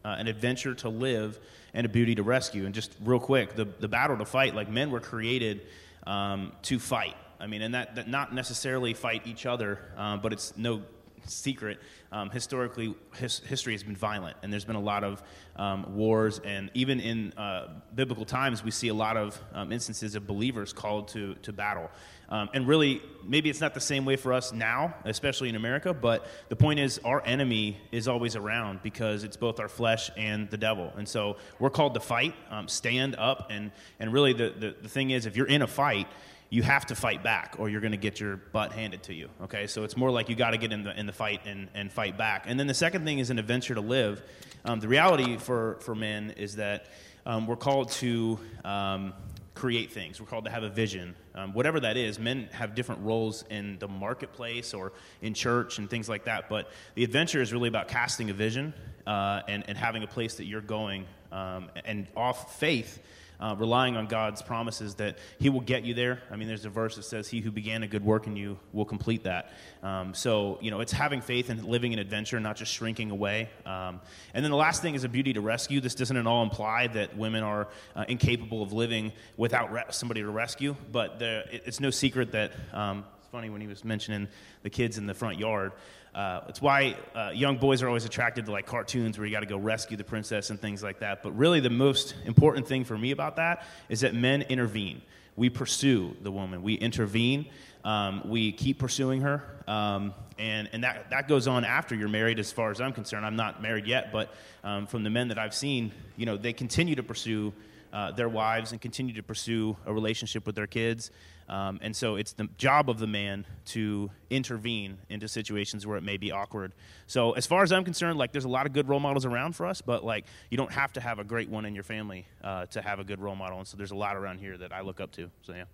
uh, 0.05 0.16
an 0.18 0.28
adventure 0.28 0.74
to 0.74 0.89
live, 0.89 1.40
and 1.74 1.86
a 1.86 1.89
beauty 1.89 2.14
to 2.14 2.23
rescue. 2.23 2.66
And 2.66 2.74
just 2.74 2.94
real 3.05 3.20
quick, 3.20 3.56
the 3.56 3.64
the 3.64 3.89
battle 3.89 4.16
to 4.18 4.24
fight, 4.24 4.55
like 4.55 4.70
men 4.70 4.90
were 4.90 5.01
created 5.01 5.62
um, 6.06 6.52
to 6.62 6.78
fight. 6.78 7.16
I 7.39 7.47
mean, 7.47 7.62
and 7.62 7.74
that, 7.74 7.97
that 7.97 8.09
not 8.09 8.35
necessarily 8.35 8.94
fight 8.94 9.27
each 9.27 9.44
other, 9.44 9.78
uh, 9.97 10.16
but 10.16 10.32
it's 10.32 10.56
no 10.56 10.82
secret. 11.26 11.78
Um, 12.12 12.30
historically, 12.30 12.94
his, 13.16 13.40
history 13.40 13.74
has 13.74 13.82
been 13.82 13.96
violent, 13.96 14.36
and 14.42 14.52
there's 14.52 14.64
been 14.64 14.76
a 14.76 14.80
lot 14.80 15.04
of 15.04 15.22
um, 15.56 15.94
wars, 15.94 16.40
and 16.44 16.70
even 16.74 17.00
in 17.00 17.32
uh, 17.32 17.68
biblical 17.94 18.24
times, 18.24 18.62
we 18.62 18.70
see 18.70 18.88
a 18.88 18.94
lot 18.94 19.16
of 19.16 19.40
um, 19.52 19.72
instances 19.72 20.14
of 20.14 20.26
believers 20.26 20.72
called 20.72 21.08
to, 21.08 21.34
to 21.42 21.52
battle. 21.52 21.90
Um, 22.28 22.50
and 22.54 22.66
really, 22.66 23.02
maybe 23.24 23.50
it's 23.50 23.60
not 23.60 23.74
the 23.74 23.80
same 23.80 24.04
way 24.04 24.16
for 24.16 24.32
us 24.32 24.52
now, 24.52 24.94
especially 25.04 25.48
in 25.48 25.56
America, 25.56 25.94
but 25.94 26.26
the 26.48 26.56
point 26.56 26.80
is, 26.80 27.00
our 27.04 27.24
enemy 27.24 27.78
is 27.92 28.08
always 28.08 28.34
around 28.34 28.82
because 28.82 29.22
it's 29.22 29.36
both 29.36 29.60
our 29.60 29.68
flesh 29.68 30.10
and 30.16 30.50
the 30.50 30.56
devil. 30.56 30.92
And 30.96 31.08
so 31.08 31.36
we're 31.58 31.70
called 31.70 31.94
to 31.94 32.00
fight, 32.00 32.34
um, 32.50 32.66
stand 32.68 33.14
up, 33.16 33.48
and, 33.50 33.70
and 34.00 34.12
really, 34.12 34.32
the, 34.32 34.50
the, 34.50 34.76
the 34.82 34.88
thing 34.88 35.10
is, 35.10 35.26
if 35.26 35.36
you're 35.36 35.46
in 35.46 35.62
a 35.62 35.66
fight, 35.66 36.08
you 36.48 36.62
have 36.62 36.86
to 36.86 36.94
fight 36.94 37.23
back 37.23 37.56
or 37.59 37.68
you're 37.68 37.81
going 37.81 37.93
to 37.93 37.98
get 37.98 38.20
your 38.20 38.36
butt 38.36 38.73
handed 38.73 39.02
to 39.05 39.14
you 39.14 39.28
okay? 39.43 39.66
So 39.66 39.85
it's 39.85 39.97
more 39.97 40.10
like 40.10 40.28
you 40.28 40.36
got 40.36 40.51
to 40.51 40.59
get 40.59 40.73
in 40.73 40.85
the, 40.85 40.98
in 40.98 41.06
the 41.06 41.12
fight 41.12 41.40
and, 41.44 41.68
and 41.74 41.90
fight 41.90 42.16
back. 42.16 42.44
And 42.47 42.59
then 42.59 42.66
the 42.66 42.74
second 42.74 43.05
thing 43.05 43.18
is 43.18 43.31
an 43.31 43.39
adventure 43.39 43.74
to 43.74 43.81
live. 43.81 44.23
Um, 44.64 44.81
the 44.81 44.89
reality 44.89 45.36
for, 45.36 45.78
for 45.81 45.94
men 45.94 46.32
is 46.36 46.56
that 46.56 46.86
um, 47.24 47.47
we're 47.47 47.56
called 47.56 47.90
to 47.93 48.39
um, 48.64 49.12
create 49.55 49.93
things. 49.93 50.20
We're 50.20 50.27
called 50.27 50.44
to 50.44 50.51
have 50.51 50.62
a 50.62 50.68
vision. 50.68 51.16
Um, 51.35 51.52
whatever 51.52 51.81
that 51.81 51.97
is 51.97 52.18
men 52.18 52.48
have 52.52 52.74
different 52.74 53.02
roles 53.02 53.44
in 53.51 53.78
the 53.78 53.89
marketplace 53.89 54.74
or 54.74 54.93
in 55.23 55.35
church 55.35 55.78
and 55.78 55.89
things 55.90 56.09
like 56.09 56.24
that 56.24 56.48
but 56.48 56.70
the 56.94 57.05
adventure 57.05 57.43
is 57.43 57.52
really 57.52 57.68
about 57.68 57.89
casting 57.89 58.31
a 58.31 58.32
vision 58.32 58.73
uh, 59.06 59.43
and, 59.48 59.64
and 59.68 59.77
having 59.77 60.02
a 60.02 60.06
place 60.06 60.36
that 60.36 60.44
you're 60.44 60.62
going 60.62 61.05
um, 61.32 61.68
and 61.85 62.06
off 62.16 62.59
faith 62.59 63.02
uh, 63.40 63.54
relying 63.58 63.96
on 63.96 64.06
God's 64.06 64.42
promises 64.42 64.94
that 64.96 65.18
He 65.38 65.48
will 65.48 65.60
get 65.60 65.84
you 65.84 65.94
there. 65.94 66.22
I 66.30 66.36
mean, 66.36 66.48
there's 66.48 66.64
a 66.64 66.70
verse 66.70 66.96
that 66.96 67.04
says, 67.04 67.28
He 67.28 67.40
who 67.40 67.50
began 67.50 67.82
a 67.82 67.88
good 67.88 68.04
work 68.04 68.26
in 68.26 68.36
you 68.36 68.58
will 68.72 68.84
complete 68.84 69.24
that. 69.24 69.52
Um, 69.82 70.14
so, 70.14 70.58
you 70.60 70.70
know, 70.70 70.80
it's 70.80 70.92
having 70.92 71.20
faith 71.20 71.50
and 71.50 71.64
living 71.64 71.92
an 71.92 71.98
adventure, 71.98 72.40
not 72.40 72.56
just 72.56 72.72
shrinking 72.72 73.10
away. 73.10 73.48
Um, 73.64 74.00
and 74.34 74.44
then 74.44 74.50
the 74.50 74.56
last 74.56 74.82
thing 74.82 74.94
is 74.94 75.04
a 75.04 75.08
beauty 75.08 75.32
to 75.34 75.40
rescue. 75.40 75.80
This 75.80 75.94
doesn't 75.94 76.16
at 76.16 76.26
all 76.26 76.42
imply 76.42 76.86
that 76.88 77.16
women 77.16 77.42
are 77.42 77.68
uh, 77.94 78.04
incapable 78.08 78.62
of 78.62 78.72
living 78.72 79.12
without 79.36 79.72
re- 79.72 79.84
somebody 79.90 80.22
to 80.22 80.30
rescue, 80.30 80.76
but 80.92 81.18
there, 81.18 81.44
it's 81.50 81.80
no 81.80 81.90
secret 81.90 82.32
that. 82.32 82.52
Um, 82.72 83.04
funny 83.36 83.50
when 83.50 83.60
he 83.60 83.66
was 83.66 83.84
mentioning 83.84 84.26
the 84.62 84.70
kids 84.70 84.96
in 84.96 85.06
the 85.06 85.12
front 85.12 85.38
yard. 85.38 85.72
Uh, 86.14 86.40
it's 86.48 86.62
why 86.62 86.96
uh, 87.14 87.30
young 87.34 87.58
boys 87.58 87.82
are 87.82 87.86
always 87.86 88.06
attracted 88.06 88.46
to 88.46 88.50
like 88.50 88.64
cartoons 88.64 89.18
where 89.18 89.26
you 89.26 89.30
got 89.30 89.40
to 89.40 89.46
go 89.46 89.58
rescue 89.58 89.94
the 89.94 90.04
princess 90.04 90.48
and 90.48 90.58
things 90.58 90.82
like 90.82 91.00
that. 91.00 91.22
But 91.22 91.36
really, 91.36 91.60
the 91.60 91.68
most 91.68 92.14
important 92.24 92.66
thing 92.66 92.82
for 92.84 92.96
me 92.96 93.10
about 93.10 93.36
that 93.36 93.66
is 93.90 94.00
that 94.00 94.14
men 94.14 94.40
intervene. 94.40 95.02
We 95.36 95.50
pursue 95.50 96.16
the 96.22 96.32
woman. 96.32 96.62
We 96.62 96.76
intervene. 96.76 97.50
Um, 97.84 98.22
we 98.24 98.52
keep 98.52 98.78
pursuing 98.78 99.20
her, 99.20 99.44
um, 99.68 100.14
and 100.38 100.70
and 100.72 100.82
that 100.82 101.10
that 101.10 101.28
goes 101.28 101.46
on 101.46 101.66
after 101.66 101.94
you're 101.94 102.08
married. 102.08 102.38
As 102.38 102.50
far 102.50 102.70
as 102.70 102.80
I'm 102.80 102.94
concerned, 102.94 103.26
I'm 103.26 103.36
not 103.36 103.60
married 103.60 103.86
yet, 103.86 104.12
but 104.12 104.32
um, 104.64 104.86
from 104.86 105.02
the 105.04 105.10
men 105.10 105.28
that 105.28 105.38
I've 105.38 105.54
seen, 105.54 105.92
you 106.16 106.24
know, 106.24 106.38
they 106.38 106.54
continue 106.54 106.94
to 106.94 107.02
pursue 107.02 107.52
uh, 107.97 108.12
their 108.12 108.28
wives 108.28 108.73
and 108.73 108.81
continue 108.81 109.14
to 109.14 109.23
pursue 109.23 109.74
a 109.86 109.93
relationship 109.93 110.44
with 110.44 110.55
their 110.55 110.66
kids. 110.66 111.10
Um, 111.48 111.78
and 111.81 111.97
so 111.97 112.16
it's 112.16 112.35
the 112.35 112.47
job 112.59 112.90
of 112.90 112.98
the 112.98 113.06
man 113.06 113.47
to 113.66 114.10
intervene 114.28 114.98
into 115.09 115.28
situations 115.28 115.86
where 115.86 115.97
it 115.97 116.02
may 116.02 116.18
be 116.18 116.31
awkward. 116.31 116.74
So 117.06 117.32
as 117.32 117.47
far 117.47 117.62
as 117.62 117.73
I'm 117.73 117.85
concerned, 117.85 118.18
like 118.18 118.32
there's 118.32 118.44
a 118.44 118.51
lot 118.51 118.66
of 118.66 118.74
good 118.74 118.86
role 118.86 119.01
models 119.01 119.24
around 119.24 119.56
for 119.56 119.64
us, 119.64 119.81
but 119.81 120.05
like 120.05 120.27
you 120.51 120.59
don't 120.59 120.73
have 120.73 120.93
to 120.93 121.01
have 121.01 121.20
a 121.20 121.24
great 121.24 121.48
one 121.48 121.64
in 121.64 121.74
your 121.74 121.85
family 121.85 122.27
uh, 122.44 122.66
to 122.66 122.82
have 122.82 122.98
a 122.98 123.05
good 123.05 123.18
role 123.18 123.35
model. 123.35 123.60
And 123.60 123.66
so 123.66 123.78
there's 123.78 123.93
a 123.93 123.97
lot 123.97 124.14
around 124.14 124.40
here 124.40 124.59
that 124.59 124.74
I 124.74 124.82
look 124.82 125.01
up 125.01 125.10
to. 125.12 125.31
So 125.40 125.55
yeah. 125.55 125.64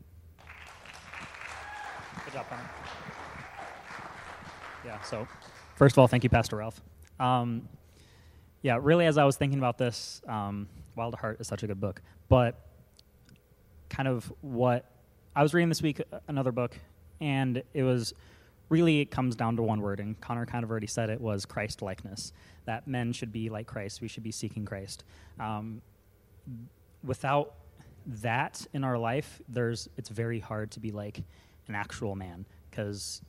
Good 2.25 2.35
job, 2.35 2.47
Connor. 2.49 2.71
Yeah. 4.85 5.03
So, 5.03 5.27
first 5.75 5.95
of 5.95 5.99
all, 5.99 6.07
thank 6.07 6.23
you, 6.23 6.31
Pastor 6.31 6.55
Ralph. 6.55 6.81
Um, 7.19 7.69
yeah, 8.61 8.79
really, 8.81 9.07
as 9.07 9.19
I 9.19 9.25
was 9.25 9.37
thinking 9.37 9.59
about 9.59 9.77
this, 9.77 10.23
um, 10.29 10.69
Wild 10.97 11.15
Heart 11.15 11.41
is 11.41 11.47
such 11.47 11.63
a 11.63 11.67
good 11.67 11.81
book, 11.81 12.03
but 12.29 12.67
kind 13.89 14.09
of 14.09 14.33
what 14.41 14.91
I 15.35 15.43
was 15.43 15.55
reading 15.55 15.69
this 15.69 15.83
week 15.83 16.01
uh, 16.13 16.19
another 16.29 16.53
book, 16.53 16.77
and 17.21 17.63
it 17.73 17.83
was 17.83 18.15
really 18.69 19.01
it 19.01 19.11
comes 19.11 19.37
down 19.37 19.57
to 19.57 19.63
one 19.63 19.81
word, 19.81 20.01
and 20.01 20.21
Connor 20.21 20.47
kind 20.47 20.65
of 20.65 20.71
already 20.71 20.87
said 20.87 21.11
it 21.11 21.21
was 21.21 21.47
Christ 21.47 21.83
likeness. 21.83 22.33
That 22.65 22.87
men 22.87 23.13
should 23.13 23.33
be 23.33 23.49
like 23.49 23.67
Christ. 23.67 24.01
We 24.01 24.09
should 24.09 24.23
be 24.23 24.33
seeking 24.33 24.65
Christ. 24.65 25.05
Um, 25.39 25.83
without 27.05 27.55
that 28.07 28.67
in 28.73 28.85
our 28.85 28.99
life, 28.99 29.41
there's 29.49 29.89
it's 29.97 30.09
very 30.09 30.41
hard 30.41 30.71
to 30.73 30.81
be 30.81 30.91
like 30.91 31.23
an 31.69 31.75
actual 31.75 32.15
man 32.15 32.47
because, 32.71 33.23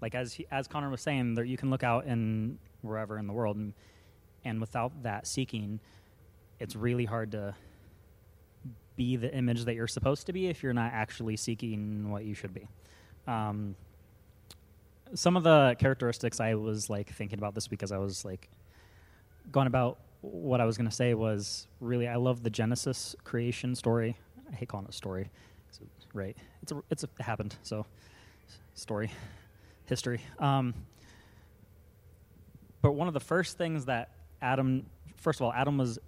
like 0.00 0.14
as 0.14 0.32
he, 0.32 0.46
as 0.50 0.66
Connor 0.68 0.90
was 0.90 1.00
saying, 1.00 1.34
there 1.34 1.44
you 1.44 1.56
can 1.56 1.70
look 1.70 1.82
out 1.82 2.06
in 2.06 2.58
wherever 2.82 3.18
in 3.18 3.26
the 3.26 3.32
world, 3.32 3.56
and, 3.56 3.72
and 4.44 4.60
without 4.60 5.02
that 5.02 5.26
seeking, 5.26 5.80
it's 6.58 6.76
really 6.76 7.04
hard 7.04 7.32
to 7.32 7.54
be 8.96 9.16
the 9.16 9.32
image 9.34 9.64
that 9.64 9.74
you're 9.74 9.86
supposed 9.86 10.26
to 10.26 10.32
be 10.32 10.48
if 10.48 10.62
you're 10.62 10.72
not 10.72 10.92
actually 10.92 11.36
seeking 11.36 12.10
what 12.10 12.24
you 12.24 12.34
should 12.34 12.54
be. 12.54 12.66
Um, 13.26 13.76
some 15.14 15.36
of 15.36 15.42
the 15.42 15.76
characteristics 15.78 16.40
I 16.40 16.54
was 16.54 16.90
like 16.90 17.12
thinking 17.12 17.38
about 17.38 17.54
this 17.54 17.70
week 17.70 17.82
as 17.82 17.92
I 17.92 17.98
was 17.98 18.24
like 18.24 18.48
going 19.52 19.66
about 19.66 19.98
what 20.22 20.60
I 20.60 20.64
was 20.64 20.76
going 20.76 20.88
to 20.88 20.94
say 20.94 21.14
was 21.14 21.68
really 21.80 22.08
I 22.08 22.16
love 22.16 22.42
the 22.42 22.50
Genesis 22.50 23.14
creation 23.22 23.74
story. 23.74 24.16
I 24.50 24.54
hate 24.54 24.68
calling 24.68 24.86
it 24.86 24.90
a 24.90 24.92
story, 24.92 25.30
right? 26.14 26.36
It's 26.62 26.72
a, 26.72 26.82
it's 26.90 27.04
a, 27.04 27.08
it 27.18 27.22
happened. 27.22 27.56
So 27.62 27.86
story, 28.74 29.10
history. 29.86 30.20
Um, 30.38 30.74
but 32.82 32.92
one 32.92 33.08
of 33.08 33.14
the 33.14 33.20
first 33.20 33.58
things 33.58 33.86
that 33.86 34.10
Adam, 34.40 34.86
first 35.16 35.40
of 35.40 35.46
all, 35.46 35.52
Adam 35.52 35.78
was 35.78 35.98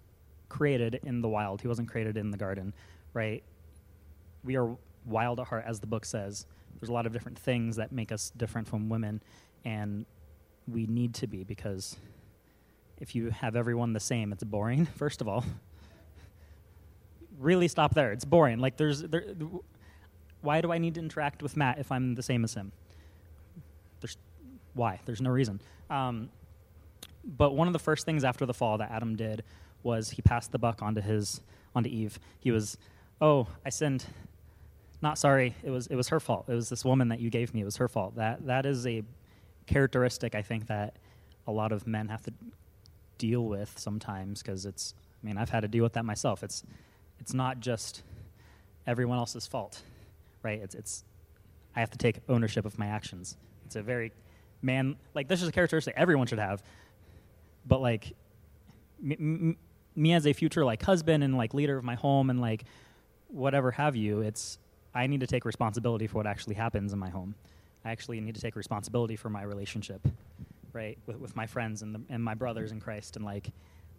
created 0.49 1.01
in 1.05 1.20
the 1.20 1.29
wild. 1.29 1.61
He 1.61 1.69
wasn't 1.69 1.89
created 1.89 2.16
in 2.16 2.31
the 2.31 2.37
garden, 2.37 2.73
right? 3.12 3.43
We 4.45 4.57
are 4.57 4.77
wild 5.05 5.41
at 5.41 5.49
heart, 5.49 5.65
as 5.66 5.81
the 5.81 5.87
book 5.87 6.05
says. 6.05 6.47
There's 6.81 6.91
a 6.91 6.93
lot 6.93 7.07
of 7.07 7.12
different 7.12 7.39
things 7.39 7.77
that 7.77 7.93
make 7.93 8.12
us 8.12 8.31
different 8.37 8.69
from 8.69 8.89
women, 8.89 9.23
and 9.65 10.07
we 10.66 10.87
need 10.87 11.15
to 11.15 11.27
be 11.27 11.45
because 11.45 11.97
if 13.01 13.15
you 13.15 13.31
have 13.31 13.57
everyone 13.57 13.93
the 13.93 14.01
same, 14.01 14.33
it's 14.33 14.45
boring, 14.45 14.87
first 14.97 15.20
of 15.20 15.29
all. 15.29 15.45
really 17.39 17.69
stop 17.69 17.95
there. 17.95 18.12
It's 18.12 18.25
boring. 18.25 18.59
Like, 18.59 18.77
there's. 18.77 19.03
There, 19.03 19.25
why 20.41 20.61
do 20.61 20.70
I 20.70 20.79
need 20.79 20.95
to 20.95 21.01
interact 21.01 21.43
with 21.43 21.57
Matt 21.57 21.79
if 21.79 21.91
I'm 21.91 22.15
the 22.15 22.23
same 22.23 22.45
as 22.45 22.55
him? 22.55 22.70
There's, 24.01 24.16
why? 24.75 25.01
There's 25.05 25.20
no 25.20 25.31
reason. 25.31 25.61
Um, 25.91 26.31
but 27.25 27.55
one 27.55 27.66
of 27.66 27.73
the 27.73 27.81
first 27.81 28.07
things 28.07 28.23
after 28.23 28.47
the 28.47 28.55
fall 28.55 28.79
that 28.79 28.91
Adam 28.91 29.16
did 29.16 29.43
was 29.83 30.11
he 30.11 30.23
passed 30.23 30.53
the 30.53 30.59
buck 30.59 30.83
onto 30.83 31.01
his 31.01 31.41
onto 31.75 31.89
Eve. 31.89 32.19
He 32.41 32.51
was, 32.51 32.77
"Oh, 33.21 33.49
I 33.65 33.71
sinned. 33.71 34.07
Not 35.01 35.19
sorry. 35.19 35.55
It 35.63 35.71
was 35.71 35.87
it 35.87 35.97
was 35.97 36.09
her 36.09 36.21
fault. 36.21 36.47
It 36.49 36.55
was 36.55 36.69
this 36.69 36.85
woman 36.85 37.09
that 37.09 37.21
you 37.21 37.31
gave 37.31 37.55
me. 37.55 37.61
It 37.61 37.65
was 37.65 37.77
her 37.77 37.89
fault." 37.89 38.17
That 38.17 38.47
that 38.47 38.67
is 38.67 38.87
a 38.87 39.03
characteristic 39.67 40.35
I 40.35 40.43
think 40.43 40.67
that 40.69 40.97
a 41.47 41.53
lot 41.53 41.73
of 41.73 41.87
men 41.87 42.09
have 42.09 42.23
to 42.23 42.33
deal 43.19 43.45
with 43.47 43.79
sometimes 43.79 44.43
because 44.43 44.65
it's 44.65 44.95
I 45.23 45.27
mean, 45.27 45.37
I've 45.37 45.51
had 45.51 45.61
to 45.61 45.69
deal 45.69 45.83
with 45.83 45.95
that 45.95 46.05
myself. 46.05 46.43
It's 46.43 46.63
it's 47.21 47.35
not 47.35 47.61
just 47.61 48.03
everyone 48.87 49.19
else's 49.19 49.47
fault, 49.47 49.83
right? 50.43 50.61
It's 50.61 50.75
it's 50.75 51.05
I 51.77 51.81
have 51.81 51.91
to 51.91 51.99
take 51.99 52.21
ownership 52.29 52.65
of 52.65 52.79
my 52.79 52.87
actions. 52.87 53.37
It's 53.67 53.77
a 53.77 53.83
very 53.83 54.13
man 54.63 54.97
like 55.15 55.29
this 55.29 55.43
is 55.43 55.49
a 55.49 55.53
characteristic 55.53 55.95
everyone 55.97 56.27
should 56.27 56.39
have. 56.39 56.63
But 57.67 57.81
like 57.81 58.15
me 59.97 60.12
as 60.12 60.27
a 60.27 60.32
future 60.32 60.65
like 60.65 60.82
husband 60.82 61.24
and 61.24 61.36
like 61.36 61.55
leader 61.55 61.77
of 61.77 61.85
my 61.85 61.94
home 61.94 62.31
and 62.31 62.40
like 62.40 62.65
whatever 63.28 63.70
have 63.73 63.97
you, 63.97 64.20
it's 64.20 64.59
I 64.94 65.06
need 65.06 65.20
to 65.20 65.27
take 65.27 65.44
responsibility 65.44 66.06
for 66.06 66.16
what 66.16 66.27
actually 66.27 66.55
happens 66.55 66.93
in 66.93 66.98
my 66.98 67.10
home. 67.10 67.35
I 67.85 67.90
actually 67.90 68.20
need 68.20 68.35
to 68.35 68.40
take 68.40 68.56
responsibility 68.56 69.16
for 69.16 69.31
my 69.31 69.43
relationship 69.43 70.01
right, 70.73 70.98
with, 71.06 71.19
with 71.19 71.36
my 71.36 71.47
friends 71.47 71.82
and, 71.82 71.94
the, 71.94 72.01
and 72.09 72.23
my 72.23 72.35
brothers 72.35 72.73
in 72.73 72.81
Christ, 72.81 73.16
and 73.16 73.24
like, 73.24 73.51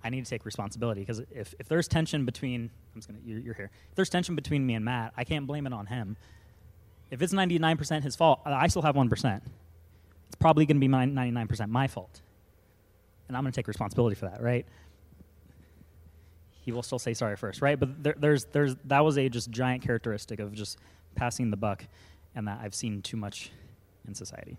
I 0.03 0.09
need 0.09 0.23
to 0.23 0.29
take 0.29 0.45
responsibility 0.45 1.01
because 1.01 1.19
if, 1.31 1.53
if 1.59 1.67
there's 1.67 1.87
tension 1.87 2.25
between, 2.25 2.69
I'm 2.93 3.01
just 3.01 3.09
gonna, 3.09 3.19
you're, 3.25 3.39
you're 3.39 3.53
here. 3.53 3.69
If 3.89 3.95
there's 3.95 4.09
tension 4.09 4.35
between 4.35 4.65
me 4.65 4.75
and 4.75 4.85
Matt, 4.85 5.13
I 5.17 5.25
can't 5.25 5.45
blame 5.45 5.67
it 5.67 5.73
on 5.73 5.87
him. 5.87 6.15
If 7.11 7.21
it's 7.21 7.33
99% 7.33 8.03
his 8.03 8.15
fault, 8.15 8.39
I 8.45 8.67
still 8.67 8.83
have 8.83 8.95
1%. 8.95 9.41
It's 10.27 10.35
probably 10.39 10.65
going 10.65 10.77
to 10.77 10.79
be 10.79 10.87
my 10.87 11.05
99% 11.05 11.69
my 11.69 11.87
fault. 11.87 12.21
And 13.27 13.35
I'm 13.35 13.43
going 13.43 13.51
to 13.51 13.55
take 13.55 13.67
responsibility 13.67 14.15
for 14.15 14.27
that, 14.27 14.41
right? 14.41 14.65
He 16.69 16.71
will 16.71 16.83
still 16.83 16.99
say 16.99 17.15
sorry 17.15 17.35
first, 17.35 17.63
right? 17.63 17.79
But 17.79 18.03
there, 18.03 18.13
there's, 18.15 18.45
there's, 18.45 18.75
that 18.85 19.03
was 19.03 19.17
a 19.17 19.27
just 19.27 19.49
giant 19.49 19.81
characteristic 19.81 20.39
of 20.39 20.53
just 20.53 20.77
passing 21.15 21.49
the 21.49 21.57
buck, 21.57 21.83
and 22.35 22.47
that 22.47 22.59
I've 22.61 22.75
seen 22.75 23.01
too 23.01 23.17
much 23.17 23.49
in 24.07 24.13
society. 24.13 24.55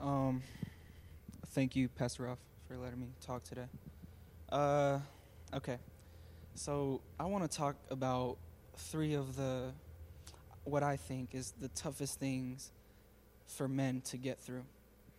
Um, 0.00 0.42
thank 1.50 1.76
you, 1.76 1.88
Pastor 1.88 2.24
Ralph, 2.24 2.40
for 2.66 2.76
letting 2.76 2.98
me 2.98 3.06
talk 3.24 3.44
today. 3.44 3.66
Uh, 4.50 4.98
okay, 5.54 5.78
so 6.56 7.00
I 7.20 7.26
want 7.26 7.48
to 7.48 7.56
talk 7.56 7.76
about 7.92 8.38
three 8.76 9.14
of 9.14 9.36
the 9.36 9.70
what 10.64 10.82
I 10.82 10.96
think 10.96 11.32
is 11.32 11.52
the 11.60 11.68
toughest 11.68 12.18
things 12.18 12.72
for 13.46 13.68
men 13.68 14.00
to 14.06 14.16
get 14.16 14.40
through, 14.40 14.64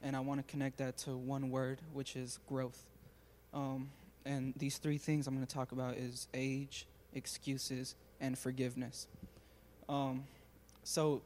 and 0.04 0.16
I 0.16 0.20
want 0.20 0.46
to 0.46 0.52
connect 0.52 0.78
that 0.78 0.98
to 1.00 1.18
one 1.18 1.50
word, 1.50 1.80
which 1.94 2.16
is 2.16 2.40
growth. 2.48 2.86
Um, 3.54 3.90
and 4.26 4.54
these 4.58 4.78
three 4.78 4.98
things 4.98 5.28
I'm 5.28 5.36
going 5.36 5.46
to 5.46 5.54
talk 5.54 5.72
about 5.72 5.96
is 5.96 6.28
age, 6.34 6.88
excuses, 7.14 7.96
and 8.20 8.38
forgiveness. 8.38 9.08
Um, 9.90 10.26
so, 10.84 11.22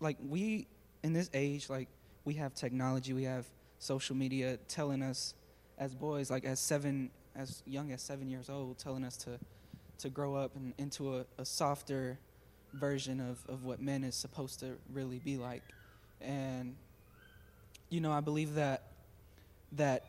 like 0.00 0.16
we 0.26 0.66
in 1.02 1.12
this 1.12 1.30
age, 1.32 1.70
like 1.70 1.88
we 2.24 2.34
have 2.34 2.54
technology, 2.54 3.12
we 3.12 3.24
have 3.24 3.46
social 3.78 4.16
media 4.16 4.58
telling 4.68 5.02
us 5.02 5.34
as 5.78 5.94
boys, 5.94 6.30
like 6.30 6.44
as 6.44 6.60
seven, 6.60 7.10
as 7.36 7.62
young 7.66 7.92
as 7.92 8.02
seven 8.02 8.28
years 8.28 8.50
old, 8.50 8.78
telling 8.78 9.04
us 9.04 9.16
to 9.18 9.38
to 9.98 10.08
grow 10.08 10.36
up 10.36 10.54
and 10.54 10.74
into 10.78 11.16
a, 11.16 11.24
a 11.38 11.44
softer 11.44 12.18
version 12.72 13.20
of, 13.20 13.38
of 13.48 13.64
what 13.64 13.80
men 13.80 14.04
is 14.04 14.14
supposed 14.14 14.60
to 14.60 14.76
really 14.92 15.18
be 15.18 15.36
like. 15.36 15.62
And 16.20 16.76
you 17.90 18.00
know, 18.00 18.12
I 18.12 18.20
believe 18.20 18.54
that 18.54 18.82
that 19.72 20.04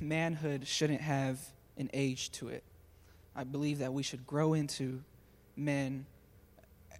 manhood 0.00 0.66
shouldn't 0.66 1.00
have 1.00 1.38
an 1.76 1.90
age 1.92 2.30
to 2.32 2.48
it. 2.48 2.64
I 3.34 3.44
believe 3.44 3.78
that 3.78 3.92
we 3.92 4.02
should 4.02 4.26
grow 4.26 4.54
into 4.54 5.02
men 5.56 6.06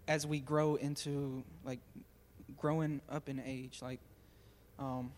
as 0.06 0.27
we 0.27 0.40
grow 0.40 0.77
into 0.77 1.43
like 1.65 1.81
growing 2.56 3.01
up 3.10 3.28
in 3.28 3.43
age. 3.44 3.81
Like, 3.82 4.01
um, 4.78 5.12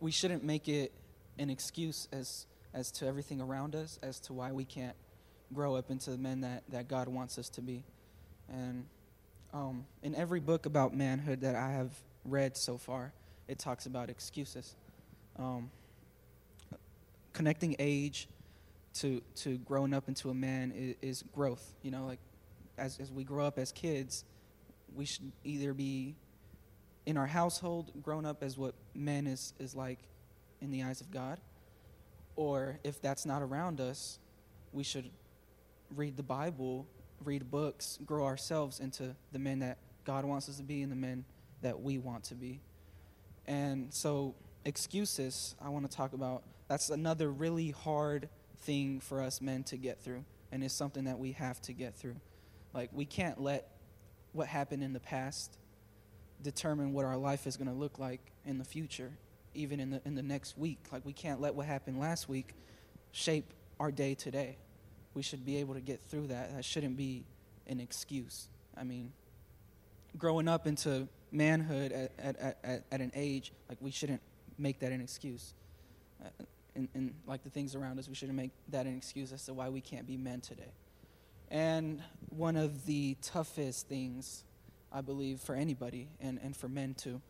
we 0.00 0.10
shouldn't 0.10 0.44
make 0.44 0.68
it 0.68 0.92
an 1.38 1.50
excuse 1.50 2.08
as 2.12 2.46
as 2.74 2.90
to 2.92 3.06
everything 3.06 3.40
around 3.40 3.74
us 3.74 3.98
as 4.02 4.20
to 4.20 4.32
why 4.32 4.52
we 4.52 4.64
can't 4.64 4.96
grow 5.52 5.74
up 5.74 5.90
into 5.90 6.10
the 6.10 6.18
men 6.18 6.42
that, 6.42 6.62
that 6.68 6.88
God 6.88 7.08
wants 7.08 7.38
us 7.38 7.48
to 7.50 7.62
be. 7.62 7.82
And 8.48 8.84
um, 9.54 9.86
in 10.02 10.14
every 10.14 10.40
book 10.40 10.66
about 10.66 10.94
manhood 10.94 11.40
that 11.40 11.54
I 11.54 11.70
have 11.70 11.90
read 12.30 12.56
so 12.56 12.78
far, 12.78 13.12
it 13.46 13.58
talks 13.58 13.86
about 13.86 14.10
excuses. 14.10 14.74
Um, 15.36 15.70
connecting 17.32 17.76
age 17.78 18.28
to 18.94 19.22
to 19.36 19.58
growing 19.58 19.94
up 19.94 20.08
into 20.08 20.30
a 20.30 20.34
man 20.34 20.72
is, 20.74 20.96
is, 21.00 21.24
growth. 21.32 21.74
You 21.82 21.90
know, 21.90 22.06
like 22.06 22.18
as 22.76 22.98
as 22.98 23.12
we 23.12 23.24
grow 23.24 23.46
up 23.46 23.58
as 23.58 23.72
kids, 23.72 24.24
we 24.94 25.04
should 25.04 25.30
either 25.44 25.72
be 25.72 26.16
in 27.06 27.16
our 27.16 27.26
household 27.26 27.92
grown 28.02 28.26
up 28.26 28.42
as 28.42 28.58
what 28.58 28.74
men 28.94 29.26
is 29.26 29.54
is 29.58 29.74
like 29.74 29.98
in 30.60 30.70
the 30.70 30.82
eyes 30.82 31.00
of 31.00 31.10
God, 31.10 31.38
or 32.36 32.78
if 32.82 33.00
that's 33.00 33.24
not 33.24 33.42
around 33.42 33.80
us, 33.80 34.18
we 34.72 34.82
should 34.82 35.08
read 35.94 36.16
the 36.16 36.22
Bible, 36.22 36.86
read 37.24 37.50
books, 37.50 37.98
grow 38.04 38.24
ourselves 38.24 38.80
into 38.80 39.14
the 39.32 39.38
men 39.38 39.60
that 39.60 39.78
God 40.04 40.24
wants 40.24 40.48
us 40.48 40.56
to 40.56 40.62
be 40.62 40.82
and 40.82 40.90
the 40.90 40.96
men 40.96 41.24
that 41.62 41.80
we 41.80 41.98
want 41.98 42.24
to 42.24 42.34
be. 42.34 42.60
And 43.46 43.92
so, 43.92 44.34
excuses, 44.64 45.54
I 45.60 45.68
want 45.70 45.90
to 45.90 45.96
talk 45.96 46.12
about 46.12 46.42
that's 46.68 46.90
another 46.90 47.30
really 47.30 47.70
hard 47.70 48.28
thing 48.60 49.00
for 49.00 49.22
us 49.22 49.40
men 49.40 49.64
to 49.64 49.76
get 49.76 50.02
through, 50.02 50.24
and 50.52 50.62
it's 50.62 50.74
something 50.74 51.04
that 51.04 51.18
we 51.18 51.32
have 51.32 51.60
to 51.62 51.72
get 51.72 51.94
through. 51.94 52.16
Like, 52.74 52.90
we 52.92 53.04
can't 53.04 53.40
let 53.40 53.68
what 54.32 54.48
happened 54.48 54.82
in 54.82 54.92
the 54.92 55.00
past 55.00 55.56
determine 56.42 56.92
what 56.92 57.04
our 57.04 57.16
life 57.16 57.46
is 57.46 57.56
going 57.56 57.68
to 57.68 57.74
look 57.74 57.98
like 57.98 58.20
in 58.44 58.58
the 58.58 58.64
future, 58.64 59.12
even 59.54 59.80
in 59.80 59.90
the, 59.90 60.02
in 60.04 60.14
the 60.14 60.22
next 60.22 60.58
week. 60.58 60.78
Like, 60.92 61.04
we 61.06 61.12
can't 61.12 61.40
let 61.40 61.54
what 61.54 61.66
happened 61.66 61.98
last 61.98 62.28
week 62.28 62.54
shape 63.12 63.52
our 63.80 63.90
day 63.90 64.14
today 64.14 64.58
we 65.18 65.22
should 65.22 65.44
be 65.44 65.56
able 65.56 65.74
to 65.74 65.80
get 65.80 66.00
through 66.08 66.28
that. 66.28 66.54
That 66.54 66.64
shouldn't 66.64 66.96
be 66.96 67.24
an 67.66 67.80
excuse. 67.80 68.48
I 68.76 68.84
mean, 68.84 69.12
growing 70.18 70.48
up 70.48 70.66
into 70.66 71.08
manhood 71.30 71.92
at, 71.92 72.12
at, 72.18 72.58
at, 72.64 72.84
at 72.90 73.00
an 73.00 73.12
age, 73.14 73.52
like 73.68 73.78
we 73.80 73.90
shouldn't 73.90 74.20
make 74.58 74.80
that 74.80 74.92
an 74.92 75.00
excuse. 75.00 75.54
Uh, 76.22 76.28
and, 76.74 76.88
and 76.94 77.14
like 77.26 77.44
the 77.44 77.50
things 77.50 77.74
around 77.74 77.98
us, 77.98 78.08
we 78.08 78.14
shouldn't 78.14 78.36
make 78.36 78.50
that 78.68 78.86
an 78.86 78.96
excuse 78.96 79.32
as 79.32 79.44
to 79.46 79.54
why 79.54 79.68
we 79.68 79.80
can't 79.80 80.06
be 80.06 80.16
men 80.16 80.40
today. 80.40 80.72
And 81.50 82.02
one 82.28 82.56
of 82.56 82.86
the 82.86 83.16
toughest 83.22 83.88
things, 83.88 84.44
I 84.92 85.00
believe, 85.00 85.40
for 85.40 85.54
anybody 85.54 86.08
and, 86.20 86.38
and 86.42 86.56
for 86.56 86.68
men 86.68 86.94
too, 86.94 87.20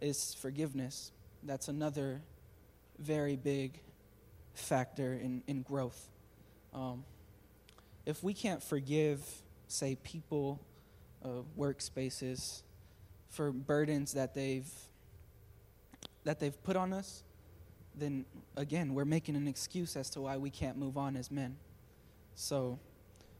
is 0.00 0.34
forgiveness. 0.34 1.12
That's 1.42 1.68
another 1.68 2.22
very 2.98 3.36
big 3.36 3.80
factor 4.54 5.12
in, 5.14 5.42
in 5.46 5.62
growth. 5.62 6.08
Um, 6.72 7.04
if 8.04 8.22
we 8.22 8.34
can't 8.34 8.62
forgive, 8.62 9.20
say, 9.68 9.96
people, 10.02 10.60
uh, 11.26 11.42
workspaces, 11.58 12.62
for 13.30 13.50
burdens 13.50 14.12
that 14.12 14.34
they've 14.34 14.70
that 16.24 16.40
they've 16.40 16.60
put 16.64 16.76
on 16.76 16.92
us, 16.92 17.22
then 17.94 18.24
again, 18.56 18.94
we're 18.94 19.04
making 19.04 19.36
an 19.36 19.46
excuse 19.46 19.96
as 19.96 20.10
to 20.10 20.20
why 20.20 20.36
we 20.36 20.50
can't 20.50 20.76
move 20.76 20.96
on 20.96 21.16
as 21.16 21.30
men. 21.30 21.56
So, 22.34 22.80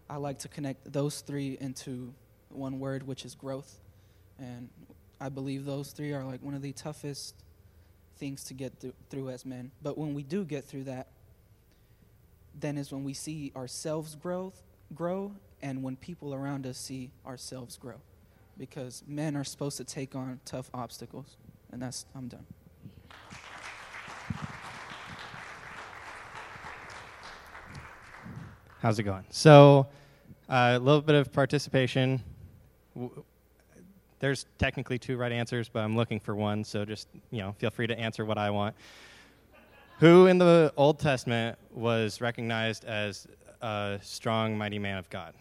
I 0.08 0.16
like 0.16 0.38
to 0.40 0.48
connect 0.48 0.92
those 0.92 1.20
three 1.20 1.58
into 1.60 2.14
one 2.50 2.78
word, 2.78 3.04
which 3.04 3.24
is 3.24 3.34
growth, 3.34 3.80
and 4.38 4.68
I 5.20 5.30
believe 5.30 5.64
those 5.64 5.90
three 5.90 6.12
are 6.12 6.24
like 6.24 6.42
one 6.42 6.54
of 6.54 6.62
the 6.62 6.72
toughest 6.72 7.34
things 8.18 8.44
to 8.44 8.54
get 8.54 8.78
through, 8.78 8.94
through 9.10 9.30
as 9.30 9.44
men. 9.44 9.72
But 9.82 9.98
when 9.98 10.14
we 10.14 10.22
do 10.22 10.44
get 10.44 10.64
through 10.64 10.84
that, 10.84 11.08
then 12.58 12.78
is 12.78 12.92
when 12.92 13.04
we 13.04 13.14
see 13.14 13.52
ourselves 13.56 14.14
grow, 14.14 14.52
grow 14.94 15.32
and 15.62 15.82
when 15.82 15.96
people 15.96 16.34
around 16.34 16.66
us 16.66 16.78
see 16.78 17.10
ourselves 17.26 17.76
grow. 17.76 17.96
Because 18.58 19.02
men 19.06 19.36
are 19.36 19.44
supposed 19.44 19.76
to 19.76 19.84
take 19.84 20.14
on 20.14 20.40
tough 20.44 20.70
obstacles. 20.72 21.36
And 21.72 21.82
that's, 21.82 22.06
I'm 22.14 22.28
done. 22.28 22.46
How's 28.80 28.98
it 28.98 29.02
going? 29.02 29.24
So, 29.30 29.88
uh, 30.48 30.74
a 30.76 30.78
little 30.78 31.00
bit 31.00 31.16
of 31.16 31.32
participation. 31.32 32.22
There's 34.20 34.46
technically 34.58 34.98
two 34.98 35.16
right 35.16 35.32
answers, 35.32 35.68
but 35.68 35.80
I'm 35.80 35.96
looking 35.96 36.20
for 36.20 36.34
one, 36.34 36.62
so 36.64 36.84
just, 36.84 37.08
you 37.30 37.40
know, 37.40 37.52
feel 37.58 37.70
free 37.70 37.86
to 37.86 37.98
answer 37.98 38.24
what 38.24 38.38
I 38.38 38.50
want. 38.50 38.74
Who 39.98 40.26
in 40.26 40.38
the 40.38 40.72
Old 40.76 40.98
Testament 40.98 41.58
was 41.72 42.20
recognized 42.20 42.84
as 42.84 43.26
a 43.62 43.98
strong, 44.02 44.56
mighty 44.56 44.78
man 44.78 44.98
of 44.98 45.08
God? 45.10 45.34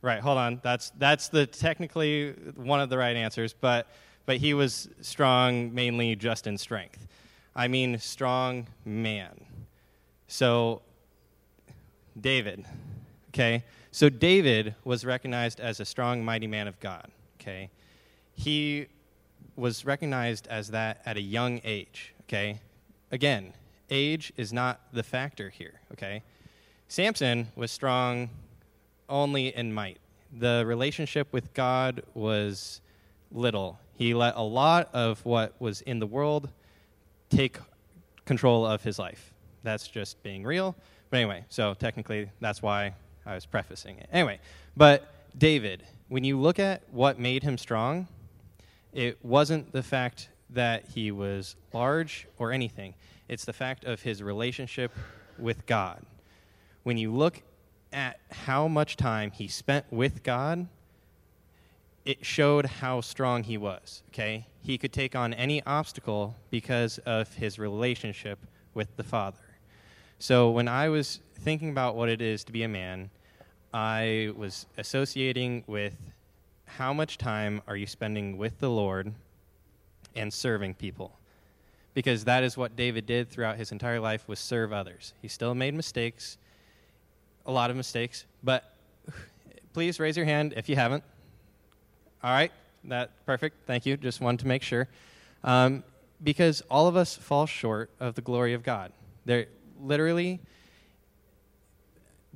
Right, 0.00 0.20
hold 0.20 0.38
on. 0.38 0.60
That's, 0.62 0.90
that's 0.98 1.28
the 1.28 1.46
technically 1.46 2.32
one 2.54 2.80
of 2.80 2.88
the 2.88 2.98
right 2.98 3.16
answers, 3.16 3.52
but, 3.52 3.88
but 4.26 4.36
he 4.36 4.54
was 4.54 4.88
strong 5.00 5.74
mainly 5.74 6.14
just 6.14 6.46
in 6.46 6.56
strength. 6.56 7.06
I 7.56 7.66
mean, 7.66 7.98
strong 7.98 8.68
man. 8.84 9.44
So, 10.28 10.82
David, 12.20 12.64
okay? 13.30 13.64
So, 13.90 14.08
David 14.08 14.76
was 14.84 15.04
recognized 15.04 15.58
as 15.58 15.80
a 15.80 15.84
strong, 15.84 16.24
mighty 16.24 16.46
man 16.46 16.68
of 16.68 16.78
God, 16.78 17.10
okay? 17.40 17.70
He 18.34 18.86
was 19.56 19.84
recognized 19.84 20.46
as 20.46 20.68
that 20.68 21.02
at 21.04 21.16
a 21.16 21.20
young 21.20 21.60
age, 21.64 22.14
okay? 22.22 22.60
Again, 23.10 23.52
age 23.90 24.32
is 24.36 24.52
not 24.52 24.80
the 24.92 25.02
factor 25.02 25.48
here, 25.48 25.80
okay? 25.92 26.22
Samson 26.88 27.48
was 27.54 27.70
strong 27.70 28.30
only 29.08 29.54
in 29.54 29.72
might. 29.72 29.98
The 30.32 30.64
relationship 30.66 31.28
with 31.32 31.52
God 31.52 32.02
was 32.14 32.80
little. 33.30 33.78
He 33.94 34.14
let 34.14 34.36
a 34.36 34.42
lot 34.42 34.88
of 34.94 35.24
what 35.24 35.54
was 35.60 35.82
in 35.82 35.98
the 35.98 36.06
world 36.06 36.50
take 37.28 37.58
control 38.24 38.66
of 38.66 38.82
his 38.82 38.98
life. 38.98 39.32
That's 39.62 39.86
just 39.86 40.22
being 40.22 40.44
real. 40.44 40.74
But 41.10 41.18
anyway, 41.18 41.44
so 41.48 41.74
technically 41.74 42.30
that's 42.40 42.62
why 42.62 42.94
I 43.26 43.34
was 43.34 43.44
prefacing 43.44 43.98
it. 43.98 44.08
Anyway, 44.12 44.40
but 44.76 45.12
David, 45.36 45.82
when 46.08 46.24
you 46.24 46.40
look 46.40 46.58
at 46.58 46.82
what 46.90 47.18
made 47.18 47.42
him 47.42 47.58
strong, 47.58 48.08
it 48.94 49.18
wasn't 49.22 49.72
the 49.72 49.82
fact 49.82 50.30
that 50.50 50.86
he 50.94 51.10
was 51.10 51.54
large 51.74 52.26
or 52.38 52.52
anything. 52.52 52.94
It's 53.28 53.44
the 53.44 53.52
fact 53.52 53.84
of 53.84 54.00
his 54.00 54.22
relationship 54.22 54.92
with 55.38 55.66
God. 55.66 56.02
When 56.88 56.96
you 56.96 57.12
look 57.12 57.42
at 57.92 58.18
how 58.30 58.66
much 58.66 58.96
time 58.96 59.30
he 59.30 59.46
spent 59.46 59.84
with 59.90 60.22
God, 60.22 60.68
it 62.06 62.24
showed 62.24 62.64
how 62.64 63.02
strong 63.02 63.42
he 63.42 63.58
was, 63.58 64.02
okay? 64.08 64.46
He 64.62 64.78
could 64.78 64.94
take 64.94 65.14
on 65.14 65.34
any 65.34 65.62
obstacle 65.64 66.34
because 66.48 66.96
of 67.04 67.34
his 67.34 67.58
relationship 67.58 68.38
with 68.72 68.96
the 68.96 69.02
Father. 69.02 69.58
So 70.18 70.48
when 70.48 70.66
I 70.66 70.88
was 70.88 71.20
thinking 71.34 71.68
about 71.68 71.94
what 71.94 72.08
it 72.08 72.22
is 72.22 72.42
to 72.44 72.52
be 72.52 72.62
a 72.62 72.68
man, 72.68 73.10
I 73.74 74.32
was 74.34 74.64
associating 74.78 75.64
with 75.66 75.94
how 76.64 76.94
much 76.94 77.18
time 77.18 77.60
are 77.66 77.76
you 77.76 77.86
spending 77.86 78.38
with 78.38 78.60
the 78.60 78.70
Lord 78.70 79.12
and 80.16 80.32
serving 80.32 80.72
people? 80.72 81.18
Because 81.92 82.24
that 82.24 82.44
is 82.44 82.56
what 82.56 82.76
David 82.76 83.04
did 83.04 83.28
throughout 83.28 83.58
his 83.58 83.72
entire 83.72 84.00
life 84.00 84.26
was 84.26 84.38
serve 84.38 84.72
others. 84.72 85.12
He 85.20 85.28
still 85.28 85.54
made 85.54 85.74
mistakes, 85.74 86.38
a 87.48 87.52
lot 87.52 87.70
of 87.70 87.76
mistakes, 87.76 88.26
but 88.44 88.72
please 89.72 89.98
raise 89.98 90.16
your 90.16 90.26
hand 90.26 90.54
if 90.56 90.68
you 90.68 90.76
haven't. 90.76 91.02
All 92.22 92.30
right, 92.30 92.52
that 92.84 93.10
perfect. 93.26 93.56
Thank 93.66 93.86
you. 93.86 93.96
Just 93.96 94.20
wanted 94.20 94.40
to 94.40 94.46
make 94.46 94.62
sure. 94.62 94.86
Um, 95.42 95.82
because 96.22 96.62
all 96.70 96.86
of 96.86 96.96
us 96.96 97.16
fall 97.16 97.46
short 97.46 97.90
of 97.98 98.14
the 98.14 98.20
glory 98.20 98.54
of 98.54 98.62
God. 98.62 98.92
There 99.24 99.46
literally 99.80 100.40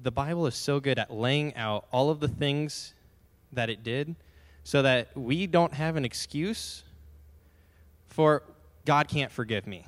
the 0.02 0.10
Bible 0.10 0.46
is 0.46 0.54
so 0.54 0.80
good 0.80 0.98
at 0.98 1.12
laying 1.12 1.54
out 1.54 1.86
all 1.92 2.10
of 2.10 2.18
the 2.20 2.28
things 2.28 2.94
that 3.52 3.70
it 3.70 3.84
did 3.84 4.16
so 4.64 4.82
that 4.82 5.16
we 5.16 5.46
don't 5.46 5.74
have 5.74 5.96
an 5.96 6.04
excuse 6.04 6.82
for 8.08 8.42
God 8.84 9.08
can't 9.08 9.30
forgive 9.30 9.66
me. 9.66 9.86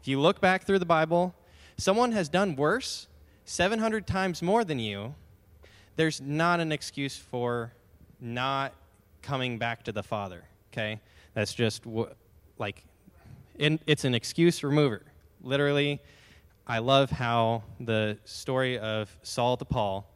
If 0.00 0.08
you 0.08 0.20
look 0.20 0.40
back 0.40 0.64
through 0.64 0.78
the 0.78 0.86
Bible, 0.86 1.34
someone 1.76 2.12
has 2.12 2.28
done 2.28 2.56
worse 2.56 3.08
700 3.46 4.06
times 4.06 4.42
more 4.42 4.64
than 4.64 4.78
you. 4.78 5.14
There's 5.94 6.20
not 6.20 6.60
an 6.60 6.72
excuse 6.72 7.16
for 7.16 7.72
not 8.20 8.74
coming 9.22 9.56
back 9.56 9.84
to 9.84 9.92
the 9.92 10.02
Father, 10.02 10.42
okay? 10.72 11.00
That's 11.32 11.54
just 11.54 11.84
like, 12.58 12.84
it's 13.56 14.04
an 14.04 14.14
excuse 14.14 14.62
remover. 14.62 15.02
Literally, 15.42 16.00
I 16.66 16.80
love 16.80 17.10
how 17.10 17.62
the 17.78 18.18
story 18.24 18.78
of 18.78 19.16
Saul 19.22 19.56
to 19.56 19.64
Paul, 19.64 20.10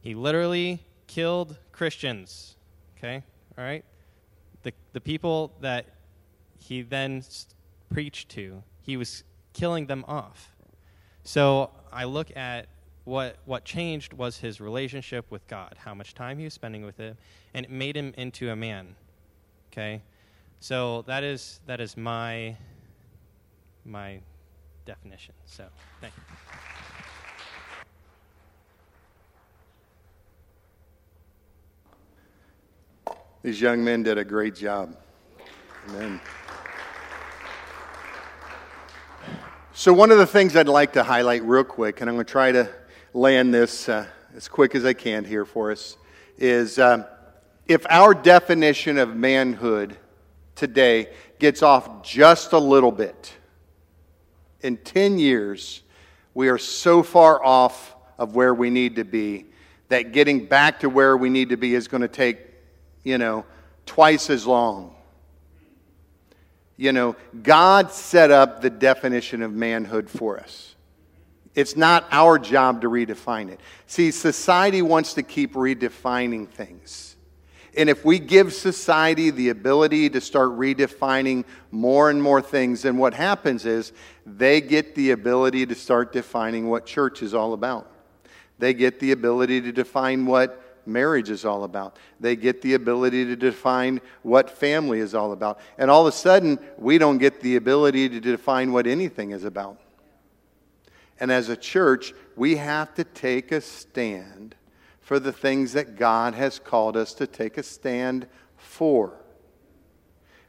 he 0.00 0.14
literally 0.14 0.80
killed 1.08 1.56
Christians. 1.72 2.56
Okay? 2.96 3.22
All 3.58 3.64
right? 3.64 3.84
The, 4.62 4.72
the 4.92 5.00
people 5.00 5.52
that 5.60 5.86
he 6.58 6.82
then 6.82 7.24
preached 7.92 8.28
to, 8.30 8.62
he 8.82 8.96
was 8.96 9.24
killing 9.54 9.86
them 9.86 10.04
off. 10.06 10.50
So 11.30 11.70
I 11.92 12.06
look 12.06 12.36
at 12.36 12.66
what, 13.04 13.36
what 13.44 13.64
changed 13.64 14.12
was 14.12 14.38
his 14.38 14.60
relationship 14.60 15.24
with 15.30 15.46
God, 15.46 15.76
how 15.78 15.94
much 15.94 16.12
time 16.12 16.38
he 16.38 16.44
was 16.44 16.54
spending 16.54 16.84
with 16.84 16.96
him, 16.96 17.16
and 17.54 17.64
it 17.64 17.70
made 17.70 17.96
him 17.96 18.12
into 18.16 18.50
a 18.50 18.56
man. 18.56 18.96
Okay? 19.70 20.02
So 20.58 21.02
that 21.02 21.22
is, 21.22 21.60
that 21.66 21.80
is 21.80 21.96
my, 21.96 22.56
my 23.84 24.18
definition. 24.84 25.34
So, 25.46 25.66
thank 26.00 26.14
you. 26.16 26.22
These 33.44 33.60
young 33.60 33.84
men 33.84 34.02
did 34.02 34.18
a 34.18 34.24
great 34.24 34.56
job. 34.56 34.96
Amen. 35.90 36.20
So, 39.80 39.94
one 39.94 40.10
of 40.10 40.18
the 40.18 40.26
things 40.26 40.56
I'd 40.56 40.68
like 40.68 40.92
to 40.92 41.02
highlight 41.02 41.42
real 41.42 41.64
quick, 41.64 42.02
and 42.02 42.10
I'm 42.10 42.16
going 42.16 42.26
to 42.26 42.30
try 42.30 42.52
to 42.52 42.68
land 43.14 43.54
this 43.54 43.88
uh, 43.88 44.06
as 44.36 44.46
quick 44.46 44.74
as 44.74 44.84
I 44.84 44.92
can 44.92 45.24
here 45.24 45.46
for 45.46 45.70
us, 45.72 45.96
is 46.36 46.78
um, 46.78 47.06
if 47.66 47.86
our 47.88 48.12
definition 48.12 48.98
of 48.98 49.16
manhood 49.16 49.96
today 50.54 51.08
gets 51.38 51.62
off 51.62 52.02
just 52.02 52.52
a 52.52 52.58
little 52.58 52.92
bit, 52.92 53.32
in 54.60 54.76
10 54.76 55.18
years, 55.18 55.80
we 56.34 56.50
are 56.50 56.58
so 56.58 57.02
far 57.02 57.42
off 57.42 57.96
of 58.18 58.34
where 58.34 58.52
we 58.52 58.68
need 58.68 58.96
to 58.96 59.04
be 59.04 59.46
that 59.88 60.12
getting 60.12 60.44
back 60.44 60.80
to 60.80 60.90
where 60.90 61.16
we 61.16 61.30
need 61.30 61.48
to 61.48 61.56
be 61.56 61.74
is 61.74 61.88
going 61.88 62.02
to 62.02 62.06
take, 62.06 62.38
you 63.02 63.16
know, 63.16 63.46
twice 63.86 64.28
as 64.28 64.46
long. 64.46 64.94
You 66.80 66.92
know, 66.92 67.14
God 67.42 67.92
set 67.92 68.30
up 68.30 68.62
the 68.62 68.70
definition 68.70 69.42
of 69.42 69.52
manhood 69.52 70.08
for 70.08 70.40
us. 70.40 70.74
It's 71.54 71.76
not 71.76 72.06
our 72.10 72.38
job 72.38 72.80
to 72.80 72.88
redefine 72.88 73.50
it. 73.50 73.60
See, 73.86 74.10
society 74.10 74.80
wants 74.80 75.12
to 75.12 75.22
keep 75.22 75.52
redefining 75.52 76.48
things. 76.48 77.16
And 77.76 77.90
if 77.90 78.02
we 78.02 78.18
give 78.18 78.54
society 78.54 79.28
the 79.28 79.50
ability 79.50 80.08
to 80.08 80.22
start 80.22 80.52
redefining 80.52 81.44
more 81.70 82.08
and 82.08 82.22
more 82.22 82.40
things, 82.40 82.80
then 82.80 82.96
what 82.96 83.12
happens 83.12 83.66
is 83.66 83.92
they 84.24 84.62
get 84.62 84.94
the 84.94 85.10
ability 85.10 85.66
to 85.66 85.74
start 85.74 86.14
defining 86.14 86.70
what 86.70 86.86
church 86.86 87.22
is 87.22 87.34
all 87.34 87.52
about. 87.52 87.92
They 88.58 88.72
get 88.72 89.00
the 89.00 89.12
ability 89.12 89.60
to 89.60 89.72
define 89.72 90.24
what 90.24 90.59
marriage 90.86 91.30
is 91.30 91.44
all 91.44 91.64
about. 91.64 91.98
They 92.18 92.36
get 92.36 92.62
the 92.62 92.74
ability 92.74 93.24
to 93.26 93.36
define 93.36 94.00
what 94.22 94.50
family 94.50 95.00
is 95.00 95.14
all 95.14 95.32
about. 95.32 95.60
And 95.78 95.90
all 95.90 96.06
of 96.06 96.12
a 96.12 96.16
sudden, 96.16 96.58
we 96.78 96.98
don't 96.98 97.18
get 97.18 97.40
the 97.40 97.56
ability 97.56 98.08
to 98.08 98.20
define 98.20 98.72
what 98.72 98.86
anything 98.86 99.30
is 99.30 99.44
about. 99.44 99.80
And 101.18 101.30
as 101.30 101.48
a 101.48 101.56
church, 101.56 102.14
we 102.36 102.56
have 102.56 102.94
to 102.94 103.04
take 103.04 103.52
a 103.52 103.60
stand 103.60 104.54
for 105.00 105.18
the 105.18 105.32
things 105.32 105.72
that 105.72 105.96
God 105.96 106.34
has 106.34 106.58
called 106.58 106.96
us 106.96 107.12
to 107.14 107.26
take 107.26 107.58
a 107.58 107.62
stand 107.62 108.26
for. 108.56 109.20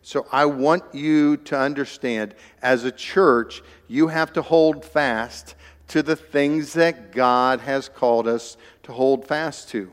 So 0.01 0.25
I 0.31 0.45
want 0.45 0.83
you 0.93 1.37
to 1.37 1.57
understand 1.57 2.35
as 2.61 2.83
a 2.83 2.91
church, 2.91 3.61
you 3.87 4.07
have 4.07 4.33
to 4.33 4.41
hold 4.41 4.83
fast 4.83 5.55
to 5.89 6.01
the 6.01 6.15
things 6.15 6.73
that 6.73 7.11
God 7.11 7.59
has 7.59 7.89
called 7.89 8.27
us 8.27 8.55
to 8.83 8.93
hold 8.93 9.27
fast 9.27 9.69
to. 9.69 9.91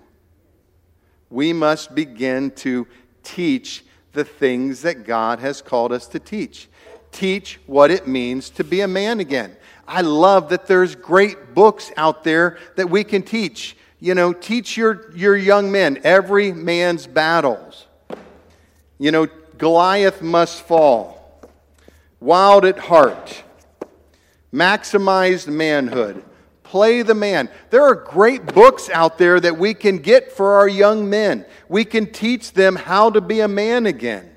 We 1.30 1.52
must 1.52 1.94
begin 1.94 2.50
to 2.52 2.86
teach 3.22 3.84
the 4.12 4.24
things 4.24 4.82
that 4.82 5.04
God 5.04 5.38
has 5.40 5.60
called 5.62 5.92
us 5.92 6.06
to 6.08 6.18
teach. 6.18 6.68
Teach 7.12 7.60
what 7.66 7.90
it 7.90 8.06
means 8.06 8.50
to 8.50 8.64
be 8.64 8.80
a 8.80 8.88
man 8.88 9.20
again. 9.20 9.56
I 9.86 10.02
love 10.02 10.50
that 10.50 10.66
there's 10.66 10.94
great 10.94 11.54
books 11.54 11.90
out 11.96 12.24
there 12.24 12.58
that 12.76 12.90
we 12.90 13.04
can 13.04 13.22
teach 13.22 13.76
you 14.00 14.14
know, 14.14 14.32
teach 14.32 14.76
your, 14.76 15.10
your 15.14 15.36
young 15.36 15.72
men 15.72 16.00
every 16.04 16.52
man's 16.52 17.06
battles. 17.06 17.86
You 18.98 19.10
know, 19.10 19.26
Goliath 19.56 20.22
must 20.22 20.62
fall. 20.62 21.40
Wild 22.20 22.64
at 22.64 22.78
heart. 22.78 23.42
Maximized 24.52 25.48
manhood. 25.48 26.24
Play 26.68 27.00
the 27.00 27.14
man. 27.14 27.48
There 27.70 27.82
are 27.82 27.94
great 27.94 28.44
books 28.44 28.90
out 28.90 29.16
there 29.16 29.40
that 29.40 29.56
we 29.56 29.72
can 29.72 29.96
get 29.96 30.30
for 30.30 30.58
our 30.58 30.68
young 30.68 31.08
men. 31.08 31.46
We 31.66 31.86
can 31.86 32.12
teach 32.12 32.52
them 32.52 32.76
how 32.76 33.08
to 33.08 33.22
be 33.22 33.40
a 33.40 33.48
man 33.48 33.86
again. 33.86 34.30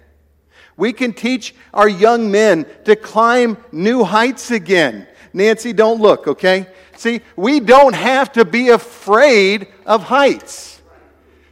We 0.77 0.93
can 0.93 1.11
teach 1.11 1.53
our 1.73 1.89
young 1.89 2.31
men 2.31 2.67
to 2.85 2.95
climb 2.95 3.57
new 3.73 4.05
heights 4.05 4.49
again. 4.49 5.07
Nancy, 5.33 5.73
don't 5.73 5.99
look, 5.99 6.25
okay? 6.25 6.67
See, 6.95 7.19
we 7.35 7.59
don't 7.59 7.95
have 7.95 8.31
to 8.31 8.45
be 8.45 8.69
afraid 8.69 9.67
of 9.85 10.03
heights. 10.03 10.81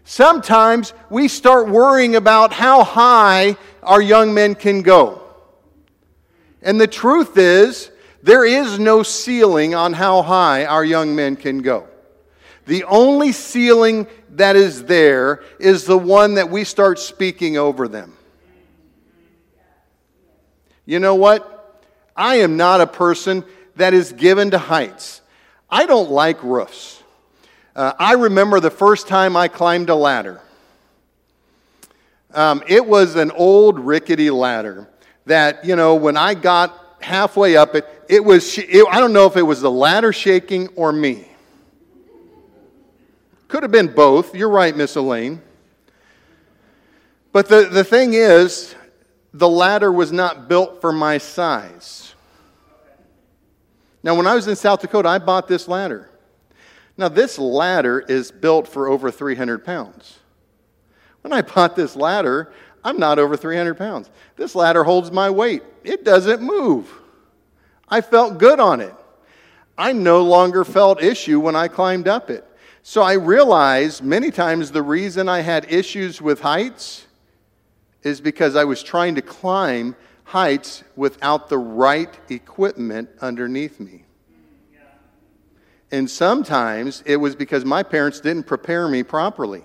Sometimes 0.06 0.94
we 1.10 1.28
start 1.28 1.68
worrying 1.68 2.16
about 2.16 2.54
how 2.54 2.86
high 2.86 3.58
our 3.84 4.02
young 4.02 4.34
men 4.34 4.56
can 4.56 4.82
go. 4.82 5.22
And 6.62 6.80
the 6.80 6.88
truth 6.88 7.38
is, 7.38 7.92
there 8.22 8.46
is 8.46 8.80
no 8.80 9.04
ceiling 9.04 9.76
on 9.76 9.94
how 9.94 10.22
high 10.22 10.66
our 10.66 10.84
young 10.84 11.16
men 11.16 11.36
can 11.36 11.60
go. 11.60 11.88
The 12.66 12.84
only 12.84 13.32
ceiling 13.32 14.08
that 14.32 14.56
is 14.56 14.84
there 14.84 15.44
is 15.60 15.86
the 15.86 15.98
one 15.98 16.36
that 16.36 16.50
we 16.50 16.64
start 16.64 17.00
speaking 17.00 17.58
over 17.58 17.88
them. 17.88 18.14
You 20.86 21.00
know 21.00 21.16
what? 21.16 21.82
I 22.16 22.36
am 22.38 22.58
not 22.58 22.82
a 22.82 22.88
person 22.88 23.46
that 23.76 23.94
is 23.94 24.12
given 24.12 24.52
to 24.52 24.58
heights. 24.58 25.22
I 25.70 25.86
don't 25.86 26.12
like 26.12 26.44
roofs. 26.44 27.02
Uh, 27.76 27.94
I 27.98 28.14
remember 28.14 28.60
the 28.60 28.72
first 28.72 29.08
time 29.08 29.38
I 29.38 29.48
climbed 29.48 29.90
a 29.90 29.96
ladder. 29.96 30.42
Um, 32.34 32.64
it 32.68 32.86
was 32.86 33.16
an 33.16 33.32
old 33.32 33.80
rickety 33.80 34.30
ladder 34.30 34.88
that, 35.26 35.64
you 35.64 35.76
know, 35.76 35.96
when 35.96 36.18
I 36.18 36.34
got 36.34 36.89
halfway 37.02 37.56
up 37.56 37.76
it, 37.76 37.88
it 38.08 38.24
was, 38.24 38.58
it, 38.58 38.86
I 38.90 39.00
don't 39.00 39.14
know 39.14 39.26
if 39.26 39.38
it 39.38 39.42
was 39.42 39.62
the 39.62 39.72
ladder 39.72 40.12
shaking 40.12 40.68
or 40.70 40.92
me. 40.92 41.28
Could 43.48 43.64
have 43.64 43.72
been 43.72 43.94
both. 43.94 44.36
You're 44.36 44.50
right, 44.50 44.76
Miss 44.76 44.96
Elaine. 44.96 45.42
But 47.32 47.48
the, 47.48 47.68
the 47.72 47.84
thing 47.84 48.14
is, 48.14 48.76
the 49.34 49.50
ladder 49.50 49.92
was 49.92 50.12
not 50.12 50.48
built 50.48 50.82
for 50.82 50.92
my 50.92 51.18
size. 51.18 52.14
Now, 54.02 54.16
when 54.16 54.28
I 54.28 54.36
was 54.36 54.48
in 54.48 54.56
South 54.56 54.82
Dakota, 54.82 55.10
I 55.10 55.20
bought 55.20 55.48
this 55.48 55.68
ladder. 55.68 56.10
Now, 56.98 57.10
this 57.10 57.38
ladder 57.38 58.00
is 58.00 58.32
built 58.32 58.68
for 58.68 58.88
over 58.88 59.12
300 59.12 59.64
pounds. 59.64 60.20
When 61.22 61.34
I 61.34 61.42
bought 61.42 61.76
this 61.76 61.96
ladder, 61.96 62.54
I'm 62.84 62.98
not 62.98 63.20
over 63.20 63.36
300 63.36 63.76
pounds. 63.76 64.10
This 64.36 64.56
ladder 64.56 64.84
holds 64.84 65.12
my 65.12 65.30
weight, 65.30 65.64
it 65.90 66.06
doesn't 66.06 66.42
move. 66.42 66.88
I 67.90 68.02
felt 68.02 68.38
good 68.38 68.60
on 68.60 68.80
it. 68.80 68.94
I 69.76 69.92
no 69.92 70.22
longer 70.24 70.64
felt 70.64 71.02
issue 71.02 71.40
when 71.40 71.56
I 71.56 71.68
climbed 71.68 72.08
up 72.08 72.30
it. 72.30 72.46
So 72.84 73.02
I 73.02 73.14
realized 73.14 74.04
many 74.04 74.30
times 74.30 74.72
the 74.72 74.84
reason 74.84 75.28
I 75.28 75.40
had 75.40 75.72
issues 75.72 76.22
with 76.22 76.42
heights 76.42 77.08
is 78.04 78.22
because 78.22 78.56
I 78.56 78.66
was 78.66 78.84
trying 78.84 79.16
to 79.16 79.22
climb 79.22 79.96
heights 80.26 80.84
without 80.96 81.50
the 81.50 81.58
right 81.58 82.16
equipment 82.30 83.10
underneath 83.20 83.80
me. 83.80 84.04
And 85.92 86.08
sometimes 86.08 87.02
it 87.08 87.16
was 87.16 87.36
because 87.36 87.66
my 87.66 87.82
parents 87.82 88.20
didn't 88.20 88.44
prepare 88.44 88.88
me 88.88 89.02
properly. 89.02 89.64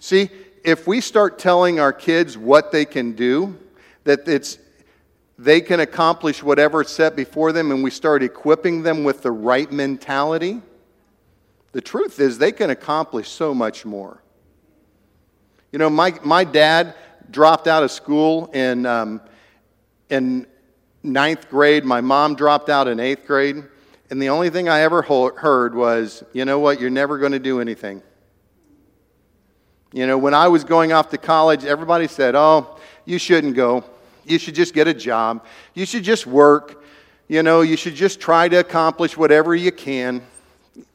See, 0.00 0.28
if 0.64 0.88
we 0.88 1.00
start 1.00 1.38
telling 1.38 1.78
our 1.78 1.92
kids 1.92 2.36
what 2.36 2.72
they 2.72 2.84
can 2.84 3.12
do, 3.12 3.56
that 4.04 4.26
it's 4.26 4.58
they 5.38 5.60
can 5.60 5.80
accomplish 5.80 6.42
whatever 6.42 6.82
is 6.82 6.88
set 6.88 7.16
before 7.16 7.52
them, 7.52 7.70
and 7.70 7.82
we 7.82 7.90
start 7.90 8.22
equipping 8.22 8.82
them 8.82 9.04
with 9.04 9.22
the 9.22 9.30
right 9.30 9.70
mentality, 9.72 10.60
the 11.72 11.80
truth 11.80 12.20
is 12.20 12.38
they 12.38 12.52
can 12.52 12.70
accomplish 12.70 13.28
so 13.28 13.54
much 13.54 13.84
more. 13.84 14.22
You 15.72 15.78
know, 15.78 15.88
my, 15.88 16.14
my 16.22 16.44
dad 16.44 16.94
dropped 17.30 17.66
out 17.66 17.82
of 17.82 17.90
school 17.90 18.46
in, 18.52 18.84
um, 18.84 19.22
in 20.10 20.46
ninth 21.02 21.48
grade. 21.48 21.84
My 21.84 22.02
mom 22.02 22.34
dropped 22.34 22.68
out 22.68 22.88
in 22.88 23.00
eighth 23.00 23.26
grade. 23.26 23.64
And 24.10 24.20
the 24.20 24.28
only 24.28 24.50
thing 24.50 24.68
I 24.68 24.82
ever 24.82 25.00
heard 25.00 25.74
was, 25.74 26.22
you 26.34 26.44
know 26.44 26.58
what, 26.58 26.78
you're 26.78 26.90
never 26.90 27.16
going 27.16 27.32
to 27.32 27.38
do 27.38 27.60
anything. 27.60 28.02
You 29.94 30.06
know, 30.06 30.18
when 30.18 30.34
I 30.34 30.48
was 30.48 30.64
going 30.64 30.92
off 30.92 31.08
to 31.10 31.18
college, 31.18 31.64
everybody 31.64 32.06
said, 32.06 32.34
oh, 32.34 32.78
you 33.06 33.18
shouldn't 33.18 33.56
go. 33.56 33.84
You 34.24 34.38
should 34.38 34.54
just 34.54 34.74
get 34.74 34.88
a 34.88 34.94
job. 34.94 35.44
You 35.74 35.86
should 35.86 36.04
just 36.04 36.26
work. 36.26 36.84
You 37.28 37.42
know, 37.42 37.62
you 37.62 37.76
should 37.76 37.94
just 37.94 38.20
try 38.20 38.48
to 38.48 38.56
accomplish 38.56 39.16
whatever 39.16 39.54
you 39.54 39.72
can. 39.72 40.22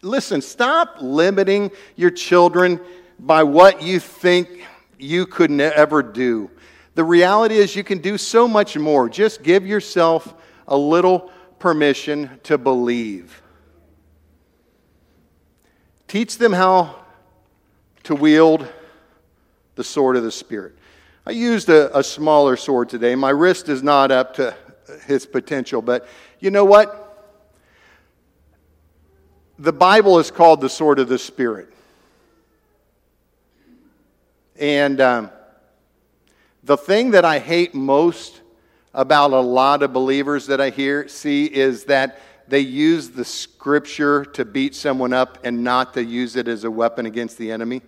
Listen, 0.01 0.41
stop 0.41 0.97
limiting 1.01 1.71
your 1.95 2.11
children 2.11 2.79
by 3.19 3.43
what 3.43 3.81
you 3.81 3.99
think 3.99 4.65
you 4.99 5.25
could 5.25 5.51
never 5.51 6.01
do. 6.03 6.49
The 6.95 7.03
reality 7.03 7.57
is, 7.57 7.75
you 7.75 7.83
can 7.83 7.99
do 7.99 8.17
so 8.17 8.47
much 8.47 8.75
more. 8.77 9.07
Just 9.07 9.43
give 9.43 9.67
yourself 9.67 10.33
a 10.67 10.75
little 10.75 11.31
permission 11.59 12.39
to 12.43 12.57
believe. 12.57 13.41
Teach 16.07 16.37
them 16.37 16.53
how 16.53 16.95
to 18.03 18.15
wield 18.15 18.67
the 19.75 19.83
sword 19.83 20.15
of 20.15 20.23
the 20.23 20.31
Spirit. 20.31 20.75
I 21.27 21.31
used 21.31 21.67
a, 21.67 21.97
a, 21.97 22.05
smaller 22.05 22.55
sword 22.55 22.87
today. 22.87 23.13
My 23.13 23.31
wrist 23.31 23.67
is 23.67 23.83
not 23.83 24.11
up 24.11 24.35
to 24.35 24.55
his 25.07 25.25
potential, 25.25 25.81
but 25.81 26.07
you 26.39 26.51
know 26.51 26.63
what? 26.63 27.35
The 29.59 29.73
Bible 29.73 30.19
is 30.19 30.31
called 30.31 30.61
the 30.61 30.69
sword 30.69 30.99
of 30.99 31.09
the 31.09 31.19
Spirit. 31.19 31.67
And 34.57 35.01
um, 35.01 35.31
the 36.63 36.77
thing 36.77 37.11
that 37.11 37.25
I 37.25 37.39
hate 37.39 37.75
most 37.75 38.39
about 38.93 39.33
a 39.33 39.41
lot 39.41 39.83
of 39.83 39.91
believers 39.91 40.47
that 40.47 40.61
I 40.61 40.69
hear 40.69 41.09
see 41.09 41.43
is 41.43 41.83
that 41.85 42.21
they 42.47 42.61
use 42.61 43.09
the 43.09 43.25
scripture 43.25 44.23
to 44.23 44.45
beat 44.45 44.75
someone 44.75 45.11
up 45.11 45.39
and 45.43 45.61
not 45.61 45.93
to 45.95 46.05
use 46.05 46.37
it 46.37 46.47
as 46.47 46.63
a 46.63 46.71
weapon 46.71 47.05
against 47.05 47.37
the 47.37 47.51
enemy. 47.51 47.81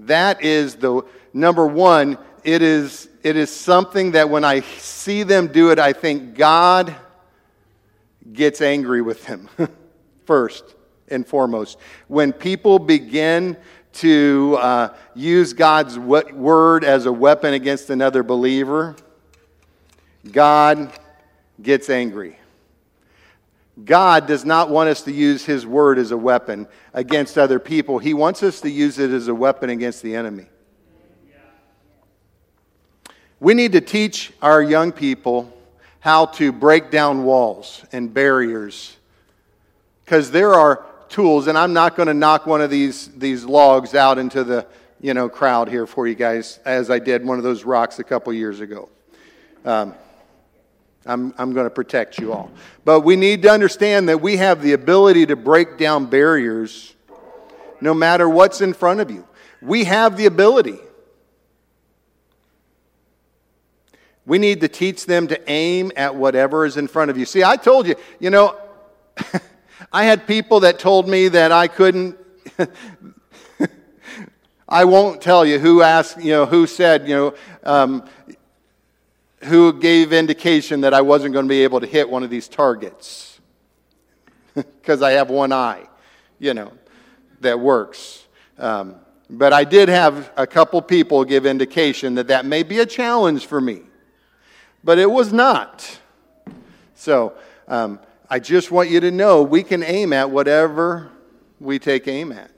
That 0.00 0.42
is 0.42 0.74
the 0.74 1.02
number 1.36 1.66
one, 1.66 2.18
it 2.44 2.62
is, 2.62 3.08
it 3.22 3.36
is 3.36 3.54
something 3.54 4.12
that 4.12 4.30
when 4.30 4.44
I 4.44 4.60
see 4.60 5.22
them 5.22 5.48
do 5.48 5.70
it, 5.70 5.78
I 5.78 5.92
think 5.92 6.34
God 6.34 6.94
gets 8.32 8.60
angry 8.60 9.02
with 9.02 9.24
them 9.26 9.48
first 10.24 10.74
and 11.08 11.26
foremost. 11.26 11.78
When 12.08 12.32
people 12.32 12.78
begin 12.78 13.56
to 13.94 14.56
uh, 14.60 14.94
use 15.14 15.52
God's 15.52 15.98
word 15.98 16.84
as 16.84 17.06
a 17.06 17.12
weapon 17.12 17.54
against 17.54 17.90
another 17.90 18.22
believer, 18.22 18.96
God 20.30 20.90
gets 21.62 21.90
angry. 21.90 22.38
God 23.84 24.26
does 24.26 24.44
not 24.44 24.70
want 24.70 24.88
us 24.88 25.02
to 25.02 25.12
use 25.12 25.44
His 25.44 25.66
word 25.66 25.98
as 25.98 26.10
a 26.10 26.16
weapon 26.16 26.66
against 26.94 27.36
other 27.36 27.58
people. 27.58 27.98
He 27.98 28.14
wants 28.14 28.42
us 28.42 28.60
to 28.62 28.70
use 28.70 28.98
it 28.98 29.10
as 29.10 29.28
a 29.28 29.34
weapon 29.34 29.68
against 29.68 30.02
the 30.02 30.16
enemy. 30.16 30.46
We 33.38 33.54
need 33.54 33.72
to 33.72 33.80
teach 33.80 34.32
our 34.40 34.62
young 34.62 34.92
people 34.92 35.52
how 36.00 36.26
to 36.26 36.52
break 36.52 36.90
down 36.90 37.24
walls 37.24 37.84
and 37.92 38.12
barriers 38.12 38.96
because 40.04 40.30
there 40.30 40.54
are 40.54 40.86
tools, 41.08 41.46
and 41.46 41.58
I'm 41.58 41.72
not 41.72 41.96
going 41.96 42.06
to 42.06 42.14
knock 42.14 42.46
one 42.46 42.60
of 42.60 42.70
these, 42.70 43.08
these 43.08 43.44
logs 43.44 43.94
out 43.94 44.18
into 44.18 44.44
the 44.44 44.66
you 45.00 45.14
know, 45.14 45.28
crowd 45.28 45.68
here 45.68 45.86
for 45.86 46.06
you 46.06 46.14
guys 46.14 46.58
as 46.64 46.90
I 46.90 46.98
did 46.98 47.24
one 47.24 47.38
of 47.38 47.44
those 47.44 47.64
rocks 47.64 47.98
a 47.98 48.04
couple 48.04 48.32
years 48.32 48.60
ago. 48.60 48.88
Um, 49.64 49.94
I'm, 51.04 51.34
I'm 51.38 51.52
going 51.52 51.66
to 51.66 51.70
protect 51.70 52.18
you 52.18 52.32
all. 52.32 52.50
But 52.84 53.00
we 53.00 53.16
need 53.16 53.42
to 53.42 53.50
understand 53.50 54.08
that 54.08 54.20
we 54.20 54.38
have 54.38 54.62
the 54.62 54.72
ability 54.72 55.26
to 55.26 55.36
break 55.36 55.76
down 55.76 56.06
barriers 56.06 56.94
no 57.80 57.92
matter 57.92 58.28
what's 58.28 58.60
in 58.60 58.72
front 58.72 59.00
of 59.00 59.10
you. 59.10 59.26
We 59.60 59.84
have 59.84 60.16
the 60.16 60.26
ability. 60.26 60.78
We 64.26 64.38
need 64.38 64.60
to 64.62 64.68
teach 64.68 65.06
them 65.06 65.28
to 65.28 65.50
aim 65.50 65.92
at 65.96 66.14
whatever 66.14 66.66
is 66.66 66.76
in 66.76 66.88
front 66.88 67.10
of 67.10 67.16
you. 67.16 67.24
See, 67.24 67.44
I 67.44 67.56
told 67.56 67.86
you, 67.86 67.94
you 68.18 68.30
know, 68.30 68.56
I 69.92 70.04
had 70.04 70.26
people 70.26 70.60
that 70.60 70.78
told 70.78 71.08
me 71.08 71.28
that 71.28 71.52
I 71.52 71.68
couldn't. 71.68 72.18
I 74.68 74.84
won't 74.84 75.22
tell 75.22 75.46
you 75.46 75.60
who 75.60 75.80
asked, 75.80 76.20
you 76.20 76.32
know, 76.32 76.44
who 76.44 76.66
said, 76.66 77.08
you 77.08 77.14
know, 77.14 77.34
um, 77.62 78.04
who 79.44 79.72
gave 79.78 80.12
indication 80.12 80.80
that 80.80 80.92
I 80.92 81.02
wasn't 81.02 81.32
going 81.32 81.44
to 81.44 81.48
be 81.48 81.62
able 81.62 81.78
to 81.80 81.86
hit 81.86 82.10
one 82.10 82.24
of 82.24 82.30
these 82.30 82.48
targets 82.48 83.38
because 84.54 85.02
I 85.02 85.12
have 85.12 85.30
one 85.30 85.52
eye, 85.52 85.86
you 86.40 86.52
know, 86.52 86.72
that 87.40 87.60
works. 87.60 88.26
Um, 88.58 88.96
but 89.28 89.52
I 89.52 89.64
did 89.64 89.88
have 89.88 90.32
a 90.36 90.46
couple 90.46 90.80
people 90.82 91.24
give 91.24 91.46
indication 91.46 92.14
that 92.16 92.28
that 92.28 92.44
may 92.44 92.62
be 92.62 92.78
a 92.80 92.86
challenge 92.86 93.46
for 93.46 93.60
me, 93.60 93.82
but 94.86 95.00
it 95.00 95.10
was 95.10 95.32
not. 95.32 95.98
So 96.94 97.34
um, 97.66 97.98
I 98.30 98.38
just 98.38 98.70
want 98.70 98.88
you 98.88 99.00
to 99.00 99.10
know 99.10 99.42
we 99.42 99.64
can 99.64 99.82
aim 99.82 100.12
at 100.12 100.30
whatever 100.30 101.10
we 101.58 101.80
take 101.80 102.06
aim 102.06 102.30
at. 102.30 102.52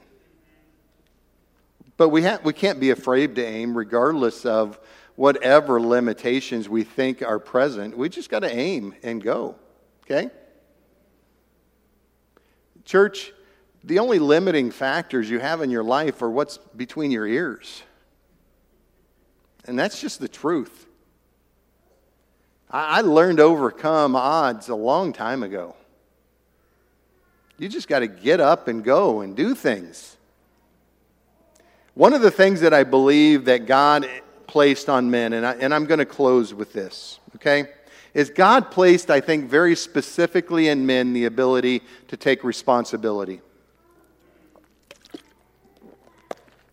But 1.96 2.10
we, 2.10 2.22
ha- 2.22 2.38
we 2.44 2.52
can't 2.52 2.78
be 2.80 2.90
afraid 2.90 3.34
to 3.36 3.44
aim 3.44 3.76
regardless 3.76 4.44
of 4.44 4.78
whatever 5.16 5.80
limitations 5.80 6.68
we 6.68 6.84
think 6.84 7.22
are 7.22 7.38
present. 7.38 7.96
We 7.96 8.10
just 8.10 8.28
got 8.28 8.40
to 8.40 8.55
aim 8.55 8.94
and 9.02 9.22
go. 9.22 9.56
Okay? 10.05 10.30
Church, 12.84 13.32
the 13.82 14.00
only 14.00 14.18
limiting 14.18 14.70
factors 14.70 15.30
you 15.30 15.38
have 15.38 15.62
in 15.62 15.70
your 15.70 15.82
life 15.82 16.20
are 16.20 16.30
what's 16.30 16.59
between 16.59 17.10
your 17.10 17.26
ears. 17.26 17.82
And 19.64 19.78
that's 19.78 19.98
just 19.98 20.20
the 20.20 20.28
truth. 20.28 20.88
I 22.70 23.01
learned 23.01 23.39
to 23.39 23.45
overcome 23.45 24.15
odds 24.15 24.69
a 24.69 24.74
long 24.74 25.12
time 25.12 25.43
ago. 25.43 25.74
You 27.59 27.69
just 27.69 27.89
got 27.89 28.01
to 28.01 28.07
get 28.07 28.40
up 28.40 28.69
and 28.69 28.85
go 28.85 29.20
and 29.20 29.35
do 29.35 29.55
things. 29.55 30.16
One 31.95 32.12
of 32.12 32.20
the 32.20 32.31
things 32.31 32.61
that 32.61 32.73
I 32.73 32.85
believe 32.85 33.47
that 33.47 33.66
God 33.66 34.09
placed 34.47 34.89
on 34.89 35.11
men, 35.11 35.32
and, 35.32 35.45
I, 35.45 35.55
and 35.55 35.74
I'm 35.74 35.86
going 35.86 35.99
to 35.99 36.07
close 36.07 36.55
with 36.55 36.73
this, 36.73 37.19
okay? 37.36 37.69
Is 38.15 38.31
God 38.31 38.70
placed, 38.70 39.11
I 39.11 39.20
think, 39.20 39.49
very 39.49 39.74
specifically 39.74 40.69
in 40.69 40.86
men 40.86 41.12
the 41.12 41.24
ability 41.24 41.82
to 42.09 42.16
take 42.16 42.45
responsibility. 42.45 43.40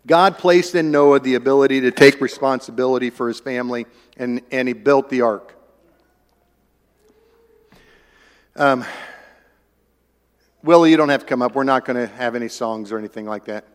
God 0.06 0.38
placed 0.38 0.76
in 0.76 0.92
Noah 0.92 1.20
the 1.20 1.34
ability 1.34 1.82
to 1.82 1.92
take 1.92 2.22
responsibility 2.22 3.10
for 3.10 3.28
his 3.28 3.40
family, 3.40 3.88
and, 4.18 4.42
and 4.52 4.68
he 4.68 4.74
built 4.74 5.10
the 5.10 5.22
ark. 5.22 5.55
Um, 8.57 8.86
Willie, 10.64 10.90
you 10.90 10.95
don't 10.95 11.10
have 11.10 11.19
to 11.19 11.26
come 11.26 11.41
up. 11.41 11.56
We're 11.56 11.65
not 11.65 11.84
going 11.84 11.98
to 11.98 12.07
have 12.15 12.36
any 12.36 12.48
songs 12.48 12.94
or 12.94 12.98
anything 12.98 13.26
like 13.26 13.44
that. 13.45 13.65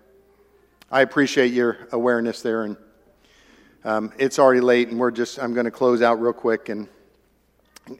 I 0.90 1.02
appreciate 1.02 1.52
your 1.52 1.77
awareness 1.93 2.40
there, 2.40 2.62
and 2.62 2.78
um, 3.85 4.11
it's 4.16 4.39
already 4.39 4.62
late, 4.62 4.89
and 4.89 4.98
we're 4.98 5.11
just. 5.11 5.39
I'm 5.39 5.52
going 5.52 5.66
to 5.66 5.70
close 5.70 6.01
out 6.01 6.19
real 6.19 6.32
quick. 6.32 6.70
And 6.70 6.89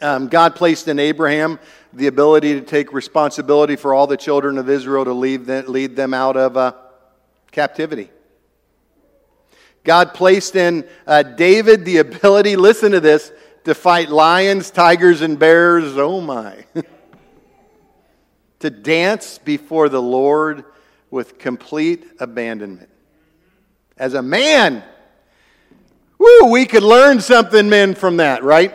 um, 0.01 0.29
God 0.29 0.57
placed 0.57 0.89
in 0.89 0.99
Abraham 0.99 1.59
the 1.93 2.07
ability 2.07 2.55
to 2.55 2.63
take 2.63 2.95
responsibility 2.95 3.77
for 3.77 3.93
all 3.93 4.07
the 4.07 4.17
children 4.17 4.57
of 4.57 4.71
Israel 4.71 5.05
to 5.05 5.13
lead 5.13 5.45
them, 5.45 5.67
lead 5.67 5.97
them 5.97 6.15
out 6.15 6.39
of 6.39 6.57
uh, 6.57 6.73
captivity. 7.53 8.09
God 9.85 10.15
placed 10.15 10.57
in 10.57 10.89
uh, 11.07 11.25
David 11.25 11.85
the 11.85 11.99
ability, 11.99 12.57
listen 12.57 12.93
to 12.93 13.01
this, 13.01 13.33
to 13.65 13.75
fight 13.75 14.09
lions, 14.09 14.71
tigers, 14.71 15.21
and 15.21 15.39
bears. 15.39 15.97
Oh 15.97 16.21
my. 16.21 16.65
to 18.61 18.71
dance 18.71 19.39
before 19.39 19.89
the 19.89 20.01
Lord 20.01 20.65
with 21.11 21.39
complete 21.39 22.07
abandonment. 22.21 22.89
As 23.97 24.15
a 24.15 24.23
man, 24.23 24.83
woo, 26.19 26.51
we 26.51 26.67
could 26.67 26.83
learn 26.83 27.21
something, 27.21 27.69
men, 27.69 27.95
from 27.95 28.19
that, 28.19 28.45
right? 28.45 28.75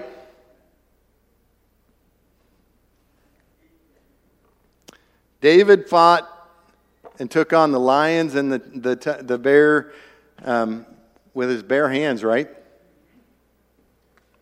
David 5.41 5.87
fought 5.87 6.27
and 7.19 7.29
took 7.29 7.53
on 7.53 7.71
the 7.71 7.79
lions 7.79 8.35
and 8.35 8.51
the, 8.51 8.59
the, 8.59 9.19
the 9.21 9.37
bear 9.37 9.93
um, 10.43 10.85
with 11.33 11.49
his 11.49 11.63
bare 11.63 11.89
hands, 11.89 12.23
right? 12.23 12.49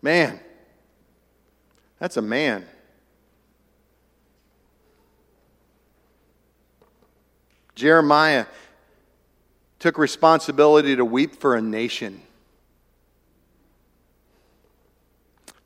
Man, 0.04 0.38
that's 1.98 2.18
a 2.18 2.22
man. 2.22 2.66
Jeremiah 7.74 8.44
took 9.78 9.96
responsibility 9.96 10.94
to 10.94 11.06
weep 11.06 11.36
for 11.36 11.54
a 11.54 11.62
nation. 11.62 12.20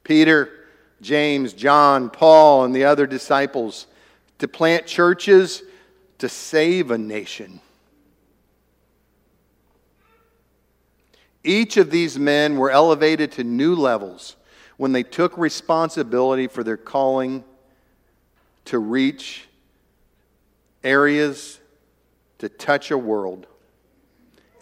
Peter, 0.05 0.49
James, 1.03 1.53
John, 1.53 2.09
Paul, 2.09 2.63
and 2.63 2.73
the 2.73 2.85
other 2.85 3.09
disciples 3.09 3.89
to 4.39 4.47
plant 4.47 4.87
churches 4.87 5.65
to 6.19 6.29
save 6.29 6.93
a 6.93 6.99
nation. 6.99 7.61
Each 11.49 11.79
of 11.79 11.91
these 11.91 12.19
men 12.19 12.59
were 12.59 12.71
elevated 12.71 13.33
to 13.33 13.43
new 13.43 13.75
levels 13.75 14.37
when 14.77 14.93
they 14.93 15.03
took 15.03 15.39
responsibility 15.39 16.47
for 16.47 16.63
their 16.63 16.77
calling 16.77 17.43
to 18.67 18.79
reach 18.79 19.49
areas 20.85 21.59
to 22.37 22.51
touch 22.51 22.91
a 22.91 22.99
world. 22.99 23.47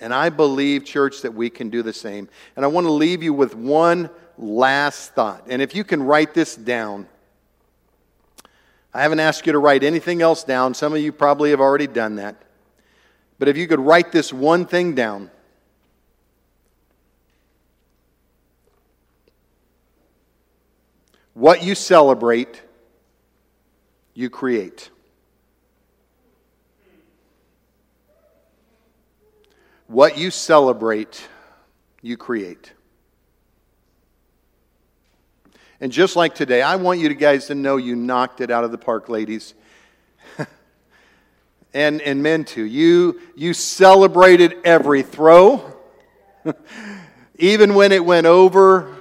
And 0.01 0.15
I 0.15 0.29
believe, 0.29 0.85
church, 0.85 1.23
that 1.23 1.35
we 1.35 1.51
can 1.51 1.71
do 1.71 1.83
the 1.83 1.93
same. 1.93 2.29
And 2.55 2.65
I 2.65 2.69
want 2.69 2.87
to 2.87 2.93
leave 2.93 3.21
you 3.21 3.33
with 3.33 3.57
one 3.57 4.09
last 4.39 5.13
thought. 5.13 5.43
And 5.49 5.61
if 5.61 5.75
you 5.75 5.83
can 5.83 6.01
write 6.05 6.35
this 6.35 6.55
down, 6.55 7.09
I 8.95 9.03
haven't 9.03 9.19
asked 9.19 9.45
you 9.45 9.53
to 9.53 9.59
write 9.59 9.83
anything 9.83 10.23
else 10.23 10.45
down. 10.45 10.73
Some 10.73 10.93
of 10.93 11.01
you 11.01 11.11
probably 11.11 11.51
have 11.51 11.61
already 11.61 11.89
done 11.89 12.15
that. 12.15 12.37
But 13.41 13.49
if 13.49 13.57
you 13.57 13.67
could 13.67 13.81
write 13.81 14.13
this 14.13 14.33
one 14.33 14.67
thing 14.67 14.95
down, 14.95 15.33
what 21.37 21.63
you 21.63 21.75
celebrate, 21.75 22.63
you 24.15 24.31
create. 24.31 24.89
What 29.87 30.17
you 30.17 30.31
celebrate, 30.31 31.29
you 32.01 32.17
create. 32.17 32.73
And 35.79 35.93
just 35.93 36.17
like 36.17 36.35
today, 36.35 36.63
I 36.63 36.77
want 36.77 37.01
you 37.01 37.13
guys 37.13 37.49
to 37.49 37.55
know 37.55 37.77
you 37.77 37.97
knocked 37.97 38.41
it 38.41 38.51
out 38.51 38.65
of 38.65 38.73
the 38.73 38.79
park, 38.79 39.11
ladies. 39.11 39.53
and, 41.75 42.01
and 42.01 42.23
men 42.23 42.47
too. 42.47 42.65
You, 42.65 43.21
you 43.37 43.53
celebrated 43.53 44.57
every 44.65 45.03
throw, 45.03 45.77
even 47.39 47.75
when 47.75 47.93
it 47.93 48.03
went 48.03 48.27
over. 48.27 48.96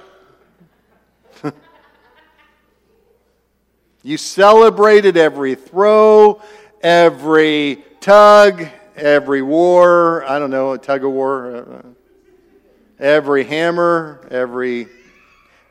You 4.06 4.16
celebrated 4.16 5.16
every 5.16 5.56
throw, 5.56 6.40
every 6.80 7.82
tug, 7.98 8.64
every 8.94 9.42
war, 9.42 10.24
I 10.24 10.38
don't 10.38 10.50
know, 10.50 10.74
a 10.74 10.78
tug 10.78 11.04
of 11.04 11.10
war, 11.10 11.56
uh, 11.56 11.82
every 13.00 13.42
hammer, 13.42 14.20
every. 14.30 14.86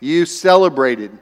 You 0.01 0.25
celebrated. 0.25 1.17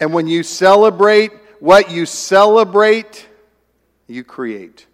And 0.00 0.14
when 0.14 0.26
you 0.26 0.42
celebrate, 0.42 1.30
what 1.58 1.90
you 1.90 2.06
celebrate, 2.06 3.28
you 4.06 4.24
create. 4.24 4.86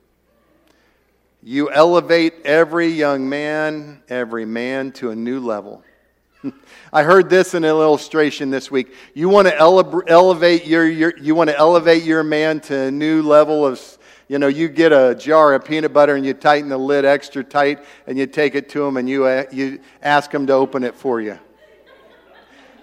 You 1.45 1.71
elevate 1.71 2.35
every 2.45 2.89
young 2.89 3.29
man, 3.29 4.03
every 4.09 4.47
man 4.47 4.91
to 4.93 5.11
a 5.11 5.15
new 5.15 5.39
level. 5.39 5.85
I 6.93 7.03
heard 7.03 7.29
this 7.29 7.55
in 7.55 7.65
an 7.65 7.71
illustration 7.71 8.51
this 8.51 8.71
week. 8.71 8.95
You 9.15 9.29
want 9.29 9.49
to 9.49 9.57
ele- 9.59 10.03
elevate 10.07 10.67
your, 10.67 10.89
your, 10.89 11.17
you 11.19 11.35
want 11.35 11.51
to 11.51 11.57
elevate 11.57 12.05
your 12.05 12.23
man 12.23 12.61
to 12.61 12.77
a 12.83 12.91
new 12.91 13.23
level 13.23 13.67
of 13.67 13.81
you 14.29 14.41
know, 14.41 14.49
you 14.49 14.69
get 14.69 14.93
a 14.93 15.15
jar 15.15 15.55
of 15.55 15.65
peanut 15.65 15.93
butter 15.93 16.17
and 16.17 16.27
you 16.27 16.35
tighten 16.35 16.69
the 16.69 16.77
lid 16.77 17.05
extra 17.05 17.45
tight 17.45 17.85
and 18.09 18.19
you 18.19 18.27
take 18.27 18.57
it 18.57 18.69
to 18.71 18.85
him 18.85 18.97
and 18.97 19.09
you, 19.09 19.25
uh, 19.25 19.45
you 19.53 19.79
ask 20.03 20.33
him 20.33 20.49
to 20.49 20.53
open 20.53 20.83
it 20.83 20.97
for 20.97 21.21
you. 21.21 21.39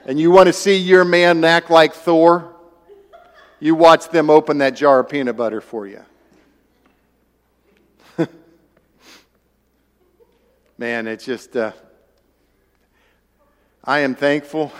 And 0.05 0.17
you 0.19 0.31
want 0.31 0.47
to 0.47 0.53
see 0.53 0.77
your 0.77 1.03
man 1.03 1.43
act 1.43 1.69
like 1.69 1.93
Thor? 1.93 2.55
You 3.59 3.75
watch 3.75 4.09
them 4.09 4.29
open 4.29 4.59
that 4.59 4.75
jar 4.75 5.01
of 5.01 5.09
peanut 5.09 5.35
butter 5.35 5.59
for 5.59 5.85
you. 5.85 6.01
man, 10.77 11.07
it's 11.07 11.25
just, 11.25 11.57
uh, 11.57 11.73
I 13.85 13.99
am 13.99 14.15
thankful. 14.15 14.71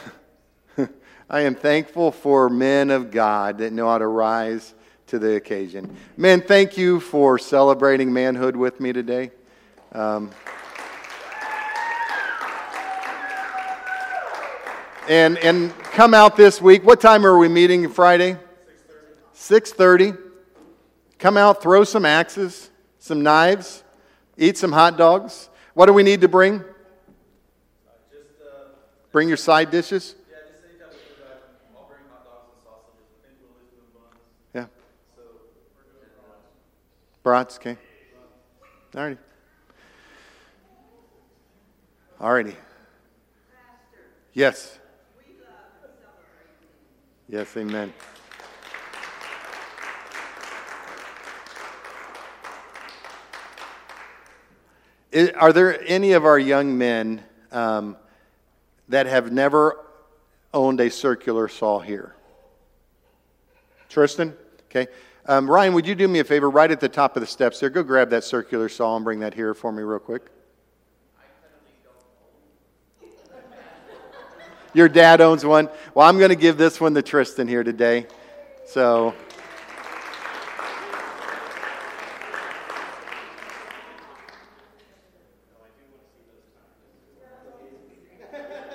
I 1.29 1.41
am 1.41 1.55
thankful 1.55 2.13
for 2.13 2.49
men 2.49 2.89
of 2.89 3.11
God 3.11 3.57
that 3.57 3.73
know 3.73 3.89
how 3.89 3.97
to 3.97 4.07
rise 4.07 4.73
to 5.07 5.19
the 5.19 5.35
occasion. 5.35 5.93
Men, 6.15 6.39
thank 6.39 6.77
you 6.77 7.01
for 7.01 7.37
celebrating 7.37 8.13
manhood 8.13 8.55
with 8.55 8.79
me 8.79 8.93
today. 8.93 9.31
Um, 9.91 10.31
and 15.09 15.37
and 15.39 15.77
come 15.81 16.13
out 16.13 16.37
this 16.37 16.61
week. 16.61 16.85
What 16.85 17.01
time 17.01 17.25
are 17.25 17.37
we 17.37 17.49
meeting 17.49 17.89
Friday? 17.89 18.37
6:30. 19.35 20.13
6:30. 20.13 20.17
Come 21.19 21.35
out, 21.35 21.61
throw 21.61 21.83
some 21.83 22.05
axes, 22.05 22.69
some 22.99 23.21
knives, 23.21 23.83
eat 24.37 24.57
some 24.57 24.71
hot 24.71 24.95
dogs. 24.95 25.49
What 25.73 25.87
do 25.87 25.93
we 25.93 26.03
need 26.03 26.21
to 26.21 26.29
bring? 26.29 26.63
Bring 29.13 29.27
your 29.27 29.37
side 29.37 29.69
dishes. 29.69 30.15
Yeah. 34.55 34.65
So, 35.15 35.21
we're 35.21 35.83
going 35.85 36.09
to 36.09 37.21
brats, 37.21 37.57
okay. 37.57 37.77
All 38.95 39.03
righty. 39.03 39.17
All 42.19 42.33
righty. 42.33 42.55
Yes. 44.33 44.79
Yes, 47.29 47.55
amen. 47.55 47.93
are 55.35 55.53
there 55.53 55.79
any 55.87 56.13
of 56.13 56.25
our 56.25 56.39
young 56.39 56.75
men 56.75 57.23
um, 57.51 57.95
that 58.89 59.05
have 59.05 59.31
never 59.31 59.79
owned 60.53 60.79
a 60.79 60.89
circular 60.89 61.47
saw 61.47 61.79
here? 61.79 62.15
Tristan? 63.89 64.33
Okay. 64.65 64.87
Um, 65.25 65.49
Ryan, 65.49 65.73
would 65.73 65.87
you 65.87 65.95
do 65.95 66.07
me 66.07 66.19
a 66.19 66.23
favor 66.23 66.49
right 66.49 66.69
at 66.69 66.79
the 66.79 66.89
top 66.89 67.15
of 67.15 67.21
the 67.21 67.27
steps 67.27 67.59
there? 67.59 67.69
Go 67.69 67.83
grab 67.83 68.09
that 68.09 68.23
circular 68.23 68.67
saw 68.67 68.95
and 68.95 69.05
bring 69.05 69.19
that 69.21 69.33
here 69.33 69.53
for 69.53 69.71
me, 69.71 69.83
real 69.83 69.99
quick. 69.99 70.23
Your 74.73 74.89
dad 74.89 75.21
owns 75.21 75.45
one. 75.45 75.69
Well, 75.93 76.07
I'm 76.07 76.17
going 76.17 76.29
to 76.29 76.35
give 76.35 76.57
this 76.57 76.81
one 76.81 76.95
to 76.95 77.01
Tristan 77.01 77.47
here 77.47 77.63
today. 77.63 78.07
So. 78.65 79.13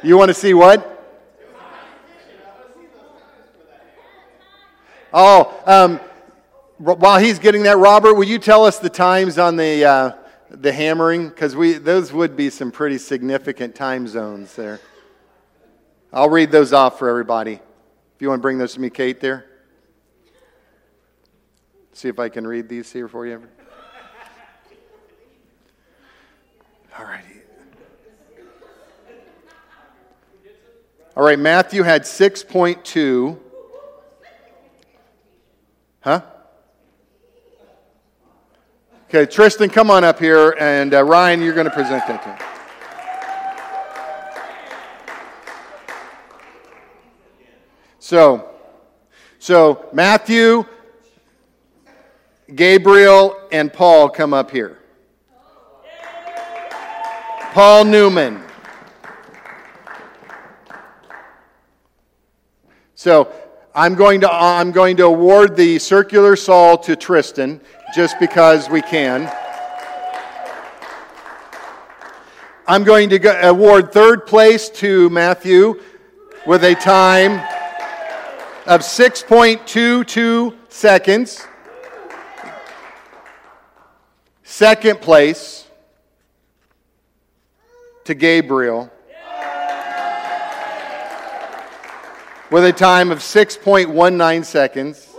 You 0.03 0.17
want 0.17 0.29
to 0.29 0.35
see 0.35 0.55
what? 0.55 0.95
Oh, 5.13 5.61
um, 5.67 6.01
while 6.77 7.19
he's 7.19 7.39
getting 7.39 7.65
that, 7.65 7.79
Robert, 7.79 8.15
will 8.15 8.25
you 8.25 8.39
tell 8.39 8.65
us 8.65 8.79
the 8.79 8.91
times 8.91 9.39
on 9.39 9.57
the, 9.57 9.85
uh, 9.85 10.13
the 10.51 10.73
hammering? 10.73 11.29
Because 11.29 11.57
we 11.57 11.75
those 11.75 12.13
would 12.13 12.37
be 12.37 12.51
some 12.51 12.71
pretty 12.71 12.99
significant 12.99 13.75
time 13.75 14.07
zones 14.07 14.55
there. 14.55 14.79
I'll 16.13 16.31
read 16.31 16.53
those 16.53 16.73
off 16.73 16.99
for 16.99 17.09
everybody. 17.09 17.55
If 17.55 18.21
you 18.21 18.29
want 18.29 18.39
to 18.39 18.43
bring 18.43 18.59
those 18.59 18.75
to 18.75 18.81
me, 18.81 18.91
Kate, 18.91 19.21
there. 19.21 19.47
See 21.93 22.09
if 22.09 22.19
I 22.19 22.29
can 22.29 22.47
read 22.47 22.69
these 22.69 22.93
here 22.93 23.09
for 23.09 23.27
you. 23.27 23.43
All 26.97 27.05
righty. 27.05 27.38
All 31.19 31.25
right, 31.25 31.37
Matthew 31.37 31.83
had 31.83 32.03
6.2. 32.03 33.37
Huh? 35.99 36.23
Okay, 39.09 39.27
Tristan, 39.27 39.69
come 39.69 39.91
on 39.91 40.05
up 40.05 40.21
here, 40.21 40.55
and 40.61 40.95
uh, 40.95 41.03
Ryan, 41.03 41.43
you're 41.43 41.55
going 41.55 41.65
to 41.65 41.73
present 41.73 42.07
that 42.07 42.23
to 42.23 42.29
him. 42.29 42.39
So, 47.99 48.51
so 49.41 49.89
Matthew, 49.93 50.65
Gabriel, 52.55 53.37
and 53.51 53.73
Paul 53.73 54.09
come 54.09 54.33
up 54.33 54.53
here. 54.53 54.79
Paul 57.53 57.87
Newman. 57.87 58.45
So 62.99 63.33
I'm 63.77 63.95
going 63.95 64.23
to, 64.23 64.29
I'm 64.29 64.73
going 64.73 64.97
to 64.97 65.05
award 65.05 65.55
the 65.55 65.79
circular 65.79 66.35
saw 66.35 66.75
to 66.79 66.97
Tristan 66.97 67.61
just 67.95 68.19
because 68.19 68.69
we 68.69 68.83
can. 68.83 69.33
I'm 72.67 72.83
going 72.83 73.11
to 73.11 73.21
go, 73.21 73.39
award 73.41 73.93
third 73.93 74.27
place 74.27 74.69
to 74.71 75.09
Matthew 75.11 75.81
with 76.45 76.65
a 76.65 76.75
time 76.75 77.35
of 78.67 78.81
6.22 78.81 80.57
seconds. 80.69 81.47
Second 84.43 85.01
place 85.01 85.69
to 88.03 88.15
Gabriel 88.15 88.91
with 92.51 92.65
a 92.65 92.73
time 92.73 93.11
of 93.11 93.19
6.19 93.19 94.45
seconds. 94.45 95.15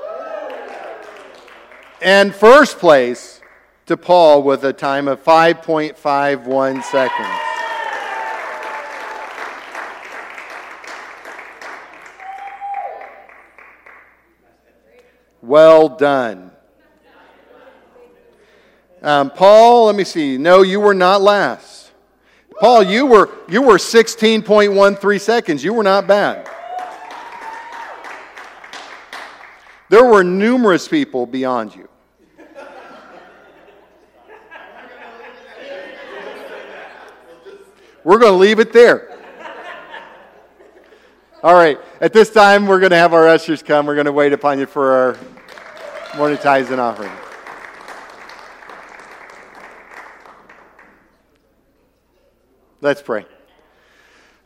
And 2.01 2.33
first 2.33 2.79
place 2.79 3.41
to 3.85 3.97
Paul 3.97 4.43
with 4.43 4.63
a 4.63 4.73
time 4.73 5.07
of 5.07 5.23
5.51 5.23 6.83
seconds. 6.83 7.27
Well 15.41 15.89
done. 15.89 16.51
Um, 19.01 19.29
Paul, 19.29 19.85
let 19.85 19.95
me 19.95 20.03
see. 20.03 20.37
No, 20.37 20.61
you 20.61 20.79
were 20.79 20.93
not 20.93 21.21
last. 21.21 21.91
Paul, 22.59 22.83
you 22.83 23.05
were 23.05 23.29
you 23.47 23.61
were 23.61 23.77
16.13 23.77 25.21
seconds. 25.21 25.63
You 25.63 25.73
were 25.73 25.83
not 25.83 26.05
bad. 26.05 26.49
There 29.89 30.05
were 30.05 30.23
numerous 30.23 30.87
people 30.87 31.25
beyond 31.25 31.75
you. 31.75 31.89
We're 38.03 38.19
going 38.19 38.33
to 38.33 38.37
leave 38.37 38.59
it 38.59 38.71
there. 38.71 39.17
All 41.43 41.53
right. 41.53 41.79
At 41.99 42.13
this 42.13 42.29
time, 42.29 42.65
we're 42.67 42.79
going 42.79 42.91
to 42.91 42.97
have 42.97 43.13
our 43.13 43.27
ushers 43.27 43.61
come. 43.61 43.85
We're 43.85 43.95
going 43.95 44.05
to 44.05 44.13
wait 44.13 44.31
upon 44.31 44.59
you 44.59 44.65
for 44.65 44.91
our 44.91 45.17
morning 46.17 46.37
tithes 46.37 46.69
and 46.69 46.79
offering. 46.79 47.11
Let's 52.81 53.01
pray. 53.01 53.25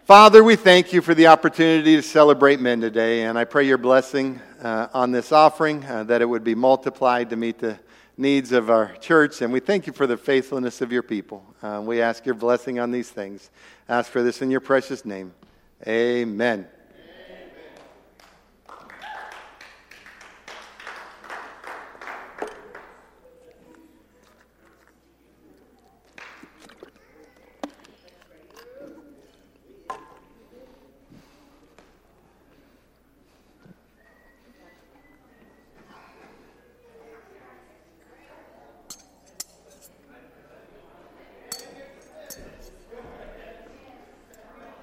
Father, 0.05 0.43
we 0.43 0.55
thank 0.55 0.91
you 0.91 1.01
for 1.01 1.13
the 1.13 1.27
opportunity 1.27 1.95
to 1.95 2.01
celebrate 2.01 2.59
men 2.59 2.81
today, 2.81 3.23
and 3.23 3.37
I 3.37 3.45
pray 3.45 3.65
your 3.65 3.77
blessing 3.77 4.41
uh, 4.63 4.87
on 4.93 5.11
this 5.11 5.31
offering, 5.31 5.85
uh, 5.85 6.03
that 6.05 6.21
it 6.21 6.25
would 6.25 6.43
be 6.43 6.55
multiplied 6.55 7.29
to 7.29 7.35
meet 7.35 7.59
the 7.59 7.77
needs 8.17 8.51
of 8.51 8.69
our 8.69 8.95
church, 8.97 9.41
and 9.41 9.51
we 9.51 9.59
thank 9.59 9.87
you 9.87 9.93
for 9.93 10.07
the 10.07 10.17
faithfulness 10.17 10.81
of 10.81 10.91
your 10.91 11.03
people. 11.03 11.43
Uh, 11.61 11.81
we 11.83 12.01
ask 12.01 12.25
your 12.25 12.35
blessing 12.35 12.79
on 12.79 12.91
these 12.91 13.09
things. 13.09 13.49
Ask 13.89 14.11
for 14.11 14.23
this 14.23 14.41
in 14.41 14.49
your 14.49 14.61
precious 14.61 15.03
name. 15.03 15.33
Amen. 15.85 16.67